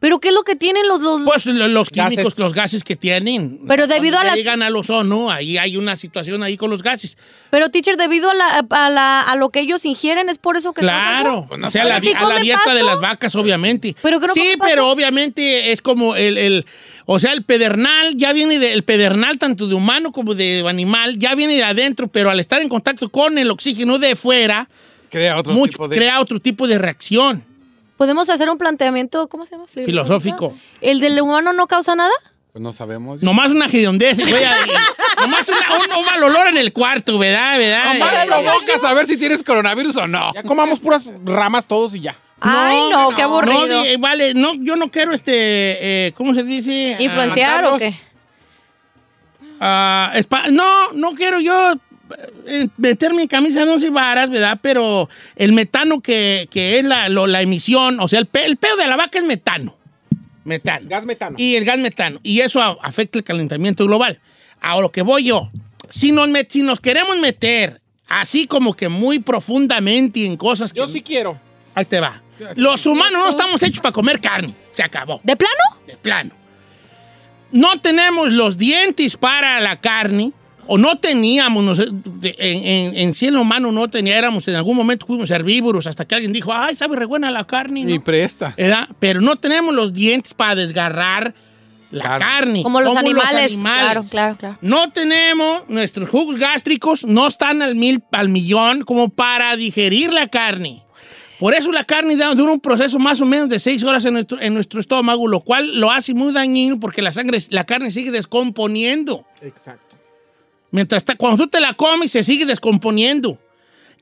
¿Pero 0.00 0.18
qué 0.18 0.28
es 0.28 0.34
lo 0.34 0.42
que 0.44 0.56
tienen 0.56 0.88
los... 0.88 1.00
los 1.02 1.20
Pues 1.26 1.44
lo- 1.44 1.68
los 1.68 1.90
químicos, 1.90 2.16
Gases. 2.24 2.38
los 2.38 2.54
gases 2.54 2.84
que 2.84 2.96
tienen. 2.96 3.60
Pero 3.68 3.86
debido 3.86 4.14
Cuando 4.14 4.20
a 4.20 4.24
las- 4.32 4.36
llegan 4.36 4.62
al 4.62 4.74
ozono, 4.74 5.30
ahí 5.30 5.58
hay 5.58 5.76
una 5.76 5.94
situación 5.94 6.42
ahí 6.42 6.56
con 6.56 6.70
los 6.70 6.82
gases. 6.82 7.18
Pero, 7.50 7.68
teacher, 7.68 7.98
debido 7.98 8.30
a, 8.30 8.34
la, 8.34 8.66
a, 8.70 8.88
la- 8.90 9.20
a 9.20 9.36
lo 9.36 9.50
que 9.50 9.60
ellos 9.60 9.84
ingieren, 9.84 10.30
es 10.30 10.38
por 10.38 10.56
eso 10.56 10.72
que... 10.72 10.80
Claro? 10.80 11.44
Pues 11.48 11.60
no 11.60 11.68
o 11.68 11.70
sea, 11.70 11.84
la, 11.84 12.00
¿Sí 12.00 12.12
a 12.16 12.24
la 12.26 12.40
dieta 12.40 12.74
de 12.74 12.82
las 12.82 12.98
vacas, 12.98 13.34
obviamente. 13.34 13.94
¿Pero 14.00 14.20
que 14.20 14.28
no 14.28 14.32
sí, 14.32 14.54
pero 14.58 14.88
obviamente 14.88 15.70
es 15.70 15.82
como 15.82 16.16
el, 16.16 16.38
el- 16.38 16.64
o 17.04 17.20
sea, 17.20 17.32
el 17.34 17.44
pedernal 17.44 18.16
ya 18.16 18.32
viene 18.32 18.58
del 18.58 18.84
pedernal, 18.84 19.36
tanto 19.36 19.66
de 19.66 19.74
humano 19.74 20.12
como 20.12 20.34
de 20.34 20.64
animal, 20.66 21.18
ya 21.18 21.34
viene 21.34 21.56
de 21.56 21.64
adentro, 21.64 22.08
pero 22.08 22.30
al 22.30 22.40
estar 22.40 22.62
en 22.62 22.70
contacto 22.70 23.10
con 23.10 23.36
el 23.36 23.50
oxígeno 23.50 23.98
de 23.98 24.16
fuera, 24.16 24.66
Crea 25.10 25.36
otro 25.36 25.52
mucho, 25.52 25.72
tipo 25.72 25.88
de... 25.88 25.96
crea 25.96 26.20
otro 26.20 26.40
tipo 26.40 26.66
de 26.68 26.78
reacción. 26.78 27.44
¿Podemos 28.00 28.30
hacer 28.30 28.48
un 28.48 28.56
planteamiento, 28.56 29.28
¿cómo 29.28 29.44
se 29.44 29.50
llama? 29.56 29.66
Filosófico. 29.66 30.56
¿El 30.80 31.00
del 31.00 31.20
humano 31.20 31.52
no 31.52 31.66
causa 31.66 31.94
nada? 31.94 32.10
Pues 32.50 32.62
no 32.62 32.72
sabemos. 32.72 33.22
Nomás 33.22 33.50
una 33.50 33.66
hediondez, 33.66 34.18
güey. 34.26 34.42
Nomás 35.18 35.46
una- 35.50 35.76
un, 35.76 35.98
un 35.98 36.06
mal 36.06 36.22
olor 36.24 36.48
en 36.48 36.56
el 36.56 36.72
cuarto, 36.72 37.18
¿verdad? 37.18 37.58
¿verdad? 37.58 37.92
Nomás 37.92 38.14
Eh, 38.14 38.26
provocas 38.26 38.84
a 38.84 38.94
ver 38.94 39.04
si 39.06 39.18
tienes 39.18 39.42
coronavirus 39.42 39.98
o 39.98 40.06
no. 40.06 40.30
Ya 40.32 40.42
comamos 40.44 40.80
puras 40.80 41.10
ramas 41.26 41.66
todos 41.66 41.94
y 41.94 42.00
ya. 42.00 42.16
Ay, 42.40 42.88
no, 42.90 43.10
qué 43.14 43.20
aburrido. 43.20 43.84
No, 43.84 43.98
vale, 43.98 44.32
no, 44.32 44.54
yo 44.54 44.76
no 44.76 44.90
quiero 44.90 45.12
este, 45.12 46.06
eh, 46.06 46.12
¿cómo 46.16 46.32
se 46.34 46.42
dice? 46.42 46.96
Ah, 46.98 47.02
¿Influenciar 47.02 47.64
o 47.66 47.76
Carlos. 47.76 47.82
qué? 47.82 48.00
Ah, 49.60 50.14
no, 50.50 50.92
no 50.94 51.12
quiero 51.12 51.38
yo 51.38 51.74
meterme 52.76 53.22
en 53.22 53.28
camisa 53.28 53.64
de 53.64 53.70
once 53.70 53.90
varas, 53.90 54.30
¿verdad? 54.30 54.58
Pero 54.62 55.08
el 55.36 55.52
metano 55.52 56.00
que, 56.00 56.48
que 56.50 56.78
es 56.78 56.84
la, 56.84 57.08
lo- 57.08 57.26
la 57.26 57.42
emisión, 57.42 58.00
o 58.00 58.08
sea, 58.08 58.18
el, 58.18 58.26
pe- 58.26 58.44
el 58.46 58.56
pedo 58.56 58.76
de 58.76 58.86
la 58.86 58.96
vaca 58.96 59.18
es 59.18 59.24
metano. 59.24 59.76
Metano. 60.44 60.86
Gas 60.88 61.04
metano. 61.06 61.36
Y 61.38 61.56
el 61.56 61.64
gas 61.64 61.78
metano. 61.78 62.18
Y 62.22 62.40
eso 62.40 62.60
a- 62.62 62.76
afecta 62.82 63.18
el 63.18 63.24
calentamiento 63.24 63.84
global. 63.86 64.18
A 64.60 64.80
lo 64.80 64.90
que 64.90 65.02
voy 65.02 65.24
yo, 65.24 65.48
si 65.88 66.12
nos, 66.12 66.28
met- 66.28 66.48
si 66.50 66.62
nos 66.62 66.80
queremos 66.80 67.18
meter 67.18 67.80
así 68.08 68.46
como 68.46 68.74
que 68.74 68.88
muy 68.88 69.20
profundamente 69.20 70.24
en 70.26 70.36
cosas 70.36 70.72
que... 70.72 70.78
Yo 70.78 70.86
sí 70.86 71.02
quiero. 71.02 71.38
Ahí 71.74 71.84
te 71.84 72.00
va. 72.00 72.22
Los 72.56 72.84
humanos 72.86 73.20
no 73.22 73.28
estamos 73.30 73.62
hechos 73.62 73.80
para 73.80 73.92
comer 73.92 74.20
carne. 74.20 74.54
Se 74.74 74.82
acabó 74.82 75.20
¿De 75.22 75.36
plano? 75.36 75.54
de 75.86 75.96
plano. 75.96 76.30
No 77.52 77.78
tenemos 77.80 78.30
los 78.30 78.56
dientes 78.56 79.16
para 79.16 79.60
la 79.60 79.80
carne, 79.80 80.32
o 80.72 80.78
no 80.78 80.98
teníamos, 80.98 81.64
no 81.64 81.74
sé, 81.74 81.88
de- 81.90 82.36
en, 82.38 82.96
en, 82.96 83.12
el 83.20 83.36
humano 83.36 83.72
no 83.72 83.90
tenía, 83.90 84.16
éramos, 84.16 84.46
en 84.46 84.54
algún 84.54 84.76
momento 84.76 85.04
fuimos 85.04 85.28
herbívoros, 85.28 85.88
hasta 85.88 86.04
que 86.04 86.14
alguien 86.14 86.32
dijo, 86.32 86.52
ay, 86.54 86.76
sabe 86.76 86.94
re 86.94 87.06
buena 87.06 87.28
la 87.32 87.44
carne, 87.44 87.84
¿no? 87.84 88.04
presta. 88.04 88.54
¿Verdad? 88.56 88.88
Pero 89.00 89.20
no 89.20 89.34
tenemos 89.34 89.74
los 89.74 89.92
dientes 89.92 90.32
para 90.32 90.54
desgarrar 90.54 91.34
la 91.90 92.04
Claro. 92.04 92.24
carne. 92.24 92.62
Como 92.62 92.80
los, 92.80 92.96
animales. 92.96 93.46
animales. 93.52 93.84
Claro, 93.84 94.04
claro, 94.08 94.36
claro. 94.36 94.58
No 94.60 94.92
tenemos, 94.92 95.68
nuestros 95.68 96.08
jugos 96.08 96.38
gástricos 96.38 97.02
no 97.04 97.26
están 97.26 97.62
al 97.62 97.74
mil, 97.74 98.04
al 98.12 98.28
millón 98.28 98.82
como 98.84 99.08
para 99.08 99.56
digerir 99.56 100.12
la 100.12 100.28
carne. 100.28 100.84
Por 101.40 101.52
eso 101.52 101.72
la 101.72 101.82
carne 101.82 102.14
dura 102.36 102.52
un 102.52 102.60
proceso 102.60 103.00
más 103.00 103.20
o 103.20 103.24
menos 103.24 103.48
de 103.48 103.58
seis 103.58 103.82
horas 103.82 104.04
en 104.04 104.12
nuestro, 104.12 104.40
en 104.40 104.54
nuestro 104.54 104.78
estómago, 104.78 105.26
lo 105.26 105.40
cual 105.40 105.80
lo 105.80 105.90
hace 105.90 106.14
muy 106.14 106.32
dañino 106.32 106.78
porque 106.78 107.02
la 107.02 107.10
sangre, 107.10 107.38
la 107.48 107.64
carne 107.64 107.90
sigue 107.90 108.12
descomponiendo. 108.12 109.24
Exacto. 109.40 109.89
Mientras 110.70 111.02
está, 111.02 111.16
cuando 111.16 111.44
tú 111.44 111.50
te 111.50 111.60
la 111.60 111.74
comes, 111.74 112.12
se 112.12 112.22
sigue 112.24 112.46
descomponiendo. 112.46 113.38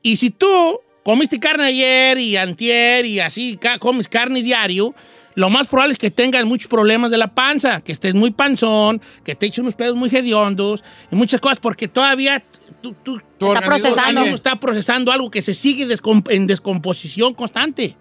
Y 0.01 0.17
si 0.17 0.29
tú 0.29 0.79
comiste 1.03 1.39
carne 1.39 1.65
ayer 1.65 2.17
y 2.19 2.37
antier 2.37 3.05
y 3.05 3.19
así 3.19 3.59
comes 3.79 4.07
carne 4.07 4.43
diario, 4.43 4.93
lo 5.35 5.49
más 5.49 5.67
probable 5.67 5.93
es 5.93 5.99
que 5.99 6.11
tengas 6.11 6.45
muchos 6.45 6.67
problemas 6.67 7.11
de 7.11 7.17
la 7.17 7.33
panza, 7.33 7.81
que 7.81 7.91
estés 7.91 8.13
muy 8.13 8.31
panzón, 8.31 9.01
que 9.23 9.35
te 9.35 9.45
eches 9.47 9.59
unos 9.59 9.73
pedos 9.75 9.95
muy 9.95 10.09
hediondos 10.13 10.83
y 11.11 11.15
muchas 11.15 11.39
cosas, 11.41 11.59
porque 11.59 11.87
todavía 11.87 12.43
tú, 12.81 12.93
tú- 13.03 13.19
Tu 13.37 13.45
Está 13.53 14.59
procesando. 14.59 15.07
está 15.09 15.13
algo 15.13 15.31
que 15.31 15.41
se 15.41 15.53
sigue 15.53 15.87
descom- 15.87 16.29
en 16.29 16.45
descomposición 16.45 17.33
constante. 17.33 17.95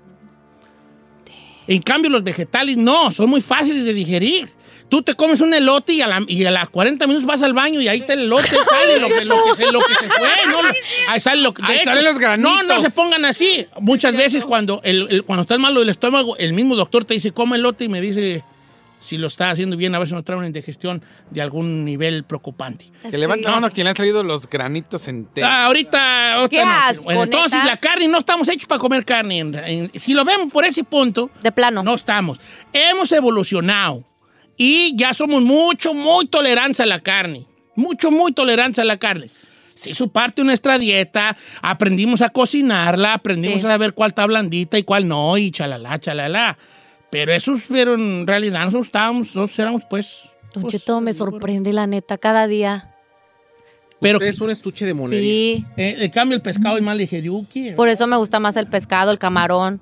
En 1.66 1.82
cambio, 1.82 2.10
los 2.10 2.24
vegetales 2.24 2.76
no, 2.76 3.10
son 3.10 3.28
muy 3.30 3.40
fáciles 3.40 3.84
de 3.84 3.92
digerir. 3.92 4.48
Tú 4.88 5.02
te 5.02 5.12
comes 5.14 5.40
un 5.40 5.52
elote 5.52 5.92
y 5.92 6.00
a, 6.00 6.06
la, 6.06 6.22
y 6.26 6.44
a 6.44 6.50
las 6.50 6.70
40 6.70 7.06
minutos 7.06 7.26
vas 7.26 7.42
al 7.42 7.52
baño 7.52 7.80
y 7.80 7.88
ahí 7.88 8.00
te 8.00 8.14
el 8.14 8.20
elote 8.20 8.48
sale 8.70 8.98
lo 8.98 9.08
que, 9.08 9.24
lo 9.26 9.34
que 9.44 9.56
se, 9.64 9.70
lo 9.72 9.80
que 9.80 9.94
se 9.94 10.06
fue. 10.08 10.28
¿no? 10.48 10.58
Ahí 11.08 11.20
sale 11.20 11.42
lo 11.42 11.52
Ahí 11.62 11.76
hecho, 11.76 11.84
salen 11.84 12.04
los 12.04 12.18
granitos. 12.18 12.52
No, 12.52 12.62
no 12.62 12.80
se 12.80 12.88
pongan 12.90 13.24
así. 13.26 13.66
Muchas 13.80 14.14
veces 14.14 14.44
cuando, 14.44 14.80
el, 14.84 15.06
el- 15.10 15.24
cuando 15.24 15.42
estás 15.42 15.58
malo 15.58 15.80
del 15.80 15.90
estómago, 15.90 16.36
el 16.38 16.54
mismo 16.54 16.74
doctor 16.74 17.04
te 17.04 17.14
dice, 17.14 17.32
come 17.32 17.56
elote 17.56 17.84
y 17.84 17.88
me 17.88 18.00
dice 18.00 18.42
si 19.00 19.16
lo 19.16 19.28
está 19.28 19.50
haciendo 19.50 19.76
bien, 19.76 19.94
a 19.94 19.98
ver 20.00 20.08
si 20.08 20.14
no 20.14 20.24
trae 20.24 20.36
una 20.38 20.48
indigestión 20.48 21.00
de 21.30 21.40
algún 21.40 21.84
nivel 21.84 22.24
preocupante. 22.24 22.86
Que 23.08 23.16
levanta 23.16 23.48
la 23.50 23.54
mano 23.56 23.66
a 23.68 23.70
quien 23.70 23.84
le 23.84 23.90
han 23.90 23.96
salido 23.96 24.24
los 24.24 24.48
granitos 24.50 25.06
enteros. 25.06 25.48
Ah, 25.48 25.66
ahorita, 25.66 26.34
ahorita 26.34 26.48
Qué 26.56 26.64
no, 26.64 26.70
asco, 26.72 27.04
bueno, 27.04 27.22
entonces 27.22 27.64
la 27.64 27.76
carne 27.76 28.08
no 28.08 28.18
estamos 28.18 28.48
hechos 28.48 28.66
para 28.66 28.80
comer 28.80 29.04
carne. 29.04 29.38
En- 29.38 29.54
en- 29.54 29.90
si 30.00 30.14
lo 30.14 30.24
vemos 30.24 30.52
por 30.52 30.64
ese 30.64 30.82
punto, 30.82 31.30
De 31.42 31.52
plano. 31.52 31.84
no 31.84 31.94
estamos. 31.94 32.40
Hemos 32.72 33.12
evolucionado 33.12 34.02
y 34.58 34.94
ya 34.96 35.14
somos 35.14 35.40
mucho, 35.42 35.94
muy 35.94 36.26
tolerantes 36.26 36.80
a 36.80 36.86
la 36.86 37.00
carne. 37.00 37.46
Mucho, 37.76 38.10
muy 38.10 38.32
tolerantes 38.32 38.80
a 38.80 38.84
la 38.84 38.98
carne. 38.98 39.28
Se 39.74 39.90
hizo 39.90 40.08
parte 40.08 40.42
de 40.42 40.46
nuestra 40.46 40.76
dieta, 40.78 41.36
aprendimos 41.62 42.20
a 42.20 42.28
cocinarla, 42.30 43.14
aprendimos 43.14 43.60
Sí. 43.60 43.66
a 43.66 43.70
saber 43.70 43.94
cuál 43.94 44.08
está 44.08 44.26
blandita 44.26 44.76
y 44.76 44.82
cuál 44.82 45.06
no, 45.06 45.38
y 45.38 45.52
chalala, 45.52 45.98
chalala. 46.00 46.58
Pero 47.10 47.32
eso, 47.32 47.54
pero 47.68 47.94
en 47.94 48.26
realidad 48.26 48.60
nosotros 48.64 48.86
estábamos, 48.86 49.28
nosotros 49.28 49.58
éramos 49.60 49.82
pues... 49.88 50.18
Don 50.52 50.64
pues, 50.64 50.72
Cheto, 50.72 51.00
me 51.00 51.14
sorprende 51.14 51.72
la 51.72 51.86
neta 51.86 52.18
cada 52.18 52.48
día. 52.48 52.96
Pero 54.00 54.20
es 54.20 54.40
un 54.40 54.50
estuche 54.50 54.84
de 54.86 54.94
monería. 54.94 55.22
Sí. 55.56 55.64
eh, 55.76 55.96
en 56.00 56.10
cambio 56.10 56.36
el 56.36 56.42
pescado 56.42 56.76
es 56.76 56.82
más 56.82 56.96
ligeriuki. 56.96 57.72
Por 57.72 57.88
eso 57.88 58.06
me 58.06 58.16
gusta 58.16 58.40
más 58.40 58.56
el 58.56 58.66
pescado, 58.66 59.10
el 59.12 59.18
camarón. 59.18 59.80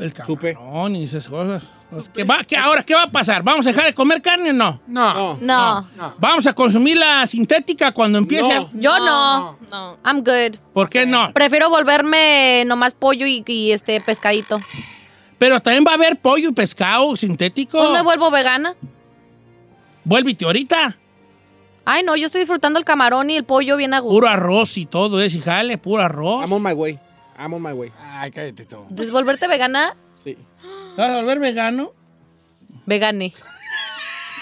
El 0.00 0.12
Supe. 0.24 0.54
camarón 0.54 0.96
y 0.96 1.04
esas 1.04 1.28
cosas. 1.28 1.64
Pues, 1.90 2.08
¿qué 2.08 2.24
va, 2.24 2.42
qué, 2.44 2.56
ahora, 2.56 2.82
¿qué 2.82 2.94
va 2.94 3.02
a 3.04 3.10
pasar? 3.10 3.42
¿Vamos 3.42 3.66
a 3.66 3.70
dejar 3.70 3.84
de 3.86 3.94
comer 3.94 4.22
carne 4.22 4.50
o 4.50 4.52
no? 4.52 4.80
No. 4.86 5.36
No. 5.40 5.88
¿Vamos 6.18 6.46
a 6.46 6.52
consumir 6.52 6.96
la 6.96 7.26
sintética 7.26 7.92
cuando 7.92 8.18
empiece 8.18 8.48
No. 8.48 8.62
a... 8.62 8.68
Yo 8.72 8.98
no. 8.98 9.58
No. 9.70 9.98
I'm 10.04 10.18
good. 10.22 10.56
¿Por 10.72 10.88
qué 10.88 11.06
no? 11.06 11.32
Prefiero 11.32 11.68
volverme 11.68 12.64
nomás 12.66 12.94
pollo 12.94 13.26
y, 13.26 13.42
y, 13.46 13.72
este 13.72 14.00
pescadito. 14.00 14.60
Pero 15.38 15.60
también 15.60 15.84
va 15.86 15.92
a 15.92 15.94
haber 15.94 16.18
pollo 16.20 16.50
y 16.50 16.52
pescado 16.52 17.16
sintético. 17.16 17.78
Pues 17.78 17.90
me 17.92 18.02
vuelvo 18.02 18.30
vegana. 18.30 18.74
Vuélvete 20.04 20.44
ahorita. 20.44 20.96
Ay, 21.84 22.02
no, 22.04 22.14
yo 22.14 22.26
estoy 22.26 22.42
disfrutando 22.42 22.78
el 22.78 22.84
camarón 22.84 23.30
y 23.30 23.36
el 23.36 23.44
pollo 23.44 23.76
bien 23.76 23.94
a 23.94 24.00
gusto. 24.00 24.14
Puro 24.14 24.28
arroz 24.28 24.76
y 24.76 24.86
todo 24.86 25.20
eso, 25.20 25.38
y 25.38 25.40
jale, 25.40 25.78
puro 25.78 26.02
arroz. 26.02 26.42
I'm 26.42 26.52
on 26.52 26.62
my 26.62 26.72
way. 26.72 26.98
I'm 27.40 27.54
on 27.54 27.62
my 27.62 27.72
way. 27.72 27.90
Ay, 27.98 28.30
cállate 28.30 28.64
tú. 28.66 28.84
¿Volverte 28.90 29.48
vegana? 29.48 29.96
Sí. 30.14 30.36
¿Te 30.96 31.00
vas 31.02 31.10
a 31.10 31.16
volver 31.16 31.38
vegano? 31.38 31.92
Vegane. 32.86 33.32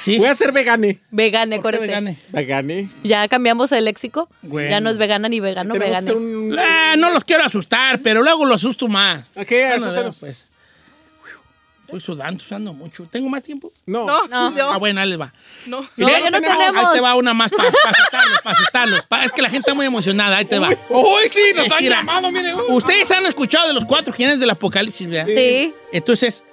Sí. 0.02 0.16
Voy 0.18 0.28
a 0.28 0.34
ser 0.34 0.52
vegane. 0.52 1.00
Vegane, 1.10 1.56
¿Por 1.56 1.70
qué 1.72 1.76
acuérdese. 1.76 1.86
vegane? 1.86 2.18
Vegane. 2.30 2.88
Ya 3.02 3.28
cambiamos 3.28 3.70
el 3.72 3.84
léxico. 3.84 4.28
Bueno. 4.42 4.70
Ya 4.70 4.80
no 4.80 4.90
es 4.90 4.98
vegana 4.98 5.28
ni 5.28 5.40
vegano, 5.40 5.74
Tenemos 5.74 6.04
vegane. 6.04 6.12
un... 6.16 6.56
Ah, 6.58 6.94
no 6.96 7.10
los 7.10 7.24
quiero 7.24 7.44
asustar, 7.44 8.00
pero 8.00 8.22
luego 8.22 8.44
los 8.46 8.56
asusto 8.62 8.88
más. 8.88 9.24
Ok, 9.36 9.48
Bueno, 9.50 9.74
asústanos. 9.86 10.18
pues. 10.20 10.44
Estoy 11.88 12.00
sudando, 12.00 12.44
sudando 12.44 12.74
mucho. 12.74 13.06
¿Tengo 13.10 13.30
más 13.30 13.42
tiempo? 13.42 13.70
No. 13.86 14.04
No, 14.06 14.28
No. 14.28 14.50
no. 14.50 14.72
Ah, 14.72 14.76
bueno, 14.76 15.00
ahí 15.00 15.08
les 15.08 15.18
va. 15.18 15.32
No. 15.66 15.80
No, 15.96 16.06
no 16.06 16.06
Ahí 16.06 16.22
tenemos. 16.30 16.92
te 16.92 17.00
va 17.00 17.14
una 17.14 17.32
más 17.32 17.50
para 17.50 17.70
asustarlos, 17.70 18.40
para 18.42 18.52
asustarlos. 18.52 19.02
Pa- 19.06 19.24
Es 19.24 19.32
que 19.32 19.40
la 19.40 19.48
gente 19.48 19.70
está 19.70 19.74
muy 19.74 19.86
emocionada. 19.86 20.36
Ahí 20.36 20.44
te 20.44 20.58
va. 20.58 20.68
¡Uy, 20.90 21.22
sí! 21.32 21.40
¡Nos 21.56 21.70
han 21.72 21.78
Mira, 21.80 21.96
llamado, 21.96 22.30
mire! 22.30 22.54
uy. 22.54 22.62
Ustedes 22.68 23.10
han 23.10 23.24
escuchado 23.24 23.68
de 23.68 23.72
los 23.74 23.86
cuatro 23.86 24.12
jinetes 24.12 24.38
del 24.40 24.50
apocalipsis, 24.50 25.08
¿verdad? 25.08 25.26
Sí. 25.34 25.72
Entonces, 25.92 26.44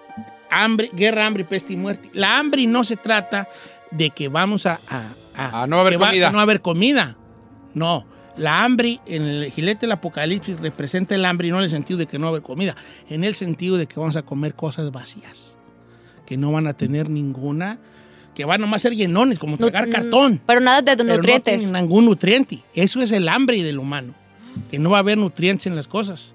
hambre, 0.50 0.89
guerra, 0.93 1.26
hambre, 1.26 1.43
peste 1.43 1.74
y 1.74 1.76
muerte. 1.76 2.10
La 2.13 2.38
hambre 2.38 2.65
no 2.65 2.86
se 2.86 2.95
trata 2.95 3.50
de 3.91 4.12
que 4.12 4.30
vamos 4.30 4.65
a... 4.65 4.80
a, 4.89 5.04
Ah, 5.38 5.65
no 5.67 5.78
a 5.80 5.82
haber 5.82 5.98
comida. 6.00 6.28
que 6.28 6.32
no 6.32 6.38
va 6.38 6.39
a 6.39 6.43
haber 6.43 6.62
comida. 6.62 7.17
No. 7.74 8.08
La 8.38 8.63
hambre 8.63 9.00
en 9.06 9.24
el 9.24 9.52
gilete 9.52 9.82
del 9.82 9.93
apocalipsis 9.93 10.60
representa 10.60 11.15
el 11.15 11.24
hambre 11.26 11.48
y 11.48 11.52
no 11.52 11.58
en 11.58 11.63
el 11.63 11.69
sentido 11.69 11.98
de 12.00 12.06
que 12.06 12.17
no 12.19 12.26
va 12.26 12.30
a 12.30 12.32
haber 12.32 12.41
comida, 12.43 12.76
en 13.10 13.24
el 13.24 13.34
sentido 13.36 13.78
de 13.78 13.88
que 13.88 14.00
vamos 14.00 14.15
a 14.17 14.24
comer 14.24 14.56
cosas 14.56 14.91
vacías, 14.91 15.56
que 16.26 16.36
no 16.38 16.52
van 16.52 16.67
a 16.67 16.74
tener 16.74 17.10
ninguna, 17.10 17.78
que 18.34 18.43
van 18.43 18.60
nomás 18.60 18.82
a 18.82 18.89
ser 18.89 18.95
llenones, 18.98 19.39
como 19.39 19.58
tragar 19.58 19.88
Nu- 19.88 19.93
cartón. 19.93 20.41
Pero 20.45 20.60
nada 20.60 20.82
de 20.82 20.98
pero 20.98 21.15
nutrientes. 21.15 21.63
no 21.63 21.80
ningún 21.80 22.06
nutriente. 22.06 22.62
Eso 22.74 23.02
es 23.02 23.12
el 23.13 23.30
hambre 23.30 23.63
del 23.63 23.80
humano, 23.80 24.13
que 24.69 24.80
no 24.80 24.89
va 24.89 24.98
a 24.98 25.00
haber 25.00 25.17
nutrientes 25.17 25.67
en 25.67 25.76
las 25.76 25.88
cosas. 25.88 26.34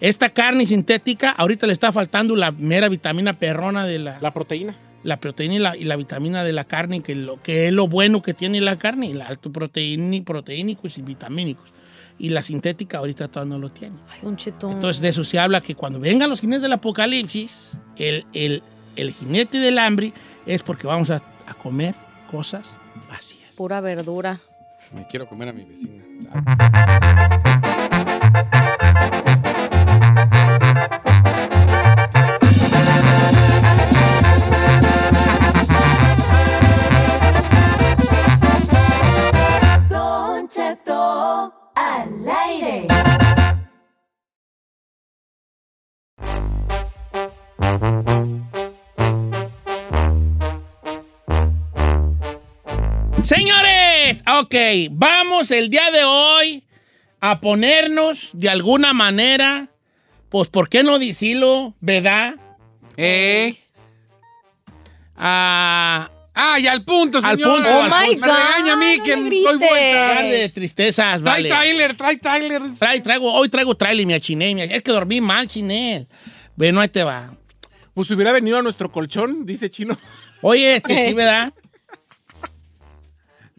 Esta 0.00 0.30
carne 0.30 0.66
sintética, 0.66 1.30
ahorita 1.30 1.66
le 1.66 1.74
está 1.74 1.92
faltando 1.92 2.34
la 2.34 2.50
mera 2.50 2.88
vitamina 2.88 3.38
perrona 3.38 3.84
de 3.86 3.98
la, 3.98 4.18
la, 4.20 4.32
La 5.04 5.18
proteína. 5.18 5.20
proteína 5.20 5.54
y 5.54 5.58
la, 5.58 5.76
y 5.76 5.84
la 5.84 5.96
vitamina 5.96 6.44
de 6.44 6.52
la 6.52 6.64
carne, 6.64 7.00
que, 7.02 7.14
lo, 7.14 7.42
que 7.42 7.66
es 7.68 7.72
lo 7.72 7.88
bueno 7.88 8.22
que 8.22 8.34
tiene 8.34 8.60
la 8.60 8.78
carne, 8.78 9.10
el 9.10 9.22
alto 9.22 9.50
proteíni- 9.50 10.24
proteínicos 10.24 10.98
y 10.98 11.02
vitamínicos. 11.02 11.72
Y 12.18 12.28
la 12.28 12.42
sintética 12.42 12.98
ahorita 12.98 13.28
todavía 13.28 13.54
no 13.54 13.58
lo 13.58 13.70
tiene. 13.70 13.96
Ay, 14.10 14.20
Don 14.22 14.36
Cheto. 14.36 14.70
Entonces 14.70 15.02
de 15.02 15.08
eso 15.08 15.24
se 15.24 15.38
habla 15.38 15.60
que 15.60 15.74
cuando 15.74 15.98
vengan 15.98 16.30
los 16.30 16.40
jinetes 16.40 16.62
del 16.62 16.72
apocalipsis, 16.72 17.72
el, 17.96 18.24
el, 18.32 18.62
el 18.96 19.12
jinete 19.12 19.58
del 19.58 19.78
hambre 19.78 20.12
es 20.46 20.62
porque 20.62 20.86
vamos 20.86 21.10
a, 21.10 21.16
a 21.46 21.54
comer 21.54 21.94
cosas 22.30 22.76
vacías. 23.08 23.54
Pura 23.56 23.80
verdura. 23.80 24.38
Me 24.94 25.06
quiero 25.06 25.26
comer 25.26 25.48
a 25.48 25.52
mi 25.52 25.64
vecina. 25.64 26.04
Señores, 53.24 54.22
ok, 54.40 54.54
vamos 54.90 55.50
el 55.52 55.70
día 55.70 55.90
de 55.92 56.02
hoy 56.04 56.64
a 57.20 57.40
ponernos 57.40 58.30
de 58.34 58.48
alguna 58.50 58.92
manera, 58.92 59.68
pues, 60.28 60.48
¿por 60.48 60.68
qué 60.68 60.82
no 60.82 60.98
decirlo, 60.98 61.74
verdad? 61.80 62.34
¿Eh? 62.96 63.54
A 65.16 66.10
¡Ah, 66.34 66.58
y 66.58 66.66
al 66.66 66.82
punto, 66.84 67.18
Al 67.22 67.38
punto, 67.38 67.68
al 67.68 67.92
Oh 67.92 67.94
my 67.94 68.14
Me 68.14 68.16
God, 68.16 68.24
regaña 68.26 68.72
a 68.72 68.76
mí 68.76 69.00
que 69.04 69.16
me 69.16 69.28
vuelta. 69.42 70.14
darle 70.14 70.48
tristezas, 70.48 71.22
Trae 71.22 71.42
vale. 71.42 71.48
Tyler, 71.50 71.94
trae 71.96 72.16
Tyler. 72.16 72.62
Trae, 72.78 73.00
traigo, 73.00 73.32
hoy 73.34 73.48
traigo 73.50 73.74
trailer, 73.76 74.06
mi 74.06 74.14
achiné, 74.14 74.54
mi- 74.54 74.62
es 74.62 74.82
que 74.82 74.90
dormí 74.92 75.20
mal, 75.20 75.46
chiné. 75.46 76.06
Bueno, 76.56 76.80
ahí 76.80 76.88
te 76.88 77.04
va. 77.04 77.34
Pues 77.94 78.10
hubiera 78.10 78.32
venido 78.32 78.58
a 78.58 78.62
nuestro 78.62 78.90
colchón, 78.90 79.44
dice 79.44 79.68
Chino. 79.68 79.96
Oye, 80.40 80.76
este 80.76 81.08
sí, 81.08 81.14
¿verdad? 81.14 81.52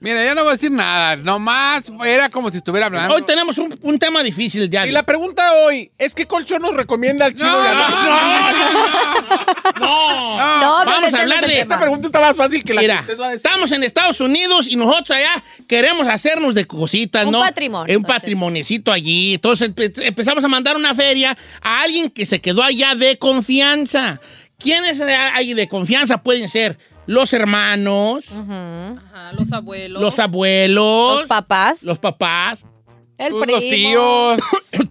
Mira, 0.04 0.26
yo 0.26 0.36
no 0.36 0.42
voy 0.44 0.50
a 0.50 0.52
decir 0.54 0.70
nada. 0.70 1.16
Nomás 1.16 1.86
era 2.06 2.28
como 2.28 2.52
si 2.52 2.58
estuviera 2.58 2.88
hablando. 2.88 3.16
Hoy 3.16 3.22
tenemos 3.26 3.58
un, 3.58 3.74
un 3.82 3.98
tema 3.98 4.22
difícil 4.22 4.70
ya. 4.70 4.86
Y 4.86 4.92
la 4.92 5.04
pregunta 5.04 5.54
hoy 5.66 5.92
es 5.98 6.14
¿qué 6.14 6.26
colchón 6.28 6.62
nos 6.62 6.74
recomienda 6.76 7.26
el 7.26 7.34
Chino? 7.34 7.50
No, 7.52 7.62
a 7.62 7.74
no, 7.74 7.90
no, 9.80 9.80
No, 9.80 10.60
No, 10.60 10.86
vamos 10.86 11.14
a 11.14 11.22
hablar 11.22 11.46
de 11.48 11.60
Esa 11.62 11.80
pregunta 11.80 12.08
está 12.08 12.20
más 12.20 12.36
fácil 12.36 12.64
que 12.66 12.74
la 12.74 12.82
Mira, 12.82 12.96
que 12.98 13.02
usted 13.02 13.20
va 13.20 13.28
a 13.28 13.32
decir. 13.32 13.46
estamos 13.48 13.72
en 13.72 13.84
Estados 13.84 14.20
Unidos 14.20 14.68
y 14.70 14.76
nosotros 14.76 15.12
allá 15.12 15.42
queremos 15.70 16.08
hacernos 16.08 16.54
de 16.54 16.66
cositas, 16.66 17.26
Un 17.26 17.32
¿no? 17.32 17.40
patrimonio, 17.40 17.94
Un 17.98 18.02
entonces. 18.02 18.22
patrimonecito 18.22 18.92
allí. 18.92 19.36
Entonces 19.36 19.70
empe- 19.74 20.04
empezamos 20.06 20.44
a 20.44 20.48
mandar 20.50 20.76
una 20.76 20.94
feria 20.94 21.38
a 21.62 21.82
alguien 21.82 22.10
que 22.10 22.26
se 22.26 22.42
quedó 22.42 22.62
allá 22.62 22.94
de 22.96 23.18
confianza. 23.18 24.20
¿Quiénes 24.60 25.00
hay 25.02 25.54
de 25.54 25.68
confianza? 25.68 26.22
Pueden 26.22 26.48
ser 26.50 26.78
los 27.06 27.34
hermanos, 27.34 28.26
Ajá, 28.32 29.32
los 29.38 29.52
abuelos. 29.52 30.02
los 30.02 30.20
abuelos, 30.20 31.20
Los 31.22 31.28
papás. 31.28 31.84
los 31.84 32.00
papás, 32.00 32.66
el 33.18 33.32
Pues 33.32 33.44
primo. 33.44 33.58
los 33.58 33.70
tíos. 33.70 34.38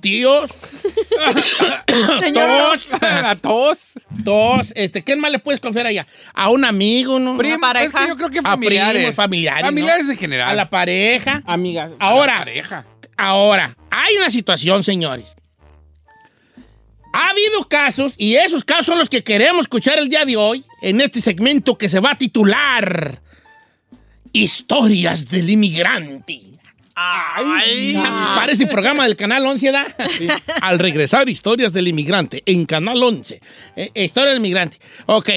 tíos, 0.00 0.50
Señor, 2.20 2.32
todos, 2.32 2.90
La 3.00 3.36
tos. 3.36 3.88
todos. 4.24 4.72
Este, 4.74 5.04
¿Quién 5.04 5.20
más 5.20 5.30
le 5.30 5.38
puedes 5.38 5.60
confiar 5.60 5.86
allá? 5.86 6.06
A 6.34 6.48
un 6.50 6.64
amigo, 6.64 7.18
¿no? 7.18 7.36
Primo, 7.36 7.58
pareja. 7.60 7.84
es 7.86 7.92
que 7.92 8.08
yo 8.08 8.16
creo 8.16 8.28
que 8.30 8.38
A 8.40 8.42
familiares. 8.42 9.00
primos, 9.02 9.14
familiares, 9.16 9.64
Familiares 9.64 10.04
¿no? 10.06 10.12
en 10.12 10.18
general. 10.18 10.50
A 10.50 10.54
la 10.54 10.70
pareja. 10.70 11.42
Amigas. 11.46 11.92
Ahora, 11.98 12.32
La 12.34 12.38
pareja. 12.40 12.86
Ahora, 13.16 13.76
hay 13.90 14.14
una 14.16 14.30
situación, 14.30 14.82
señores. 14.82 15.26
Ha 17.12 17.30
habido 17.30 17.68
casos, 17.68 18.14
y 18.16 18.36
esos 18.36 18.64
casos 18.64 18.86
son 18.86 18.98
los 18.98 19.08
que 19.08 19.24
queremos 19.24 19.62
escuchar 19.62 19.98
el 19.98 20.08
día 20.08 20.24
de 20.24 20.36
hoy, 20.36 20.64
en 20.80 21.00
este 21.00 21.20
segmento 21.20 21.76
que 21.76 21.88
se 21.88 22.00
va 22.00 22.12
a 22.12 22.16
titular 22.16 23.20
Historias 24.32 25.28
del 25.28 25.50
Inmigrante. 25.50 26.40
Ay. 26.94 27.96
Parece 28.34 28.66
programa 28.66 29.04
del 29.04 29.16
Canal 29.16 29.44
11, 29.46 29.72
¿da? 29.72 29.86
Al 30.60 30.78
regresar, 30.78 31.28
Historias 31.28 31.72
del 31.72 31.88
Inmigrante, 31.88 32.42
en 32.46 32.66
Canal 32.66 33.02
11. 33.02 33.40
Eh, 33.76 33.90
Historia 33.94 34.30
del 34.30 34.38
Inmigrante. 34.38 34.78
Ok. 35.06 35.30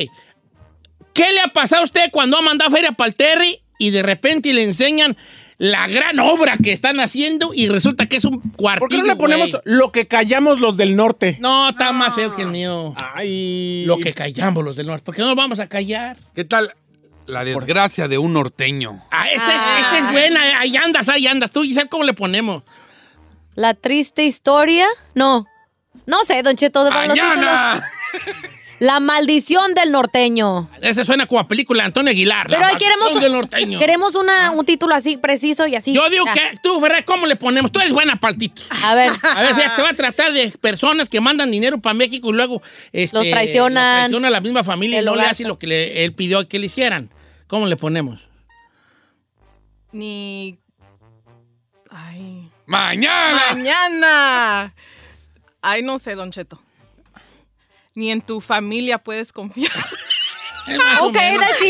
¿Qué 1.14 1.32
le 1.32 1.40
ha 1.40 1.48
pasado 1.48 1.84
a 1.84 1.86
usted 1.86 2.10
cuando 2.12 2.38
ha 2.38 2.42
mandado 2.42 2.72
feria 2.72 2.92
para 2.92 3.08
el 3.08 3.16
Terry 3.16 3.62
y 3.80 3.92
de 3.92 4.04
repente 4.04 4.54
le 4.54 4.64
enseñan 4.64 5.16
la 5.64 5.88
gran 5.88 6.20
obra 6.20 6.58
que 6.62 6.74
están 6.74 7.00
haciendo 7.00 7.54
y 7.54 7.70
resulta 7.70 8.06
que 8.06 8.18
es 8.18 8.26
un 8.26 8.42
cuartillo, 8.42 8.80
¿Por 8.82 8.90
qué 8.90 8.98
no 8.98 9.06
le 9.06 9.16
ponemos 9.16 9.52
güey? 9.54 9.62
lo 9.64 9.94
que 9.94 10.08
callamos 10.08 10.60
los 10.60 10.76
del 10.76 10.98
norte? 10.98 11.38
No, 11.40 11.70
está 11.70 11.94
más 11.94 12.14
feo 12.14 12.36
que 12.36 12.42
el 12.42 12.50
mío. 12.50 12.94
Ay. 13.16 13.86
Lo 13.86 13.98
que 13.98 14.14
callamos 14.14 14.62
los 14.66 14.76
del 14.76 14.88
norte. 14.88 15.06
¿Por 15.06 15.16
qué 15.16 15.22
no 15.22 15.30
nos 15.30 15.38
vamos 15.38 15.62
a 15.62 15.68
callar? 15.70 16.18
¿Qué 16.36 16.44
tal 16.44 16.74
la 17.28 17.46
desgracia 17.46 18.10
de 18.10 18.18
un 18.18 18.34
norteño? 18.34 19.02
Ah, 19.10 19.26
esa, 19.30 19.56
Es, 19.56 19.88
esa 19.88 19.98
es 20.00 20.12
buena. 20.12 20.60
Ahí 20.60 20.76
andas, 20.76 21.08
ahí 21.08 21.28
andas. 21.28 21.50
Tú, 21.52 21.62
Giselle, 21.62 21.88
¿cómo 21.88 22.04
le 22.04 22.14
ponemos? 22.14 22.64
La 23.56 23.74
triste 23.74 24.26
historia. 24.26 24.88
No. 25.16 25.46
No 26.06 26.26
sé, 26.26 26.44
Don 26.44 26.58
Cheto. 26.58 26.84
de 26.84 26.92
los 26.92 27.14
títulos. 27.14 27.36
¡Mañana! 27.38 27.88
La 28.84 29.00
maldición 29.00 29.74
del 29.76 29.92
norteño. 29.94 30.70
Ese 30.82 31.06
suena 31.06 31.26
como 31.26 31.40
a 31.40 31.48
película 31.48 31.84
de 31.84 31.88
Antonio 31.88 32.12
Aguilar. 32.12 32.48
Pero 32.48 32.60
la 32.60 32.68
ahí 32.68 32.76
queremos, 32.78 33.00
maldición 33.00 33.22
del 33.24 33.32
norteño. 33.32 33.80
queremos 33.80 34.16
una, 34.16 34.52
un 34.52 34.66
título 34.66 34.94
así 34.94 35.16
preciso 35.16 35.66
y 35.68 35.76
así. 35.76 35.94
Yo 35.94 36.10
digo 36.10 36.26
Ya. 36.26 36.34
que 36.34 36.58
tú, 36.62 36.82
Ferrer, 36.82 37.06
¿cómo 37.06 37.26
le 37.26 37.38
ponemos? 37.38 37.72
Tú 37.72 37.80
eres 37.80 37.94
buena 37.94 38.18
partito. 38.18 38.62
A 38.84 38.94
ver. 38.94 39.12
A 39.22 39.42
ver, 39.42 39.56
fíjate, 39.56 39.76
se 39.78 39.82
va 39.84 39.90
a 39.90 39.94
tratar 39.94 40.34
de 40.34 40.50
personas 40.60 41.08
que 41.08 41.22
mandan 41.22 41.50
dinero 41.50 41.78
para 41.80 41.94
México 41.94 42.30
y 42.30 42.34
luego 42.34 42.62
este, 42.92 43.16
Los 43.18 43.30
traicionan. 43.30 43.74
los 43.86 44.00
traiciona 44.10 44.28
a 44.28 44.32
la 44.32 44.42
misma 44.42 44.66
familia 44.66 45.02
y 45.02 45.06
no 45.06 45.12
le 45.16 45.20
hogar. 45.22 45.32
hace 45.32 45.46
lo 45.46 45.58
que 45.58 45.68
le- 45.68 46.04
él 46.04 46.14
pidió 46.14 46.46
que 46.50 46.60
le 46.60 46.66
hicieran. 46.66 47.10
¿Cómo 47.48 47.68
le 47.68 47.78
ponemos? 47.78 48.28
Ni. 49.94 50.60
Ay. 51.90 52.50
¡Mañana! 52.66 53.42
Mañana. 53.52 54.74
Ay, 55.62 55.84
no 55.84 56.00
sé, 56.00 56.16
Don 56.16 56.32
Cheto. 56.32 56.60
Ni 57.96 58.12
en 58.12 58.22
tu 58.22 58.42
familia 58.42 58.98
puedes 58.98 59.32
confiar. 59.32 59.72
Ok, 61.02 61.14
da- 61.14 61.50
sí. 61.60 61.70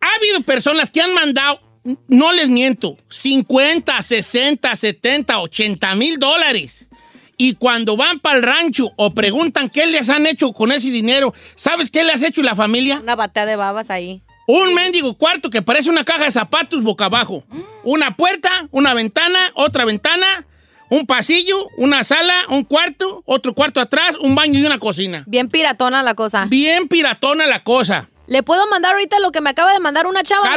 Ha 0.00 0.14
habido 0.16 0.40
personas 0.42 0.90
que 0.90 1.00
han 1.00 1.14
mandado, 1.14 1.60
no 2.08 2.32
les 2.32 2.48
miento, 2.48 2.96
50, 3.08 4.02
60, 4.02 4.76
70, 4.76 5.40
80 5.40 5.94
mil 5.94 6.18
dólares. 6.18 6.88
Y 7.36 7.54
cuando 7.54 7.96
van 7.96 8.20
para 8.20 8.36
el 8.36 8.42
rancho 8.42 8.92
o 8.96 9.14
preguntan 9.14 9.68
qué 9.68 9.86
les 9.86 10.10
han 10.10 10.26
hecho 10.26 10.52
con 10.52 10.70
ese 10.70 10.90
dinero, 10.90 11.34
¿sabes 11.56 11.90
qué 11.90 12.04
le 12.04 12.12
has 12.12 12.22
hecho 12.22 12.42
la 12.42 12.54
familia? 12.54 13.00
Una 13.00 13.16
batea 13.16 13.46
de 13.46 13.56
babas 13.56 13.90
ahí. 13.90 14.22
Un 14.46 14.74
mendigo 14.74 15.14
cuarto 15.14 15.50
que 15.50 15.62
parece 15.62 15.88
una 15.88 16.04
caja 16.04 16.24
de 16.24 16.30
zapatos 16.30 16.82
boca 16.82 17.06
abajo. 17.06 17.44
Una 17.84 18.16
puerta, 18.16 18.68
una 18.70 18.92
ventana, 18.94 19.38
otra 19.54 19.84
ventana, 19.84 20.46
un 20.92 21.06
pasillo, 21.06 21.70
una 21.78 22.04
sala, 22.04 22.34
un 22.50 22.64
cuarto, 22.64 23.22
otro 23.24 23.54
cuarto 23.54 23.80
atrás, 23.80 24.14
un 24.20 24.34
baño 24.34 24.60
y 24.60 24.66
una 24.66 24.78
cocina. 24.78 25.24
Bien 25.26 25.48
piratona 25.48 26.02
la 26.02 26.12
cosa. 26.12 26.44
Bien 26.50 26.86
piratona 26.86 27.46
la 27.46 27.64
cosa. 27.64 28.10
Le 28.26 28.42
puedo 28.42 28.66
mandar 28.68 28.92
ahorita 28.92 29.18
lo 29.18 29.32
que 29.32 29.40
me 29.40 29.48
acaba 29.48 29.72
de 29.72 29.80
mandar 29.80 30.06
una 30.06 30.22
chava? 30.22 30.54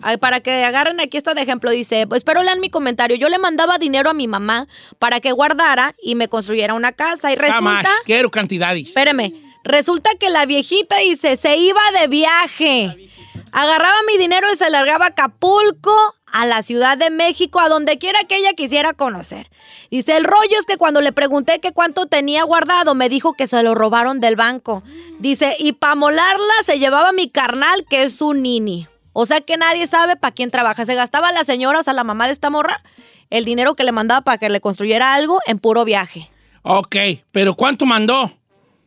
Ay, 0.00 0.16
para 0.16 0.40
que 0.40 0.64
agarren 0.64 0.98
aquí 0.98 1.18
esto 1.18 1.34
de 1.34 1.42
ejemplo. 1.42 1.70
Dice, 1.70 2.06
pues, 2.06 2.20
espero 2.20 2.42
lean 2.42 2.58
mi 2.58 2.70
comentario. 2.70 3.18
Yo 3.18 3.28
le 3.28 3.36
mandaba 3.38 3.76
dinero 3.76 4.08
a 4.08 4.14
mi 4.14 4.26
mamá 4.26 4.66
para 4.98 5.20
que 5.20 5.32
guardara 5.32 5.94
y 6.02 6.14
me 6.14 6.28
construyera 6.28 6.72
una 6.72 6.92
casa. 6.92 7.30
Y 7.30 7.36
Jamás. 7.36 7.82
resulta... 7.82 8.02
Quiero 8.06 8.30
cantidades. 8.30 8.88
Espéreme. 8.88 9.34
Resulta 9.62 10.10
que 10.18 10.30
la 10.30 10.46
viejita 10.46 10.98
dice, 10.98 11.36
se 11.36 11.58
iba 11.58 11.80
de 12.00 12.08
viaje. 12.08 13.10
Agarraba 13.58 13.96
mi 14.06 14.18
dinero 14.18 14.52
y 14.52 14.56
se 14.56 14.68
largaba 14.68 15.06
a 15.06 15.08
Acapulco, 15.08 15.96
a 16.30 16.44
la 16.44 16.62
Ciudad 16.62 16.98
de 16.98 17.08
México, 17.08 17.58
a 17.58 17.70
donde 17.70 17.96
quiera 17.96 18.24
que 18.24 18.36
ella 18.36 18.52
quisiera 18.52 18.92
conocer. 18.92 19.48
Dice, 19.90 20.14
el 20.18 20.24
rollo 20.24 20.58
es 20.60 20.66
que 20.66 20.76
cuando 20.76 21.00
le 21.00 21.10
pregunté 21.12 21.58
que 21.58 21.72
cuánto 21.72 22.04
tenía 22.04 22.44
guardado, 22.44 22.94
me 22.94 23.08
dijo 23.08 23.32
que 23.32 23.46
se 23.46 23.62
lo 23.62 23.74
robaron 23.74 24.20
del 24.20 24.36
banco. 24.36 24.82
Dice, 25.20 25.56
y 25.58 25.72
para 25.72 25.94
molarla 25.94 26.52
se 26.66 26.78
llevaba 26.78 27.12
mi 27.12 27.30
carnal, 27.30 27.86
que 27.88 28.02
es 28.02 28.20
un 28.20 28.42
nini. 28.42 28.88
O 29.14 29.24
sea 29.24 29.40
que 29.40 29.56
nadie 29.56 29.86
sabe 29.86 30.16
para 30.16 30.34
quién 30.34 30.50
trabaja. 30.50 30.84
Se 30.84 30.94
gastaba 30.94 31.32
la 31.32 31.44
señora, 31.44 31.80
o 31.80 31.82
sea, 31.82 31.94
la 31.94 32.04
mamá 32.04 32.26
de 32.26 32.34
esta 32.34 32.50
morra, 32.50 32.82
el 33.30 33.46
dinero 33.46 33.74
que 33.74 33.84
le 33.84 33.92
mandaba 33.92 34.20
para 34.20 34.36
que 34.36 34.50
le 34.50 34.60
construyera 34.60 35.14
algo 35.14 35.40
en 35.46 35.60
puro 35.60 35.86
viaje. 35.86 36.28
Ok, 36.60 36.96
pero 37.32 37.54
¿cuánto 37.54 37.86
mandó? 37.86 38.30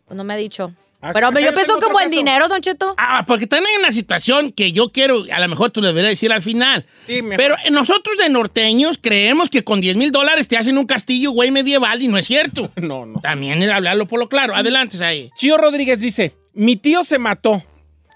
Pues 0.05 0.15
no 0.15 0.23
me 0.23 0.35
ha 0.35 0.37
dicho. 0.37 0.75
Ah, 1.01 1.11
Pero 1.13 1.29
yo 1.39 1.53
pienso 1.53 1.79
buen 1.79 1.93
caso. 1.93 2.09
dinero, 2.09 2.49
Don 2.49 2.59
Cheto. 2.61 2.93
Ah, 2.97 3.23
porque 3.25 3.47
también 3.47 3.69
hay 3.73 3.83
una 3.83 3.91
situación 3.93 4.51
que 4.51 4.73
yo 4.73 4.89
quiero, 4.89 5.23
a 5.31 5.39
lo 5.39 5.47
mejor 5.47 5.71
tú 5.71 5.79
le 5.81 5.87
deberías 5.87 6.11
decir 6.11 6.33
al 6.33 6.41
final. 6.41 6.85
Sí, 7.05 7.21
mejor. 7.21 7.37
Pero 7.37 7.55
nosotros 7.71 8.17
de 8.17 8.27
norteños 8.29 8.99
creemos 9.01 9.49
que 9.49 9.63
con 9.63 9.79
10 9.79 9.95
mil 9.95 10.11
dólares 10.11 10.49
te 10.49 10.57
hacen 10.57 10.77
un 10.77 10.85
castillo, 10.85 11.31
güey, 11.31 11.51
medieval 11.51 12.01
y 12.01 12.09
no 12.09 12.17
es 12.17 12.27
cierto. 12.27 12.71
No, 12.89 13.05
no. 13.05 13.21
También 13.21 13.61
es 13.61 13.69
hablarlo 13.69 14.07
por 14.07 14.19
lo 14.19 14.27
claro. 14.27 14.55
Adelante, 14.55 15.03
ahí. 15.05 15.29
Chío 15.37 15.57
Rodríguez 15.57 15.99
dice, 15.99 16.35
mi 16.53 16.75
tío 16.75 17.03
se 17.03 17.19
mató, 17.19 17.63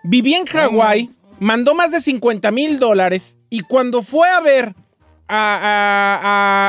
vivía 0.03 0.37
en 0.39 0.45
Hawái, 0.45 1.09
mandó 1.39 1.75
más 1.75 1.91
de 1.91 2.01
50 2.01 2.49
mil 2.51 2.79
dólares 2.79 3.37
y 3.49 3.59
cuando 3.61 4.01
fue 4.01 4.29
a 4.29 4.41
ver 4.41 4.73
a, 5.35 5.57
a- 5.57 6.19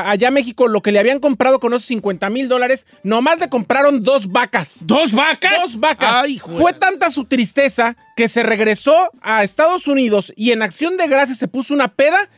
a- 0.06 0.10
allá 0.10 0.28
a 0.28 0.30
México 0.30 0.68
lo 0.68 0.80
que 0.80 0.90
le 0.92 0.98
habían 0.98 1.20
comprado 1.20 1.60
con 1.60 1.74
esos 1.74 1.86
50 1.86 2.30
mil 2.30 2.48
dólares, 2.48 2.86
nomás 3.02 3.38
le 3.38 3.48
compraron 3.48 4.02
dos 4.02 4.30
vacas. 4.32 4.84
¿Dos 4.86 5.12
vacas? 5.12 5.52
Dos 5.60 5.80
vacas. 5.80 6.16
Ay, 6.24 6.38
Fue 6.38 6.72
tanta 6.72 7.10
su 7.10 7.24
tristeza 7.24 7.96
que 8.16 8.28
se 8.28 8.42
regresó 8.42 9.10
a 9.20 9.42
Estados 9.44 9.86
Unidos 9.86 10.32
y 10.36 10.52
en 10.52 10.62
acción 10.62 10.96
de 10.96 11.06
gracias 11.08 11.38
se 11.38 11.48
puso 11.48 11.74
una 11.74 11.88
peda 11.88 12.28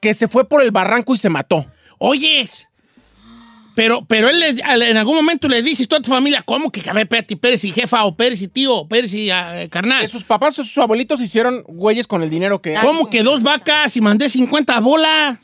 que 0.00 0.14
se 0.14 0.28
fue 0.28 0.48
por 0.48 0.62
el 0.62 0.70
barranco 0.70 1.14
y 1.14 1.18
se 1.18 1.28
mató. 1.28 1.66
Oyes. 1.98 2.68
Pero, 3.74 4.06
pero 4.06 4.30
él 4.30 4.42
en 4.42 4.96
algún 4.96 5.16
momento 5.16 5.48
le 5.48 5.60
dices 5.60 5.86
tú 5.86 5.96
a 5.96 6.00
tu 6.00 6.08
familia, 6.08 6.42
¿cómo 6.46 6.72
que, 6.72 6.80
ver, 6.80 7.02
espérate, 7.02 7.36
Pérez 7.36 7.62
y 7.64 7.72
jefa, 7.72 8.06
o 8.06 8.16
Pérez 8.16 8.40
y 8.40 8.48
tío, 8.48 8.74
o 8.74 8.88
Pérez 8.88 9.12
y 9.12 9.30
ah, 9.30 9.66
carnal? 9.70 10.00
Que 10.00 10.06
sus 10.06 10.24
papás 10.24 10.58
o 10.58 10.64
sus 10.64 10.78
abuelitos 10.78 11.20
hicieron 11.20 11.62
güeyes 11.66 12.06
con 12.06 12.22
el 12.22 12.30
dinero 12.30 12.62
que... 12.62 12.72
¿Cómo 12.80 13.10
que 13.10 13.22
dos 13.22 13.42
vacas 13.42 13.94
y 13.98 14.00
mandé 14.00 14.30
50 14.30 14.80
bolas? 14.80 15.38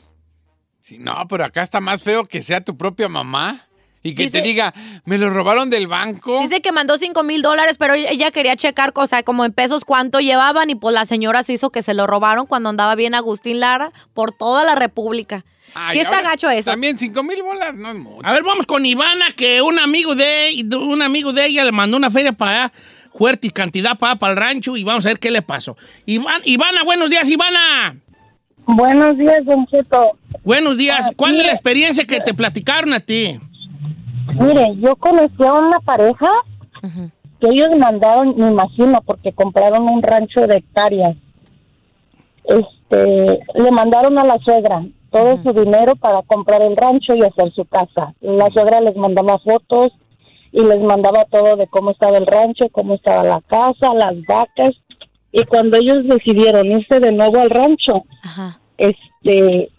Sí, 0.83 0.97
no, 0.99 1.15
pero 1.29 1.45
acá 1.45 1.61
está 1.61 1.79
más 1.79 2.03
feo 2.03 2.25
que 2.25 2.41
sea 2.41 2.59
tu 2.59 2.75
propia 2.75 3.07
mamá 3.07 3.67
y 4.03 4.15
que 4.15 4.23
Dice- 4.23 4.41
te 4.41 4.45
diga, 4.45 4.73
me 5.05 5.17
lo 5.17 5.29
robaron 5.29 5.69
del 5.69 5.87
banco. 5.87 6.41
Dice 6.41 6.61
que 6.61 6.73
mandó 6.73 6.97
5 6.97 7.23
mil 7.23 7.41
dólares, 7.41 7.77
pero 7.77 7.93
ella 7.93 8.31
quería 8.31 8.57
checar, 8.57 8.91
o 8.93 9.07
sea, 9.07 9.23
como 9.23 9.45
en 9.45 9.53
pesos 9.53 9.85
cuánto 9.85 10.19
llevaban 10.19 10.69
y 10.69 10.75
pues 10.75 10.93
la 10.93 11.05
señora 11.05 11.41
se 11.43 11.53
hizo 11.53 11.69
que 11.69 11.81
se 11.83 11.93
lo 11.93 12.05
robaron 12.05 12.47
cuando 12.47 12.67
andaba 12.67 12.95
bien 12.95 13.15
Agustín 13.15 13.61
Lara 13.61 13.93
por 14.13 14.33
toda 14.33 14.65
la 14.65 14.75
República. 14.75 15.45
Ay, 15.73 15.95
¿Qué 15.95 16.01
está 16.01 16.17
ahora, 16.17 16.31
gacho 16.31 16.49
eso? 16.49 16.71
También 16.71 16.97
cinco 16.97 17.23
mil 17.23 17.41
bolas, 17.41 17.75
no 17.75 17.89
es 17.91 17.95
mucho. 17.95 18.27
A 18.27 18.33
ver, 18.33 18.43
vamos 18.43 18.65
con 18.65 18.85
Ivana, 18.85 19.31
que 19.37 19.61
un 19.61 19.79
amigo 19.79 20.15
de 20.15 20.67
un 20.77 21.01
amigo 21.01 21.31
de 21.31 21.45
ella 21.45 21.63
le 21.63 21.71
mandó 21.71 21.95
una 21.95 22.11
feria 22.11 22.33
para 22.33 22.65
allá, 22.65 22.73
fuerte 23.17 23.47
y 23.47 23.51
cantidad 23.51 23.97
para, 23.97 24.17
para 24.17 24.33
el 24.33 24.37
rancho, 24.37 24.75
y 24.75 24.83
vamos 24.83 25.05
a 25.05 25.07
ver 25.07 25.19
qué 25.19 25.31
le 25.31 25.43
pasó. 25.43 25.77
Iván, 26.05 26.41
Ivana, 26.43 26.83
buenos 26.83 27.09
días, 27.09 27.29
Ivana. 27.29 27.95
Buenos 28.65 29.17
días, 29.17 29.45
Don 29.45 29.65
Cheto. 29.67 30.17
Buenos 30.43 30.77
días. 30.77 31.07
Ah, 31.09 31.13
¿Cuál 31.15 31.39
es 31.39 31.45
la 31.45 31.51
experiencia 31.51 32.05
que 32.05 32.19
te 32.19 32.33
platicaron 32.33 32.93
a 32.93 32.99
ti? 32.99 33.39
Mire, 34.39 34.75
yo 34.77 34.95
conocí 34.95 35.43
a 35.43 35.53
una 35.53 35.79
pareja 35.79 36.29
que 37.39 37.47
ellos 37.49 37.69
mandaron, 37.77 38.35
me 38.37 38.49
imagino, 38.49 39.01
porque 39.01 39.33
compraron 39.33 39.89
un 39.89 40.01
rancho 40.01 40.47
de 40.47 40.57
hectáreas. 40.57 41.15
Este, 42.45 43.39
le 43.55 43.71
mandaron 43.71 44.17
a 44.17 44.25
la 44.25 44.37
suegra 44.39 44.83
todo 45.11 45.37
su 45.43 45.53
dinero 45.53 45.95
para 45.95 46.23
comprar 46.23 46.61
el 46.63 46.75
rancho 46.75 47.15
y 47.15 47.21
hacer 47.21 47.53
su 47.53 47.65
casa. 47.65 48.13
La 48.19 48.49
suegra 48.49 48.81
les 48.81 48.95
mandaba 48.95 49.37
fotos 49.39 49.91
y 50.51 50.63
les 50.63 50.79
mandaba 50.79 51.25
todo 51.25 51.55
de 51.55 51.67
cómo 51.67 51.91
estaba 51.91 52.17
el 52.17 52.25
rancho, 52.25 52.65
cómo 52.71 52.95
estaba 52.95 53.23
la 53.23 53.41
casa, 53.41 53.93
las 53.93 54.13
vacas. 54.27 54.71
Y 55.35 55.43
cuando 55.45 55.77
ellos 55.77 56.03
decidieron 56.05 56.71
irse 56.71 56.99
de 56.99 57.11
nuevo 57.11 57.39
al 57.41 57.49
rancho, 57.49 58.03
Ajá. 58.23 58.59
este 58.77 59.69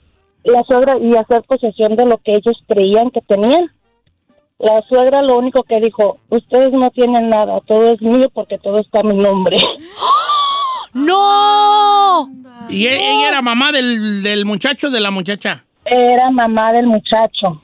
la 0.43 0.62
suegra 0.64 0.97
y 1.01 1.14
hacer 1.17 1.43
posesión 1.45 1.97
de 1.97 2.05
lo 2.05 2.19
que 2.19 2.33
ellos 2.33 2.62
creían 2.69 3.11
que 3.11 3.23
tenían. 3.23 3.71
La 4.59 4.83
suegra 4.88 5.23
lo 5.23 5.38
único 5.38 5.62
que 5.62 5.81
dijo, 5.81 6.19
ustedes 6.29 6.71
no 6.73 6.90
tienen 6.90 7.31
nada, 7.31 7.61
todo 7.67 7.93
es 7.93 8.03
mío 8.03 8.29
porque 8.35 8.59
todo 8.59 8.79
está 8.81 9.01
a 9.01 9.05
mi 9.05 9.14
nombre. 9.14 9.57
¡No! 10.93 12.31
¿Y 12.69 12.87
e- 12.87 12.95
ella 12.95 13.29
era 13.29 13.43
mamá 13.43 13.73
del, 13.73 14.23
del 14.23 14.45
muchacho 14.45 14.88
o 14.88 14.90
de 14.90 15.01
la 15.01 15.11
muchacha? 15.11 15.64
Era 15.85 16.31
mamá 16.31 16.73
del 16.73 16.87
muchacho. 16.87 17.62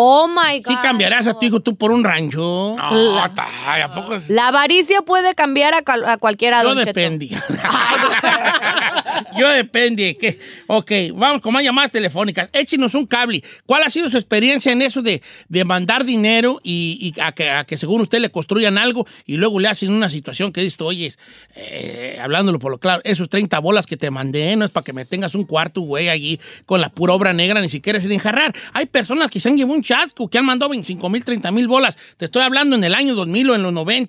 Oh 0.00 0.28
my 0.28 0.58
God. 0.60 0.66
Sí 0.68 0.76
cambiarás 0.80 1.26
a 1.26 1.34
tu 1.38 1.46
hijo 1.46 1.60
tú 1.60 1.76
por 1.76 1.90
un 1.90 2.04
rancho. 2.04 2.76
No, 2.78 3.24
está, 3.24 3.48
¿a 3.84 3.90
poco 3.92 4.14
es? 4.14 4.30
La 4.30 4.48
avaricia 4.48 5.02
puede 5.02 5.34
cambiar 5.34 5.74
a, 5.74 5.82
cal- 5.82 6.04
a 6.06 6.18
cualquiera, 6.18 6.62
Yo 6.62 6.74
Don 6.74 6.84
Cheto. 6.84 7.00
Yo 9.38 9.48
depende. 9.48 10.16
¿qué? 10.16 10.38
Ok, 10.66 10.92
vamos 11.14 11.40
con 11.40 11.52
más 11.52 11.62
llamadas 11.62 11.92
telefónicas. 11.92 12.48
Échenos 12.52 12.94
un 12.94 13.06
cable. 13.06 13.42
¿Cuál 13.66 13.82
ha 13.82 13.90
sido 13.90 14.10
su 14.10 14.16
experiencia 14.16 14.72
en 14.72 14.82
eso 14.82 15.02
de, 15.02 15.22
de 15.48 15.64
mandar 15.64 16.04
dinero 16.04 16.60
y, 16.62 17.14
y 17.16 17.20
a, 17.20 17.32
que, 17.32 17.50
a 17.50 17.64
que 17.64 17.76
según 17.76 18.00
usted 18.00 18.20
le 18.20 18.30
construyan 18.30 18.78
algo 18.78 19.06
y 19.26 19.36
luego 19.36 19.60
le 19.60 19.68
hacen 19.68 19.90
una 19.90 20.08
situación 20.08 20.52
que 20.52 20.60
dice, 20.60 20.82
oye, 20.82 21.12
eh, 21.56 22.18
hablándolo 22.20 22.58
por 22.58 22.72
lo 22.72 22.78
claro, 22.78 23.00
esos 23.04 23.28
30 23.28 23.58
bolas 23.60 23.86
que 23.86 23.96
te 23.96 24.10
mandé 24.10 24.56
no 24.56 24.64
es 24.64 24.70
para 24.70 24.84
que 24.84 24.92
me 24.92 25.04
tengas 25.04 25.34
un 25.34 25.44
cuarto, 25.44 25.80
güey, 25.80 26.08
allí 26.08 26.40
con 26.66 26.80
la 26.80 26.88
pura 26.88 27.14
obra 27.14 27.32
negra, 27.32 27.60
ni 27.60 27.68
siquiera 27.68 28.00
sin 28.00 28.12
enjarrar. 28.12 28.54
Hay 28.72 28.86
personas 28.86 29.30
que 29.30 29.40
se 29.40 29.48
han 29.48 29.56
llevado 29.56 29.76
un 29.76 29.82
chasco, 29.82 30.28
que 30.28 30.38
han 30.38 30.44
mandado 30.44 30.70
25 30.70 31.08
mil, 31.08 31.24
30 31.24 31.50
mil 31.52 31.68
bolas. 31.68 31.96
Te 32.16 32.24
estoy 32.24 32.42
hablando 32.42 32.76
en 32.76 32.84
el 32.84 32.94
año 32.94 33.14
2000 33.14 33.50
o 33.50 33.54
en 33.54 33.62
los 33.62 33.72
90 33.72 34.08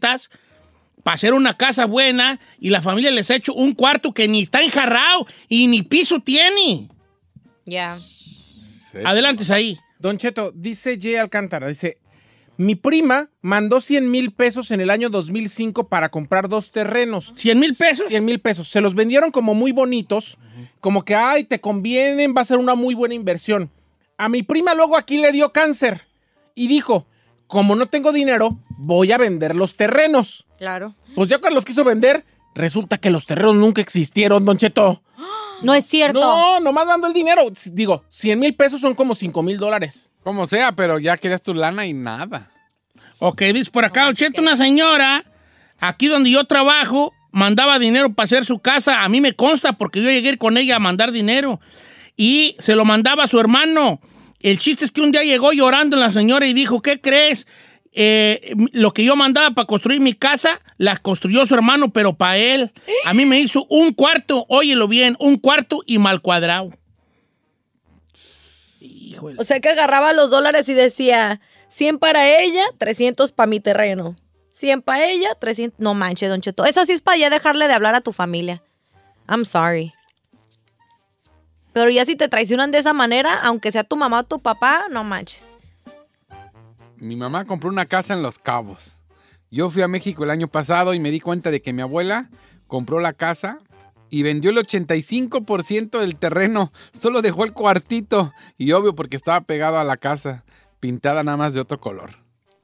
para 1.09 1.15
hacer 1.15 1.33
una 1.33 1.57
casa 1.57 1.85
buena 1.85 2.39
y 2.59 2.69
la 2.69 2.83
familia 2.83 3.09
les 3.09 3.31
ha 3.31 3.35
hecho 3.35 3.55
un 3.55 3.73
cuarto 3.73 4.13
que 4.13 4.27
ni 4.27 4.41
está 4.41 4.61
enjarrado 4.61 5.25
y 5.47 5.65
ni 5.65 5.81
piso 5.81 6.19
tiene. 6.19 6.87
Ya. 7.65 7.97
Adelante, 9.03 9.43
ahí. 9.51 9.79
Don 9.97 10.19
Cheto, 10.19 10.51
dice 10.53 10.99
Jay 11.01 11.15
Alcántara, 11.15 11.67
dice, 11.67 11.97
mi 12.57 12.75
prima 12.75 13.31
mandó 13.41 13.81
100 13.81 14.11
mil 14.11 14.31
pesos 14.33 14.69
en 14.69 14.81
el 14.81 14.91
año 14.91 15.09
2005 15.09 15.87
para 15.87 16.09
comprar 16.09 16.47
dos 16.47 16.69
terrenos. 16.69 17.33
¿100 17.33 17.55
mil 17.55 17.73
pesos? 17.75 18.07
100 18.07 18.23
mil 18.23 18.39
pesos. 18.39 18.67
Se 18.67 18.79
los 18.79 18.93
vendieron 18.93 19.31
como 19.31 19.55
muy 19.55 19.71
bonitos, 19.71 20.37
como 20.79 21.03
que, 21.03 21.15
ay, 21.15 21.43
te 21.43 21.59
convienen, 21.59 22.35
va 22.37 22.41
a 22.41 22.45
ser 22.45 22.57
una 22.59 22.75
muy 22.75 22.93
buena 22.93 23.15
inversión. 23.15 23.71
A 24.15 24.29
mi 24.29 24.43
prima 24.43 24.75
luego 24.75 24.95
aquí 24.95 25.17
le 25.17 25.31
dio 25.31 25.51
cáncer 25.53 26.05
y 26.53 26.67
dijo, 26.67 27.07
como 27.49 27.75
no 27.75 27.87
tengo 27.87 28.13
dinero, 28.13 28.59
voy 28.77 29.11
a 29.11 29.17
vender 29.17 29.55
los 29.55 29.73
terrenos. 29.73 30.45
Claro. 30.59 30.93
Pues 31.15 31.29
ya 31.29 31.39
cuando 31.39 31.55
los 31.55 31.65
quiso 31.65 31.83
vender, 31.83 32.23
resulta 32.53 32.99
que 32.99 33.09
los 33.09 33.25
terrenos 33.25 33.55
nunca 33.55 33.81
existieron, 33.81 34.45
Don 34.45 34.55
Cheto. 34.55 35.01
No 35.63 35.73
es 35.73 35.83
cierto. 35.83 36.19
No, 36.19 36.59
nomás 36.59 36.85
dando 36.85 37.07
el 37.07 37.13
dinero. 37.13 37.41
Digo, 37.71 38.03
100 38.07 38.39
mil 38.39 38.53
pesos 38.53 38.79
son 38.79 38.93
como 38.93 39.15
5 39.15 39.41
mil 39.41 39.57
dólares. 39.57 40.11
Como 40.23 40.45
sea, 40.45 40.73
pero 40.73 40.99
ya 40.99 41.17
querías 41.17 41.41
tu 41.41 41.55
lana 41.55 41.87
y 41.87 41.93
nada. 41.93 42.51
Ok, 43.17 43.41
dice 43.41 43.71
por 43.71 43.83
acá, 43.83 44.05
Don 44.05 44.13
Cheto, 44.13 44.43
una 44.43 44.55
señora, 44.55 45.25
aquí 45.79 46.05
donde 46.05 46.29
yo 46.29 46.43
trabajo, 46.43 47.13
mandaba 47.31 47.79
dinero 47.79 48.13
para 48.13 48.25
hacer 48.25 48.45
su 48.45 48.59
casa. 48.59 49.03
A 49.03 49.09
mí 49.09 49.21
me 49.21 49.33
consta 49.33 49.73
porque 49.73 50.03
yo 50.03 50.09
llegué 50.11 50.37
con 50.37 50.55
ella 50.55 50.75
a 50.75 50.79
mandar 50.79 51.11
dinero. 51.11 51.59
Y 52.15 52.55
se 52.59 52.75
lo 52.75 52.85
mandaba 52.85 53.23
a 53.23 53.27
su 53.27 53.39
hermano. 53.39 53.99
El 54.39 54.57
chiste 54.59 54.85
es 54.85 54.91
que 54.91 55.01
un 55.01 55.11
día 55.11 55.23
llegó 55.23 55.51
llorando 55.51 55.97
la 55.97 56.11
señora 56.11 56.47
y 56.47 56.53
dijo, 56.53 56.81
¿qué 56.81 57.01
crees? 57.01 57.45
Eh, 57.91 58.53
lo 58.71 58.93
que 58.93 59.03
yo 59.03 59.15
mandaba 59.15 59.51
para 59.51 59.65
construir 59.65 59.99
mi 59.99 60.13
casa, 60.13 60.61
la 60.77 60.95
construyó 60.97 61.45
su 61.45 61.55
hermano, 61.55 61.91
pero 61.91 62.13
para 62.13 62.37
él. 62.37 62.71
A 63.05 63.13
mí 63.13 63.25
me 63.25 63.39
hizo 63.39 63.65
un 63.69 63.93
cuarto, 63.93 64.45
óyelo 64.47 64.87
bien, 64.87 65.17
un 65.19 65.37
cuarto 65.37 65.81
y 65.85 65.97
mal 65.97 66.21
cuadrado. 66.21 66.71
Híjole. 68.79 69.35
O 69.39 69.43
sea 69.43 69.59
que 69.59 69.69
agarraba 69.69 70.13
los 70.13 70.29
dólares 70.29 70.69
y 70.69 70.73
decía, 70.73 71.41
100 71.69 71.99
para 71.99 72.39
ella, 72.39 72.63
300 72.77 73.31
para 73.31 73.47
mi 73.47 73.59
terreno. 73.59 74.15
100 74.51 74.81
para 74.81 75.05
ella, 75.05 75.35
300... 75.35 75.79
No 75.79 75.93
manches, 75.93 76.29
Don 76.29 76.41
Cheto. 76.41 76.65
Eso 76.65 76.85
sí 76.85 76.93
es 76.93 77.01
para 77.01 77.17
ya 77.17 77.29
dejarle 77.29 77.67
de 77.67 77.73
hablar 77.73 77.95
a 77.95 78.01
tu 78.01 78.11
familia. 78.11 78.61
I'm 79.27 79.45
sorry. 79.45 79.93
Pero 81.79 81.91
ya 81.91 82.03
si 82.03 82.17
te 82.17 82.27
traicionan 82.27 82.71
de 82.71 82.79
esa 82.79 82.91
manera, 82.91 83.39
aunque 83.41 83.71
sea 83.71 83.85
tu 83.85 83.95
mamá 83.95 84.19
o 84.19 84.23
tu 84.25 84.39
papá, 84.39 84.87
no 84.91 85.05
manches. 85.05 85.45
Mi 86.97 87.15
mamá 87.15 87.45
compró 87.45 87.69
una 87.69 87.85
casa 87.85 88.13
en 88.13 88.21
Los 88.21 88.37
Cabos. 88.37 88.97
Yo 89.49 89.69
fui 89.69 89.81
a 89.81 89.87
México 89.87 90.25
el 90.25 90.29
año 90.29 90.49
pasado 90.49 90.93
y 90.93 90.99
me 90.99 91.09
di 91.09 91.21
cuenta 91.21 91.51
de 91.51 91.61
que 91.61 91.71
mi 91.71 91.81
abuela 91.81 92.29
compró 92.67 92.99
la 92.99 93.13
casa 93.13 93.59
y 94.09 94.23
vendió 94.23 94.51
el 94.51 94.57
85% 94.57 96.01
del 96.01 96.17
terreno. 96.17 96.73
Solo 96.91 97.21
dejó 97.21 97.45
el 97.45 97.53
cuartito. 97.53 98.33
Y 98.57 98.73
obvio 98.73 98.93
porque 98.93 99.15
estaba 99.15 99.39
pegado 99.39 99.79
a 99.79 99.85
la 99.85 99.95
casa, 99.95 100.43
pintada 100.81 101.23
nada 101.23 101.37
más 101.37 101.53
de 101.53 101.61
otro 101.61 101.79
color. 101.79 102.17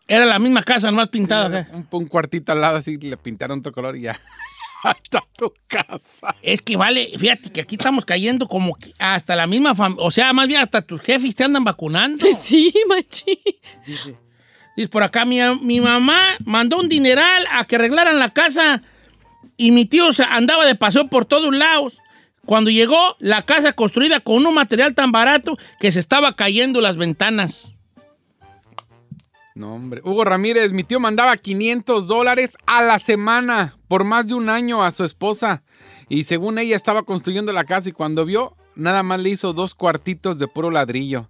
Era 0.10 0.26
la 0.26 0.40
misma 0.40 0.62
casa, 0.62 0.92
nomás 0.92 1.08
pintada. 1.08 1.68
¿qué? 1.68 1.74
Un, 1.74 1.88
un 1.90 2.08
cuartito 2.10 2.52
al 2.52 2.60
lado 2.60 2.76
así, 2.76 2.98
le 2.98 3.16
pintaron 3.16 3.60
otro 3.60 3.72
color 3.72 3.96
y 3.96 4.02
ya. 4.02 4.20
Está 5.04 5.24
tu 5.38 5.52
casa. 5.68 6.36
Es 6.42 6.62
que 6.62 6.78
vale, 6.78 7.10
fíjate 7.18 7.52
que 7.52 7.62
aquí 7.62 7.76
estamos 7.76 8.06
cayendo 8.06 8.48
como 8.48 8.76
que 8.76 8.92
hasta 9.00 9.36
la 9.36 9.48
misma 9.48 9.74
familia, 9.74 10.04
o 10.04 10.12
sea, 10.12 10.32
más 10.34 10.48
bien 10.48 10.62
hasta 10.62 10.82
tus 10.82 11.02
jefes 11.02 11.36
te 11.36 11.44
andan 11.44 11.64
vacunando. 11.64 12.26
Sí, 12.40 12.74
machi. 12.88 13.40
Dice 14.78 14.90
por 14.90 15.04
acá, 15.04 15.26
mi, 15.26 15.40
mi 15.62 15.80
mamá 15.82 16.36
mandó 16.44 16.78
un 16.78 16.90
dineral 16.90 17.46
a 17.52 17.64
que 17.66 17.78
arreglaran 17.78 18.20
la 18.20 18.32
casa 18.34 18.82
y 19.58 19.72
mi 19.72 19.86
tío 19.86 20.12
se- 20.14 20.24
andaba 20.24 20.66
de 20.66 20.76
paseo 20.76 21.08
por 21.08 21.26
todos 21.26 21.56
lados. 21.56 21.94
Cuando 22.46 22.70
llegó, 22.70 23.16
la 23.20 23.42
casa 23.44 23.72
construida 23.74 24.20
con 24.20 24.46
un 24.46 24.54
material 24.54 24.94
tan 24.94 25.12
barato 25.12 25.58
que 25.80 25.92
se 25.92 26.00
estaba 26.00 26.36
cayendo 26.36 26.80
las 26.82 26.96
ventanas. 26.98 27.72
No, 29.56 29.74
hombre. 29.74 30.02
Hugo 30.04 30.26
Ramírez, 30.26 30.74
mi 30.74 30.84
tío 30.84 31.00
mandaba 31.00 31.38
500 31.38 32.08
dólares 32.08 32.58
a 32.66 32.82
la 32.82 33.00
semana 33.00 33.78
por 33.88 34.04
más 34.04 34.28
de 34.28 34.34
un 34.34 34.50
año 34.50 34.84
a 34.84 34.92
su 34.92 35.06
esposa. 35.06 35.64
Y 36.10 36.26
según 36.26 36.60
ella 36.60 36.76
estaba 36.76 37.04
construyendo 37.04 37.54
la 37.54 37.64
casa 37.64 37.88
y 37.88 37.94
cuando 37.94 38.26
vio, 38.26 38.58
nada 38.76 39.02
más 39.02 39.22
le 39.22 39.30
hizo 39.30 39.54
dos 39.54 39.74
cuartitos 39.74 40.40
de 40.40 40.50
puro 40.50 40.72
ladrillo. 40.72 41.30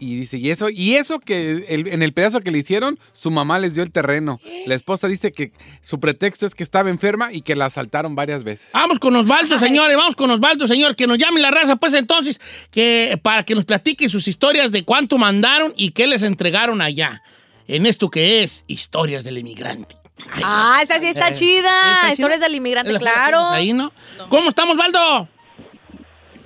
Y, 0.00 0.14
dice, 0.16 0.38
y 0.38 0.50
eso, 0.50 0.68
y 0.70 0.94
eso 0.94 1.18
que 1.18 1.64
el- 1.68 1.88
en 1.88 2.02
el 2.02 2.12
pedazo 2.12 2.40
que 2.40 2.50
le 2.52 2.58
hicieron, 2.58 2.98
su 3.12 3.30
mamá 3.32 3.58
les 3.58 3.74
dio 3.74 3.82
el 3.82 3.90
terreno. 3.90 4.40
La 4.66 4.74
esposa 4.76 5.08
dice 5.08 5.32
que 5.32 5.50
su 5.82 5.98
pretexto 5.98 6.46
es 6.46 6.54
que 6.54 6.62
estaba 6.62 6.88
enferma 6.88 7.32
y 7.32 7.40
que 7.42 7.56
la 7.56 7.64
asaltaron 7.66 8.14
varias 8.14 8.44
veces. 8.44 8.68
Vamos 8.72 9.00
con 9.00 9.16
Osvaldo, 9.16 9.58
señores, 9.58 9.96
vamos 9.96 10.14
con 10.14 10.30
Osvaldo, 10.30 10.68
señor, 10.68 10.94
que 10.94 11.06
nos 11.08 11.18
llame 11.18 11.40
la 11.40 11.50
raza, 11.50 11.76
pues 11.76 11.94
entonces, 11.94 12.40
que 12.70 13.18
para 13.22 13.44
que 13.44 13.54
nos 13.56 13.64
platique 13.64 14.08
sus 14.08 14.28
historias 14.28 14.70
de 14.70 14.84
cuánto 14.84 15.18
mandaron 15.18 15.72
y 15.76 15.90
qué 15.90 16.06
les 16.06 16.22
entregaron 16.22 16.80
allá, 16.80 17.22
en 17.66 17.84
esto 17.86 18.08
que 18.08 18.42
es 18.44 18.64
Historias 18.68 19.24
del 19.24 19.38
Inmigrante. 19.38 19.96
Ay, 20.32 20.42
Ah, 20.44 20.80
esa 20.82 21.00
sí 21.00 21.06
está 21.06 21.30
Eh, 21.30 21.34
chida. 21.34 21.94
¿está 21.94 22.12
Historias 22.12 22.38
chida? 22.38 22.46
del 22.48 22.54
inmigrante, 22.56 22.98
claro. 22.98 23.46
Ahí, 23.48 23.72
¿no? 23.72 23.92
¿Cómo 24.28 24.50
estamos, 24.50 24.74
Osvaldo? 24.76 25.28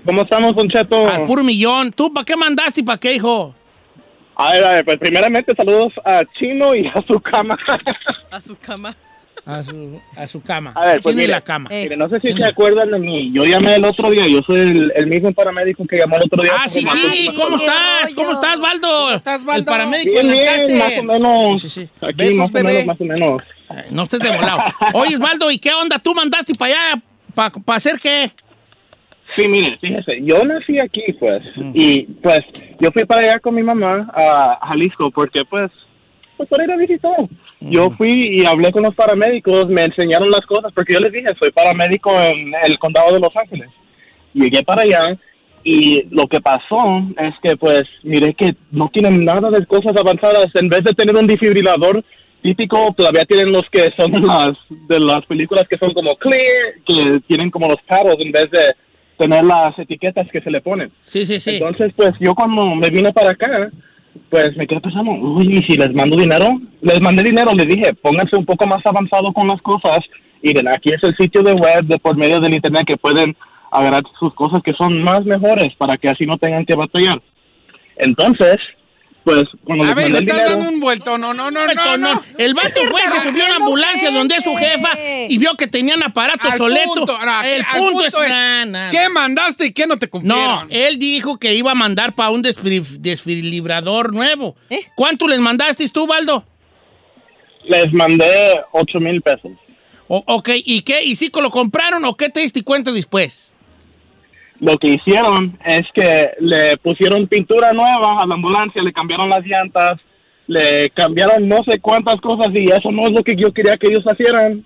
¿Cómo 0.05 0.23
estamos, 0.23 0.55
Don 0.55 0.69
Cheto? 0.69 1.09
Al 1.09 1.25
puro 1.25 1.45
millón. 1.45 1.93
¿Tú 1.93 2.13
para 2.13 2.25
qué 2.25 2.37
mandaste 2.37 2.81
y 2.81 2.83
para 2.83 2.99
qué, 2.99 3.15
hijo? 3.15 3.55
A 4.35 4.53
ver, 4.53 4.65
a 4.65 4.71
ver, 4.73 4.85
pues 4.85 4.97
primeramente 4.99 5.55
saludos 5.57 5.93
a 6.05 6.23
Chino 6.39 6.75
y 6.75 6.87
a 6.87 7.03
su 7.07 7.21
cama. 7.21 7.57
A 8.31 8.41
su 8.41 8.57
cama. 8.57 8.95
A 9.45 9.63
su, 9.63 10.01
a 10.17 10.27
su 10.27 10.41
cama. 10.41 10.73
A 10.75 10.87
ver, 10.87 11.03
pues 11.03 11.17
mire, 11.17 11.29
la 11.29 11.41
cama. 11.41 11.69
Eh. 11.73 11.83
Mire, 11.85 11.97
no 11.97 12.09
sé 12.09 12.21
si 12.21 12.33
se 12.33 12.45
acuerdan 12.45 12.91
de 12.93 12.99
mí. 12.99 13.33
Yo 13.33 13.45
llamé 13.45 13.75
el 13.75 13.85
otro 13.85 14.11
día. 14.11 14.27
Yo 14.29 14.41
soy 14.47 14.61
el, 14.61 14.93
el 14.95 15.07
mismo 15.07 15.33
paramédico 15.33 15.85
que 15.87 15.99
llamó 15.99 16.17
el 16.17 16.23
otro 16.25 16.43
día. 16.43 16.53
Ah, 16.59 16.69
sí, 16.69 16.87
sí. 16.87 17.31
¿Cómo 17.37 17.57
estás? 17.57 18.11
¿Cómo 18.15 18.33
estás, 18.33 18.61
Valdo? 18.61 18.89
¿Cómo 18.89 19.11
estás, 19.11 19.41
El 19.41 19.47
Valdo? 19.49 19.67
paramédico 19.67 20.13
Bien, 20.13 20.27
en 20.27 20.33
bien, 20.33 20.79
más 20.79 20.99
o 20.99 21.03
menos. 21.03 21.61
Sí, 21.61 21.69
sí, 21.69 21.81
sí. 21.83 22.07
Aquí, 22.07 22.15
Besos, 22.17 22.39
más 22.39 22.51
o 22.51 22.65
menos, 22.65 22.87
más 22.87 23.01
o 23.01 23.05
menos. 23.05 23.43
No 23.91 24.03
estés 24.05 24.21
de 24.21 24.31
volado. 24.31 24.63
Oye, 24.95 25.17
Osvaldo, 25.17 25.51
¿y 25.51 25.59
qué 25.59 25.73
onda? 25.73 25.99
¿Tú 25.99 26.15
mandaste 26.15 26.55
para 26.55 26.73
allá? 26.73 27.03
¿Para 27.35 27.77
hacer 27.77 27.99
qué? 28.01 28.31
Sí, 29.25 29.49
mire, 29.49 29.79
fíjese, 29.81 30.21
yo 30.23 30.45
nací 30.45 30.79
aquí, 30.79 31.13
pues, 31.19 31.43
y 31.75 32.03
pues 32.23 32.41
yo 32.81 32.91
fui 32.91 33.05
para 33.05 33.23
allá 33.23 33.39
con 33.39 33.55
mi 33.55 33.63
mamá 33.63 34.11
a 34.15 34.67
Jalisco 34.69 35.11
porque, 35.11 35.43
pues, 35.49 35.71
pues 36.37 36.49
para 36.49 36.65
ir 36.65 36.73
a 36.73 36.77
visitar. 36.77 37.17
Yo 37.61 37.91
fui 37.93 38.41
y 38.41 38.45
hablé 38.45 38.73
con 38.73 38.83
los 38.83 38.95
paramédicos, 38.95 39.69
me 39.69 39.85
enseñaron 39.85 40.31
las 40.31 40.41
cosas, 40.43 40.73
porque 40.75 40.95
yo 40.95 41.01
les 41.01 41.13
dije, 41.13 41.29
soy 41.39 41.51
paramédico 41.53 42.11
en 42.21 42.53
el 42.65 42.79
condado 42.79 43.13
de 43.15 43.21
Los 43.21 43.35
Ángeles. 43.37 43.71
Llegué 44.35 44.63
para 44.65 44.83
allá 44.83 45.19
y 45.63 46.03
lo 46.11 46.27
que 46.27 46.41
pasó 46.41 47.03
es 47.17 47.35
que, 47.43 47.57
pues, 47.57 47.85
miré 48.03 48.35
que 48.35 48.57
no 48.73 48.91
tienen 48.93 49.25
nada 49.25 49.51
de 49.51 49.65
cosas 49.67 49.93
avanzadas. 49.97 50.49
En 50.55 50.69
vez 50.69 50.83
de 50.83 50.93
tener 50.93 51.15
un 51.15 51.27
desfibrilador 51.27 52.05
típico, 52.43 52.93
todavía 52.97 53.25
tienen 53.25 53.53
los 53.53 53.63
que 53.71 53.91
son 53.97 54.11
las 54.27 54.53
de 54.89 54.99
las 54.99 55.25
películas 55.27 55.65
que 55.71 55.79
son 55.79 55.93
como 55.95 56.17
clear, 56.17 56.75
que 56.85 57.21
tienen 57.29 57.51
como 57.51 57.69
los 57.69 57.81
paros 57.87 58.17
en 58.19 58.33
vez 58.33 58.51
de 58.51 58.75
tener 59.23 59.45
las 59.45 59.79
etiquetas 59.79 60.27
que 60.33 60.41
se 60.41 60.51
le 60.51 60.61
ponen. 60.61 60.91
Sí, 61.05 61.25
sí, 61.25 61.39
sí. 61.39 61.51
Entonces, 61.51 61.93
pues 61.95 62.11
yo 62.19 62.35
cuando 62.35 62.75
me 62.75 62.91
vine 62.91 63.13
para 63.13 63.31
acá, 63.31 63.71
pues 64.29 64.57
me 64.57 64.67
quedé 64.67 64.81
pensando, 64.81 65.13
uy, 65.13 65.59
¿y 65.59 65.63
si 65.63 65.79
les 65.79 65.95
mando 65.95 66.17
dinero, 66.17 66.61
les 66.81 67.01
mandé 67.01 67.23
dinero, 67.23 67.53
les 67.53 67.69
dije, 67.69 67.95
pónganse 67.95 68.37
un 68.37 68.45
poco 68.45 68.67
más 68.67 68.85
avanzado 68.85 69.33
con 69.33 69.47
las 69.47 69.63
cosas. 69.63 70.01
Y 70.43 70.53
ven, 70.53 70.69
aquí 70.69 70.91
es 70.91 71.03
el 71.05 71.15
sitio 71.17 71.43
de 71.43 71.53
web 71.53 71.85
de 71.85 71.99
por 71.99 72.17
medio 72.17 72.41
del 72.41 72.55
internet 72.55 72.85
que 72.85 72.97
pueden 72.97 73.37
agarrar 73.71 74.03
sus 74.19 74.35
cosas 74.35 74.61
que 74.65 74.73
son 74.77 75.01
más 75.03 75.25
mejores 75.25 75.73
para 75.79 75.97
que 75.97 76.09
así 76.09 76.27
no 76.27 76.37
tengan 76.37 76.67
que 76.67 76.75
batallar. 76.75 77.23
Entonces, 77.97 78.57
pues 79.25 79.45
cuando 79.65 79.85
A 79.85 79.95
ver, 79.95 80.11
le 80.11 80.19
estás 80.19 80.37
dinero, 80.37 80.51
dando 80.57 80.69
un 80.71 80.81
vuelto. 80.81 81.17
No, 81.19 81.33
no, 81.33 81.51
no, 81.51 81.67
no, 81.67 81.75
no. 81.75 81.97
no. 82.15 82.23
El 82.39 82.55
vato 82.55 82.81
fue, 82.91 83.01
se 83.03 83.21
subió 83.21 83.45
a 83.45 83.47
una 83.47 83.57
ambulancia 83.57 84.11
donde 84.11 84.37
es 84.37 84.45
su 84.45 84.55
jefa 84.57 84.91
y 85.29 85.39
vio 85.39 85.57
que 85.57 85.67
tenían 85.69 86.03
aparato 86.03 86.49
Al 86.49 86.59
soleto. 86.59 86.95
punto, 86.95 87.19
no, 87.25 87.43
el 87.43 87.63
al 87.63 87.79
punto, 87.79 87.93
punto 88.01 88.07
es, 88.07 88.15
es, 88.25 88.29
na, 88.29 88.65
na, 88.67 88.91
¿Qué 88.91 89.09
mandaste 89.09 89.67
y 89.67 89.73
qué 89.73 89.87
no 89.87 89.97
te 89.99 90.07
No, 90.07 90.11
cumplieron? 90.11 90.67
él 90.71 90.99
dijo 90.99 91.39
que 91.39 91.55
iba 91.55 91.71
a 91.71 91.75
mandar 91.75 92.15
para 92.15 92.31
un 92.31 92.43
desfibribrador 92.43 94.13
nuevo. 94.15 94.57
¿Cuánto 94.97 95.29
les 95.29 95.39
mandaste 95.41 95.89
tú, 95.89 96.07
Baldo? 96.07 96.45
les 97.65 97.93
mandé 97.93 98.55
8 98.73 98.99
mil 98.99 99.23
pesos. 99.23 99.53
O- 100.09 100.25
ok, 100.27 100.51
¿y 100.65 100.83
qué? 100.83 101.05
¿Y 101.05 101.15
sí 101.15 101.31
que 101.31 101.41
lo 101.41 101.49
compraron 101.51 102.05
o 102.05 102.17
qué 102.17 102.29
te 102.29 102.41
diste 102.41 102.63
cuenta 102.65 102.91
después? 102.91 103.52
Lo 104.63 104.79
que 104.79 104.91
hicieron 104.91 105.59
es 105.67 105.83
que 105.93 106.31
le 106.39 106.77
pusieron 106.77 107.27
pintura 107.27 107.73
nueva 107.73 108.23
a 108.23 108.27
la 108.29 108.35
ambulancia, 108.35 108.81
le 108.81 108.93
cambiaron 108.93 109.29
las 109.29 109.45
llantas, 109.45 109.99
le 110.47 110.89
cambiaron 110.91 111.49
no 111.49 111.59
sé 111.67 111.81
cuántas 111.81 112.21
cosas 112.21 112.47
y 112.55 112.71
eso 112.71 112.93
no 112.93 113.03
es 113.03 113.11
lo 113.11 113.25
que 113.25 113.35
yo 113.35 113.53
quería 113.53 113.77
que 113.77 113.89
ellos 113.89 114.05
hicieran. 114.13 114.65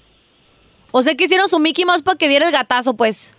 O 0.90 1.00
sea 1.00 1.14
que 1.14 1.24
hicieron 1.24 1.48
su 1.48 1.58
Mickey 1.58 1.86
Mouse 1.86 2.02
para 2.02 2.18
que 2.18 2.28
diera 2.28 2.44
el 2.44 2.52
gatazo, 2.52 2.94
pues. 2.94 3.35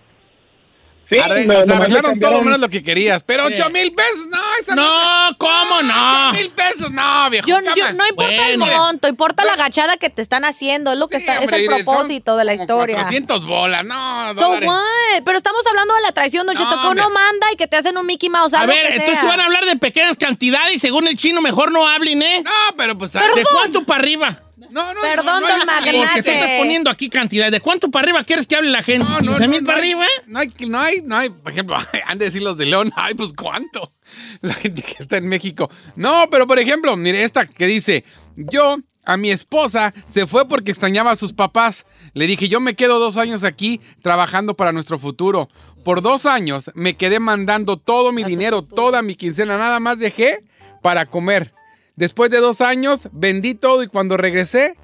Sí, 1.09 1.17
Arre- 1.19 1.45
no- 1.45 1.59
o 1.59 1.65
sea, 1.65 1.77
arreglaron 1.77 2.19
todo 2.19 2.41
menos 2.41 2.59
lo 2.59 2.67
que 2.67 2.83
querías. 2.83 3.23
Pero 3.23 3.47
Sí. 3.47 3.53
8 3.53 3.69
mil 3.69 3.93
pesos, 3.93 4.27
no, 4.29 4.37
esa 4.61 4.75
No, 4.75 5.29
¿cómo 5.37 5.81
no? 5.81 6.29
8 6.31 6.37
mil 6.37 6.49
pesos, 6.49 6.91
no, 6.91 7.29
viejo. 7.29 7.47
Yo, 7.47 7.59
yo- 7.75 7.93
no 7.93 8.05
importa 8.07 8.33
Bueno. 8.35 8.65
el 8.65 8.71
monto, 8.77 9.07
importa 9.07 9.45
la 9.45 9.53
agachada 9.53 9.95
que 9.97 10.09
te 10.09 10.21
están 10.21 10.43
haciendo. 10.43 10.91
Es 10.91 10.97
lo 10.99 11.07
que 11.07 11.17
Sí, 11.19 11.25
está, 11.25 11.41
es 11.43 11.51
el 11.51 11.65
propósito 11.67 12.35
de 12.35 12.43
la 12.43 12.53
historia. 12.55 12.95
400 12.97 13.45
bolas, 13.45 13.85
no, 13.85 14.33
So 14.33 14.41
dólares. 14.41 14.67
what? 14.69 15.23
Pero 15.23 15.37
estamos 15.37 15.65
hablando 15.67 15.93
de 15.95 16.01
la 16.01 16.11
traición, 16.11 16.45
Don 16.45 16.55
No, 16.55 16.61
Cheto, 16.61 16.81
que 16.81 16.87
uno 16.89 17.09
manda 17.09 17.51
y 17.53 17.55
que 17.55 17.67
te 17.67 17.77
hacen 17.77 17.97
un 17.97 18.05
Mickey 18.05 18.29
Mouse. 18.29 18.53
A 18.53 18.65
ver, 18.65 18.93
entonces 18.93 19.23
van 19.23 19.39
a 19.39 19.45
hablar 19.45 19.65
de 19.65 19.77
pequeñas 19.77 20.17
cantidades 20.17 20.75
y 20.75 20.79
según 20.79 21.07
el 21.07 21.15
chino 21.15 21.41
mejor 21.41 21.71
no 21.71 21.87
hablen, 21.87 22.21
¿eh? 22.21 22.41
No, 22.43 22.51
pero 22.75 22.97
pues... 22.97 23.13
¿De 23.13 23.21
cuánto 23.53 23.85
para 23.85 24.01
arriba? 24.01 24.41
No, 24.69 24.93
no, 24.93 25.01
Perdón, 25.01 25.25
no, 25.25 25.39
no, 25.41 25.47
don 25.47 25.65
Magnate. 25.65 25.97
Porque 25.97 26.23
tú 26.23 26.31
estás 26.31 26.51
poniendo 26.59 26.89
aquí 26.89 27.09
cantidades. 27.09 27.51
¿De 27.51 27.61
cuánto 27.61 27.89
para 27.89 28.03
arriba 28.03 28.23
quieres 28.23 28.47
que 28.47 28.55
hable 28.55 28.69
la 28.69 28.83
gente? 28.83 29.11
No, 29.11 29.19
no, 29.21 29.35
¿15 29.35 29.47
mil 29.47 29.61
no, 29.61 29.67
para 29.67 29.79
arriba? 29.79 30.05
No 30.25 30.39
hay, 30.39 30.53
no 30.67 30.79
hay, 30.79 31.01
no 31.01 31.17
hay, 31.17 31.29
por 31.29 31.51
ejemplo, 31.51 31.77
han 32.05 32.17
de 32.17 32.25
decir 32.25 32.41
los 32.41 32.57
de 32.57 32.65
León, 32.65 32.91
ay, 32.95 33.13
pues 33.13 33.33
cuánto. 33.33 33.93
La 34.41 34.53
gente 34.53 34.81
que 34.81 34.95
está 34.99 35.17
en 35.17 35.27
México. 35.27 35.69
No, 35.95 36.27
pero 36.29 36.47
por 36.47 36.59
ejemplo, 36.59 36.95
mire, 36.95 37.23
esta 37.23 37.45
que 37.45 37.67
dice, 37.67 38.03
yo 38.35 38.77
a 39.05 39.17
mi 39.17 39.31
esposa 39.31 39.93
se 40.11 40.27
fue 40.27 40.47
porque 40.47 40.71
extrañaba 40.71 41.11
a 41.11 41.15
sus 41.15 41.33
papás. 41.33 41.85
Le 42.13 42.27
dije, 42.27 42.49
yo 42.49 42.59
me 42.59 42.75
quedo 42.75 42.99
dos 42.99 43.17
años 43.17 43.43
aquí 43.43 43.79
trabajando 44.01 44.55
para 44.55 44.73
nuestro 44.73 44.99
futuro. 44.99 45.49
Por 45.83 46.01
dos 46.01 46.25
años 46.25 46.71
me 46.75 46.97
quedé 46.97 47.19
mandando 47.19 47.77
todo 47.77 48.11
mi 48.11 48.23
dinero, 48.23 48.61
toda 48.61 49.01
mi 49.01 49.15
quincena, 49.15 49.57
nada 49.57 49.79
más 49.79 49.99
dejé 49.99 50.43
para 50.81 51.05
comer. 51.05 51.53
Después 51.97 52.29
de 52.29 52.37
dos 52.37 52.61
años 52.61 53.09
vendí 53.11 53.55
todo 53.55 53.81
y 53.81 53.87
cuando 53.87 54.17
regresé 54.17 54.75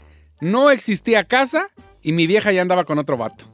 no 0.41 0.71
existía 0.71 1.23
casa 1.23 1.69
y 2.01 2.11
mi 2.11 2.25
vieja 2.25 2.51
ya 2.51 2.63
andaba 2.63 2.85
con 2.85 2.97
otro 2.97 3.17
vato. 3.17 3.45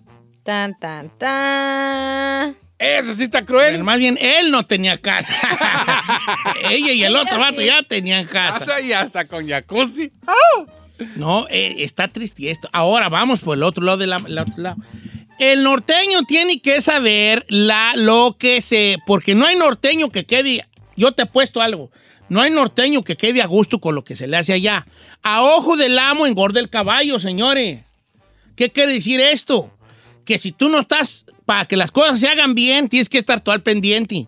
Tan, 0.44 0.80
tan, 0.80 1.10
tan. 1.18 2.56
Esa 2.80 3.14
sí 3.14 3.24
está 3.24 3.40
Pero 3.40 3.48
cruel. 3.48 3.84
más 3.84 3.98
bien, 3.98 4.18
él 4.22 4.50
no 4.50 4.66
tenía 4.66 4.98
casa. 4.98 5.36
Ella 6.70 6.94
y 6.94 7.04
el 7.04 7.14
otro 7.18 7.38
vato 7.38 7.62
ya 7.62 7.84
tenían 7.84 8.26
casa. 8.26 8.60
Casa 8.60 8.80
y 8.80 8.94
hasta 8.94 9.26
con 9.26 9.46
jacuzzi. 9.46 10.14
No, 11.18 11.46
eh, 11.50 11.76
está 11.80 12.08
triste 12.08 12.50
esto. 12.50 12.70
Ahora 12.72 13.10
vamos 13.10 13.42
por 13.42 13.58
el 13.58 13.64
otro 13.64 13.84
lado 13.84 13.98
del 13.98 14.14
otro 14.14 14.54
lado. 14.56 14.78
El 15.38 15.64
norteño 15.64 16.24
tiene 16.24 16.62
que 16.62 16.80
saber 16.80 17.46
la, 17.50 17.92
lo 17.96 18.38
que 18.40 18.62
se... 18.62 18.98
Porque 19.06 19.36
no 19.36 19.46
hay 19.46 19.58
norteño 19.58 20.10
que 20.10 20.26
quede... 20.26 20.66
Yo 20.96 21.12
te 21.14 21.24
he 21.24 21.26
puesto 21.26 21.62
algo. 21.62 21.92
No 22.30 22.42
hay 22.42 22.52
norteño 22.52 23.04
que 23.04 23.16
quede 23.18 23.42
a 23.42 23.48
gusto 23.48 23.80
con 23.80 23.96
lo 23.96 24.04
que 24.04 24.16
se 24.16 24.28
le 24.28 24.38
hace 24.38 24.54
allá. 24.54 24.86
A 25.24 25.42
ojo 25.44 25.76
del 25.78 25.98
amo 26.00 26.26
engorda 26.28 26.60
el 26.60 26.70
caballo, 26.70 27.20
señores. 27.20 27.82
¿Qué 28.56 28.70
quiere 28.72 28.94
decir 28.94 29.20
esto? 29.20 29.72
Que 30.26 30.38
si 30.38 30.52
tú 30.52 30.70
no 30.70 30.80
estás... 30.80 31.26
Para 31.46 31.66
que 31.66 31.76
las 31.78 31.90
cosas 31.92 32.20
se 32.20 32.28
hagan 32.28 32.54
bien, 32.54 32.88
tienes 32.90 33.10
que 33.10 33.18
estar 33.18 33.42
todo 33.42 33.54
al 33.56 33.64
pendiente. 33.64 34.28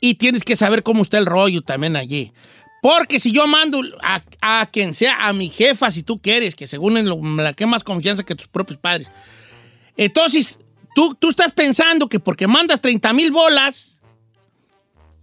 Y 0.00 0.14
tienes 0.14 0.44
que 0.44 0.56
saber 0.56 0.82
cómo 0.82 1.02
está 1.02 1.18
el 1.18 1.26
rollo 1.26 1.62
también 1.62 1.94
allí. 1.94 2.32
Porque 2.82 3.20
si 3.20 3.30
yo 3.32 3.46
mando 3.46 3.80
a, 4.02 4.22
a 4.40 4.66
quien 4.66 4.94
sea, 4.94 5.28
a 5.28 5.32
mi 5.32 5.48
jefa, 5.48 5.90
si 5.92 6.02
tú 6.02 6.20
quieres, 6.20 6.54
que 6.56 6.66
según 6.66 6.96
en 6.96 7.08
lo- 7.08 7.20
la 7.36 7.52
que 7.52 7.66
más 7.66 7.84
confianza 7.84 8.24
que 8.24 8.34
tus 8.34 8.48
propios 8.48 8.78
padres. 8.80 9.08
Entonces, 9.96 10.58
tú, 10.94 11.14
tú 11.14 11.30
estás 11.30 11.52
pensando 11.52 12.08
que 12.08 12.20
porque 12.20 12.46
mandas 12.46 12.80
30 12.80 13.12
mil 13.12 13.30
bolas, 13.30 13.97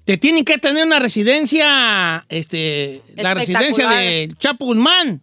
te 0.06 0.18
tienen 0.18 0.46
que 0.46 0.60
tener 0.60 0.86
una 0.86 1.00
residencia, 1.00 2.26
este, 2.30 3.02
la 3.16 3.34
residencia 3.34 3.90
de 3.90 4.30
Chapo 4.38 4.66
Guzmán. 4.66 5.22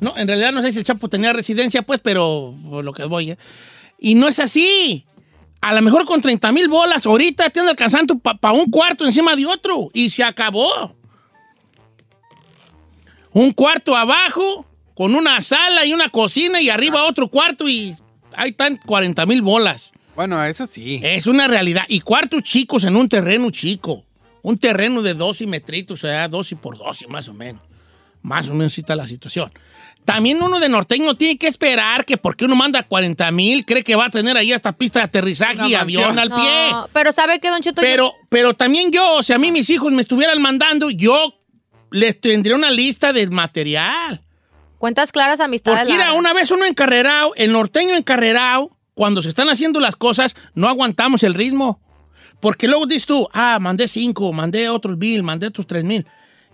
No, 0.00 0.16
en 0.16 0.26
realidad 0.26 0.52
no 0.52 0.62
sé 0.62 0.72
si 0.72 0.80
el 0.80 0.84
Chapo 0.84 1.08
tenía 1.08 1.32
residencia, 1.32 1.82
pues, 1.82 2.00
pero 2.02 2.54
por 2.68 2.84
lo 2.84 2.92
que 2.92 3.04
voy. 3.04 3.30
¿eh? 3.30 3.38
Y 3.98 4.16
no 4.16 4.26
es 4.26 4.40
así. 4.40 5.06
A 5.60 5.74
lo 5.74 5.82
mejor 5.82 6.06
con 6.06 6.20
30 6.20 6.50
mil 6.52 6.68
bolas, 6.68 7.06
ahorita 7.06 7.50
te 7.50 7.60
alcanzando 7.60 8.18
para 8.18 8.52
un 8.52 8.70
cuarto 8.70 9.04
encima 9.04 9.36
de 9.36 9.46
otro. 9.46 9.90
Y 9.92 10.10
se 10.10 10.24
acabó. 10.24 10.96
Un 13.32 13.52
cuarto 13.52 13.94
abajo, 13.94 14.66
con 14.94 15.14
una 15.14 15.40
sala 15.40 15.86
y 15.86 15.92
una 15.92 16.08
cocina, 16.08 16.60
y 16.60 16.68
arriba 16.68 17.04
otro 17.04 17.28
cuarto, 17.28 17.68
y 17.68 17.94
ahí 18.34 18.50
están 18.50 18.76
40 18.84 19.24
mil 19.26 19.42
bolas. 19.42 19.92
Bueno, 20.16 20.42
eso 20.44 20.66
sí. 20.66 21.00
Es 21.02 21.26
una 21.26 21.48
realidad. 21.48 21.84
Y 21.88 22.00
cuartos 22.00 22.42
chicos 22.42 22.84
en 22.84 22.96
un 22.96 23.08
terreno 23.08 23.50
chico. 23.50 24.04
Un 24.42 24.58
terreno 24.58 25.02
de 25.02 25.14
12 25.14 25.46
metritos, 25.46 26.02
o 26.04 26.06
sea, 26.06 26.26
12 26.28 26.56
por 26.56 26.76
12, 26.78 27.06
más 27.08 27.28
o 27.28 27.34
menos. 27.34 27.62
Más 28.22 28.48
o 28.48 28.54
menos 28.54 28.76
está 28.76 28.96
la 28.96 29.06
situación. 29.06 29.50
También 30.04 30.42
uno 30.42 30.60
de 30.60 30.68
norteño 30.70 31.14
tiene 31.14 31.36
que 31.38 31.46
esperar 31.46 32.04
que 32.06 32.16
porque 32.16 32.46
uno 32.46 32.56
manda 32.56 32.82
40 32.82 33.30
mil, 33.32 33.64
cree 33.66 33.84
que 33.84 33.94
va 33.94 34.06
a 34.06 34.10
tener 34.10 34.36
ahí 34.36 34.52
hasta 34.52 34.72
pista 34.72 34.98
de 35.00 35.04
aterrizaje 35.04 35.58
Una 35.58 35.68
y 35.68 35.74
avión 35.74 36.14
mansión. 36.14 36.18
al 36.32 36.40
pie. 36.40 36.70
No, 36.70 36.88
pero 36.92 37.12
¿sabe 37.12 37.38
qué, 37.38 37.50
Don 37.50 37.60
Cheto? 37.60 37.82
Yo- 37.82 37.86
Pero, 37.88 38.14
pero 38.30 38.54
también 38.54 38.90
yo, 38.90 39.16
o 39.16 39.22
sea, 39.22 39.36
a 39.36 39.38
mí 39.38 39.52
mis 39.52 39.68
hijos 39.70 39.92
me 39.92 40.00
estuvieran 40.00 40.40
mandando, 40.40 40.88
yo 40.90 41.34
les 41.90 42.18
tendría 42.18 42.56
una 42.56 42.70
lista 42.70 43.12
de 43.12 43.26
material. 43.28 44.22
Cuentas 44.78 45.12
claras, 45.12 45.40
amistades. 45.40 45.80
Porque 45.80 45.92
mira, 45.92 46.04
largas. 46.06 46.18
una 46.18 46.32
vez 46.32 46.50
uno 46.50 46.64
encarrerado, 46.64 47.34
el 47.36 47.52
norteño 47.52 47.94
encarrerado, 47.94 48.76
cuando 49.00 49.22
se 49.22 49.30
están 49.30 49.48
haciendo 49.48 49.80
las 49.80 49.96
cosas, 49.96 50.36
no 50.54 50.68
aguantamos 50.68 51.22
el 51.22 51.32
ritmo. 51.32 51.80
Porque 52.38 52.68
luego 52.68 52.84
dices 52.84 53.06
tú, 53.06 53.26
ah, 53.32 53.56
mandé 53.58 53.88
cinco, 53.88 54.30
mandé 54.30 54.68
otros 54.68 54.98
mil, 54.98 55.22
mandé 55.22 55.46
otros 55.46 55.66
tres 55.66 55.84
mil. 55.84 56.06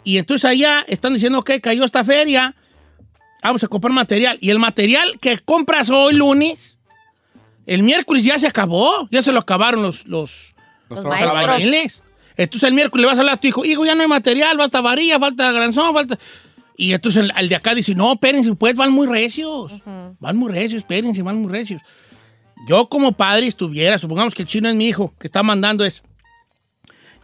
Y 0.05 0.17
entonces 0.19 0.45
allá 0.45 0.85
están 0.87 1.13
diciendo, 1.13 1.41
ok, 1.41 1.51
cayó 1.61 1.85
esta 1.85 2.05
feria, 2.05 2.55
vamos 3.43 3.65
a 3.65 3.67
comprar 3.67 3.93
material. 3.93 4.39
Y 4.41 4.51
el 4.51 4.61
material 4.61 5.19
que 5.21 5.41
compras 5.41 5.91
hoy 5.91 6.15
lunes, 6.15 6.79
el 7.67 7.83
miércoles 7.83 8.23
ya 8.23 8.39
se 8.39 8.47
acabó, 8.47 9.09
ya 9.11 9.23
se 9.23 9.33
lo 9.33 9.41
acabaron 9.41 9.83
los, 9.83 10.07
los, 10.07 10.55
Los 10.89 11.03
los 11.03 11.15
albañiles. 11.17 12.01
Entonces 12.37 12.69
el 12.69 12.77
miércoles 12.77 13.03
le 13.03 13.07
vas 13.09 13.19
a 13.19 13.23
hablar 13.23 13.35
a 13.35 13.41
tu 13.41 13.49
hijo, 13.49 13.65
hijo, 13.65 13.85
ya 13.85 13.97
no 13.97 14.03
hay 14.03 14.09
material, 14.09 14.57
falta 14.57 14.81
varilla, 14.81 15.19
falta 15.19 15.51
granzón, 15.51 15.93
falta... 15.93 16.17
Y 16.77 16.93
entonces 16.93 17.25
el, 17.25 17.33
el 17.37 17.49
de 17.49 17.57
acá 17.57 17.75
dice, 17.75 17.97
no, 17.97 18.13
espérense, 18.13 18.55
pues 18.55 18.77
van 18.77 18.93
muy 18.93 19.09
recios. 19.09 19.73
Van 20.21 20.37
muy 20.37 20.53
recios, 20.53 20.83
espérense, 20.83 21.23
van 21.23 21.41
muy 21.43 21.51
recios. 21.51 21.83
Yo 22.67 22.89
como 22.89 23.13
padre 23.13 23.47
estuviera, 23.47 23.97
supongamos 23.97 24.35
que 24.35 24.43
el 24.43 24.49
chino 24.49 24.69
es 24.69 24.75
mi 24.75 24.89
hijo, 24.89 25.15
que 25.19 25.29
está 25.29 25.43
mandando 25.43 25.85
eso. 25.85 26.03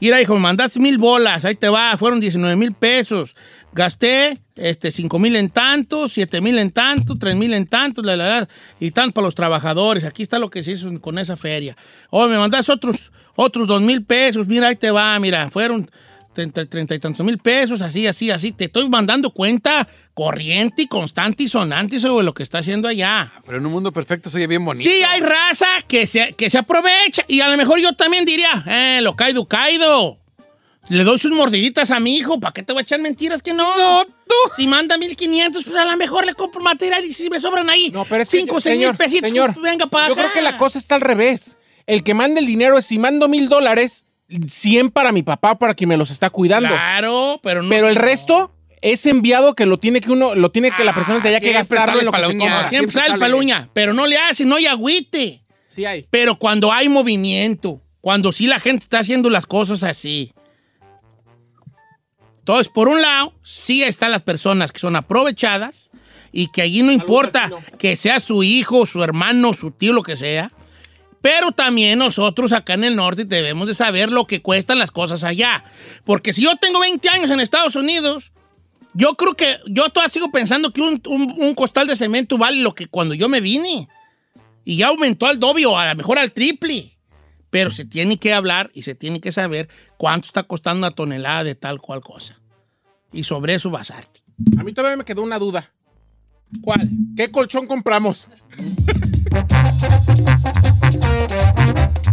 Mira, 0.01 0.21
hijo, 0.21 0.35
me 0.35 0.41
mandaste 0.41 0.81
mil 0.81 0.99
bolas, 0.99 1.45
ahí 1.45 1.55
te 1.55 1.69
va, 1.69 1.97
fueron 1.97 2.19
19 2.19 2.57
mil 2.57 2.73
pesos. 2.73 3.37
Gasté 3.73 4.37
este, 4.57 4.91
5 4.91 5.19
mil 5.19 5.37
en 5.37 5.49
tanto, 5.49 6.09
7 6.09 6.41
mil 6.41 6.59
en 6.59 6.73
tanto, 6.73 7.15
3 7.15 7.37
mil 7.37 7.55
en 7.55 7.67
tanto, 7.67 8.03
la, 8.03 8.17
la, 8.17 8.41
la, 8.41 8.49
y 8.81 8.91
tanto 8.91 9.15
para 9.15 9.27
los 9.27 9.35
trabajadores. 9.35 10.05
Aquí 10.05 10.25
está 10.25 10.39
lo 10.39 10.51
que 10.51 10.63
se 10.63 10.73
hizo 10.73 11.01
con 11.01 11.19
esa 11.19 11.37
feria. 11.37 11.77
Oh, 12.11 12.27
me 12.27 12.37
mandaste 12.37 12.73
otros, 12.73 13.13
otros 13.37 13.67
2 13.67 13.81
mil 13.83 14.05
pesos, 14.05 14.47
mira, 14.47 14.69
ahí 14.69 14.77
te 14.77 14.91
va, 14.91 15.19
mira, 15.21 15.51
fueron 15.51 15.89
30, 16.33 16.67
30 16.67 16.95
y 16.95 16.99
tantos 16.99 17.25
mil 17.27 17.39
pesos, 17.39 17.83
así, 17.83 18.07
así, 18.07 18.31
así. 18.31 18.53
Te 18.53 18.65
estoy 18.65 18.89
mandando 18.89 19.31
cuenta 19.31 19.87
corriente 20.15 20.83
y 20.83 20.87
constante 20.87 21.45
y 21.45 21.49
sonante 21.49 22.01
sobre 22.01 22.25
lo 22.25 22.35
que 22.35 22.43
está 22.43 22.59
haciendo 22.59 22.89
allá. 22.89 23.33
Pero 23.45 23.59
en 23.59 23.67
un 23.67 23.73
mundo 23.73 23.93
perfecto 23.93 24.31
se 24.31 24.39
oye 24.39 24.47
bien 24.47 24.65
bonito. 24.65 24.89
Sí, 24.89 25.03
hay 25.09 25.21
raza 25.21 25.69
que 25.87 26.07
se, 26.07 26.33
que 26.33 26.51
se 26.51 26.59
aprovecha. 26.59 27.25
Y 27.29 27.41
a 27.41 27.49
lo 27.49 27.57
mejor 27.57 27.81
yo 27.81 27.93
también 27.95 28.25
diría, 28.25 28.51
eh, 28.67 29.01
lo 29.03 29.15
caído, 29.17 29.47
caído. 29.47 30.19
Le 30.89 31.05
doy 31.05 31.17
sus 31.19 31.31
mordiditas 31.31 31.91
a 31.93 32.01
mi 32.01 32.17
hijo. 32.17 32.41
¿Para 32.41 32.53
qué 32.53 32.63
te 32.63 32.73
voy 32.73 32.81
a 32.81 32.83
echar 32.83 33.01
mentiras 33.01 33.43
que 33.43 33.53
no? 33.55 33.77
No, 33.77 34.05
tú. 34.05 34.35
Si 34.57 34.67
manda 34.67 34.99
1500, 34.99 35.63
pues 35.65 35.77
a 35.77 35.85
lo 35.85 35.97
mejor 35.97 36.27
le 36.27 36.35
compro 36.35 36.61
material 36.61 37.05
y 37.05 37.13
si 37.13 37.31
me 37.31 37.39
sobran 37.39 37.71
ahí 37.71 37.91
No, 37.93 38.05
pero 38.05 38.23
es 38.23 38.31
que, 38.31 38.39
5 38.39 38.57
o 38.57 38.61
6 38.61 38.73
mil 38.77 38.81
señor, 38.81 38.97
pesitos, 38.97 39.29
señor, 39.29 39.55
pues 39.55 39.63
venga 39.63 39.87
para 39.87 40.09
Yo 40.09 40.15
acá. 40.15 40.23
creo 40.23 40.33
que 40.35 40.43
la 40.43 40.57
cosa 40.57 40.79
está 40.79 40.97
al 40.97 41.01
revés. 41.01 41.57
El 41.87 42.03
que 42.03 42.15
manda 42.15 42.41
el 42.41 42.47
dinero 42.47 42.79
es 42.79 42.87
si 42.87 42.99
mando 42.99 43.29
mil 43.29 43.49
dólares, 43.49 44.07
100 44.49 44.91
para 44.91 45.13
mi 45.13 45.23
papá 45.23 45.59
para 45.59 45.75
que 45.75 45.87
me 45.87 45.97
los 45.97 46.11
está 46.11 46.31
cuidando. 46.31 46.69
Claro, 46.69 47.41
pero 47.43 47.63
no. 47.63 47.69
Pero 47.69 47.89
el 47.89 47.97
resto 47.97 48.53
es 48.81 49.07
enviado 49.07 49.55
que 49.55 49.65
lo 49.65 49.79
tiene 49.79 50.01
que 50.01 50.11
uno, 50.11 50.35
lo 50.35 50.51
tiene 50.51 50.71
que 50.73 50.85
la 50.85 50.95
persona 50.95 51.21
de 51.21 51.29
allá 51.29 51.41
que 51.41 51.53
siempre 51.53 51.77
gastarlo 51.77 52.01
en 52.01 52.07
lo 52.07 52.13
que 52.13 52.21
para 52.21 52.29
la 52.29 52.65
se 52.65 52.69
siempre 52.71 52.93
sale 52.93 53.09
sale. 53.09 53.21
paluña, 53.21 53.69
pero 53.73 53.95
no 53.95 54.07
le 54.07 54.19
hace, 54.19 54.45
no 54.45 54.57
hay 54.57 54.67
agüite. 54.67 55.45
Sí 55.69 55.85
hay. 55.85 56.07
Pero 56.11 56.37
cuando 56.37 56.73
hay 56.73 56.89
movimiento, 56.89 57.81
cuando 58.01 58.33
sí 58.33 58.47
la 58.47 58.59
gente 58.59 58.83
está 58.83 58.99
haciendo 58.99 59.31
las 59.31 59.47
cosas 59.47 59.85
así. 59.85 60.33
Entonces, 62.39 62.69
por 62.69 62.89
un 62.89 63.01
lado, 63.01 63.33
sí 63.45 63.85
están 63.85 64.11
las 64.11 64.23
personas 64.23 64.73
que 64.73 64.81
son 64.81 64.97
aprovechadas 64.97 65.91
y 66.33 66.49
que 66.49 66.63
allí 66.63 66.83
no 66.83 66.91
importa 66.91 67.49
que 67.79 67.95
sea 67.95 68.19
su 68.19 68.43
hijo, 68.43 68.85
su 68.85 69.05
hermano, 69.05 69.53
su 69.53 69.71
tío, 69.71 69.93
lo 69.93 70.03
que 70.03 70.17
sea. 70.17 70.51
Pero 71.23 71.53
también 71.53 72.01
nosotros 72.01 72.53
acá 72.53 72.75
en 72.75 72.85
el 72.85 72.97
norte 72.97 73.25
debemos 73.25 73.69
de 73.69 73.75
saber 73.75 74.11
lo 74.11 74.27
que 74.27 74.43
cuestan 74.43 74.81
las 74.81 74.91
cosas 74.91 75.23
allá. 75.23 75.65
Porque 76.05 76.33
si 76.33 76.43
yo 76.43 76.57
tengo 76.61 76.81
20 76.81 77.09
años 77.09 77.31
en 77.31 77.39
Estados 77.39 77.77
Unidos, 77.77 78.33
yo 78.93 79.15
creo 79.15 79.35
que 79.35 79.57
yo 79.69 79.89
todavía 79.91 80.13
sigo 80.13 80.33
pensando 80.33 80.73
que 80.73 80.83
un, 80.83 81.55
costal 81.55 81.87
de 81.87 81.97
cemento 81.97 82.37
vale 82.37 82.61
lo 82.61 82.75
que 82.75 82.89
cuando 82.89 83.15
yo 83.15 83.29
me 83.29 83.41
vine. 83.41 83.89
Y 84.65 84.77
ya 84.77 84.89
aumentó 84.89 85.27
al 85.27 85.39
doble 85.39 85.65
o 85.65 85.79
a 85.79 85.89
lo 85.89 85.95
mejor 85.95 86.19
al 86.19 86.33
triple. 86.33 86.99
Pero 87.51 87.71
se 87.71 87.85
tiene 87.85 88.19
que 88.19 88.33
hablar 88.33 88.71
y 88.75 88.83
se 88.83 88.97
tiene 88.97 89.21
que 89.21 89.31
saber 89.31 89.69
cuánto 89.97 90.27
está 90.27 90.43
costando 90.43 90.79
una 90.87 90.91
tonelada 90.91 91.45
de 91.45 91.55
tal 91.55 91.81
cual 91.81 92.01
cosa. 92.01 92.41
Y 93.13 93.25
sobre 93.25 93.55
eso 93.55 93.71
basarte. 93.71 94.21
A 94.59 94.65
mí 94.65 94.73
todavía 94.73 94.97
me 94.97 95.05
quedó 95.05 95.23
una 95.23 95.39
duda. 95.39 95.73
¿Cuál? 96.63 96.91
¿Qué 97.17 97.31
colchón 97.31 97.67
compramos? 97.67 98.29
Thank 99.33 99.53
you. 102.07 102.12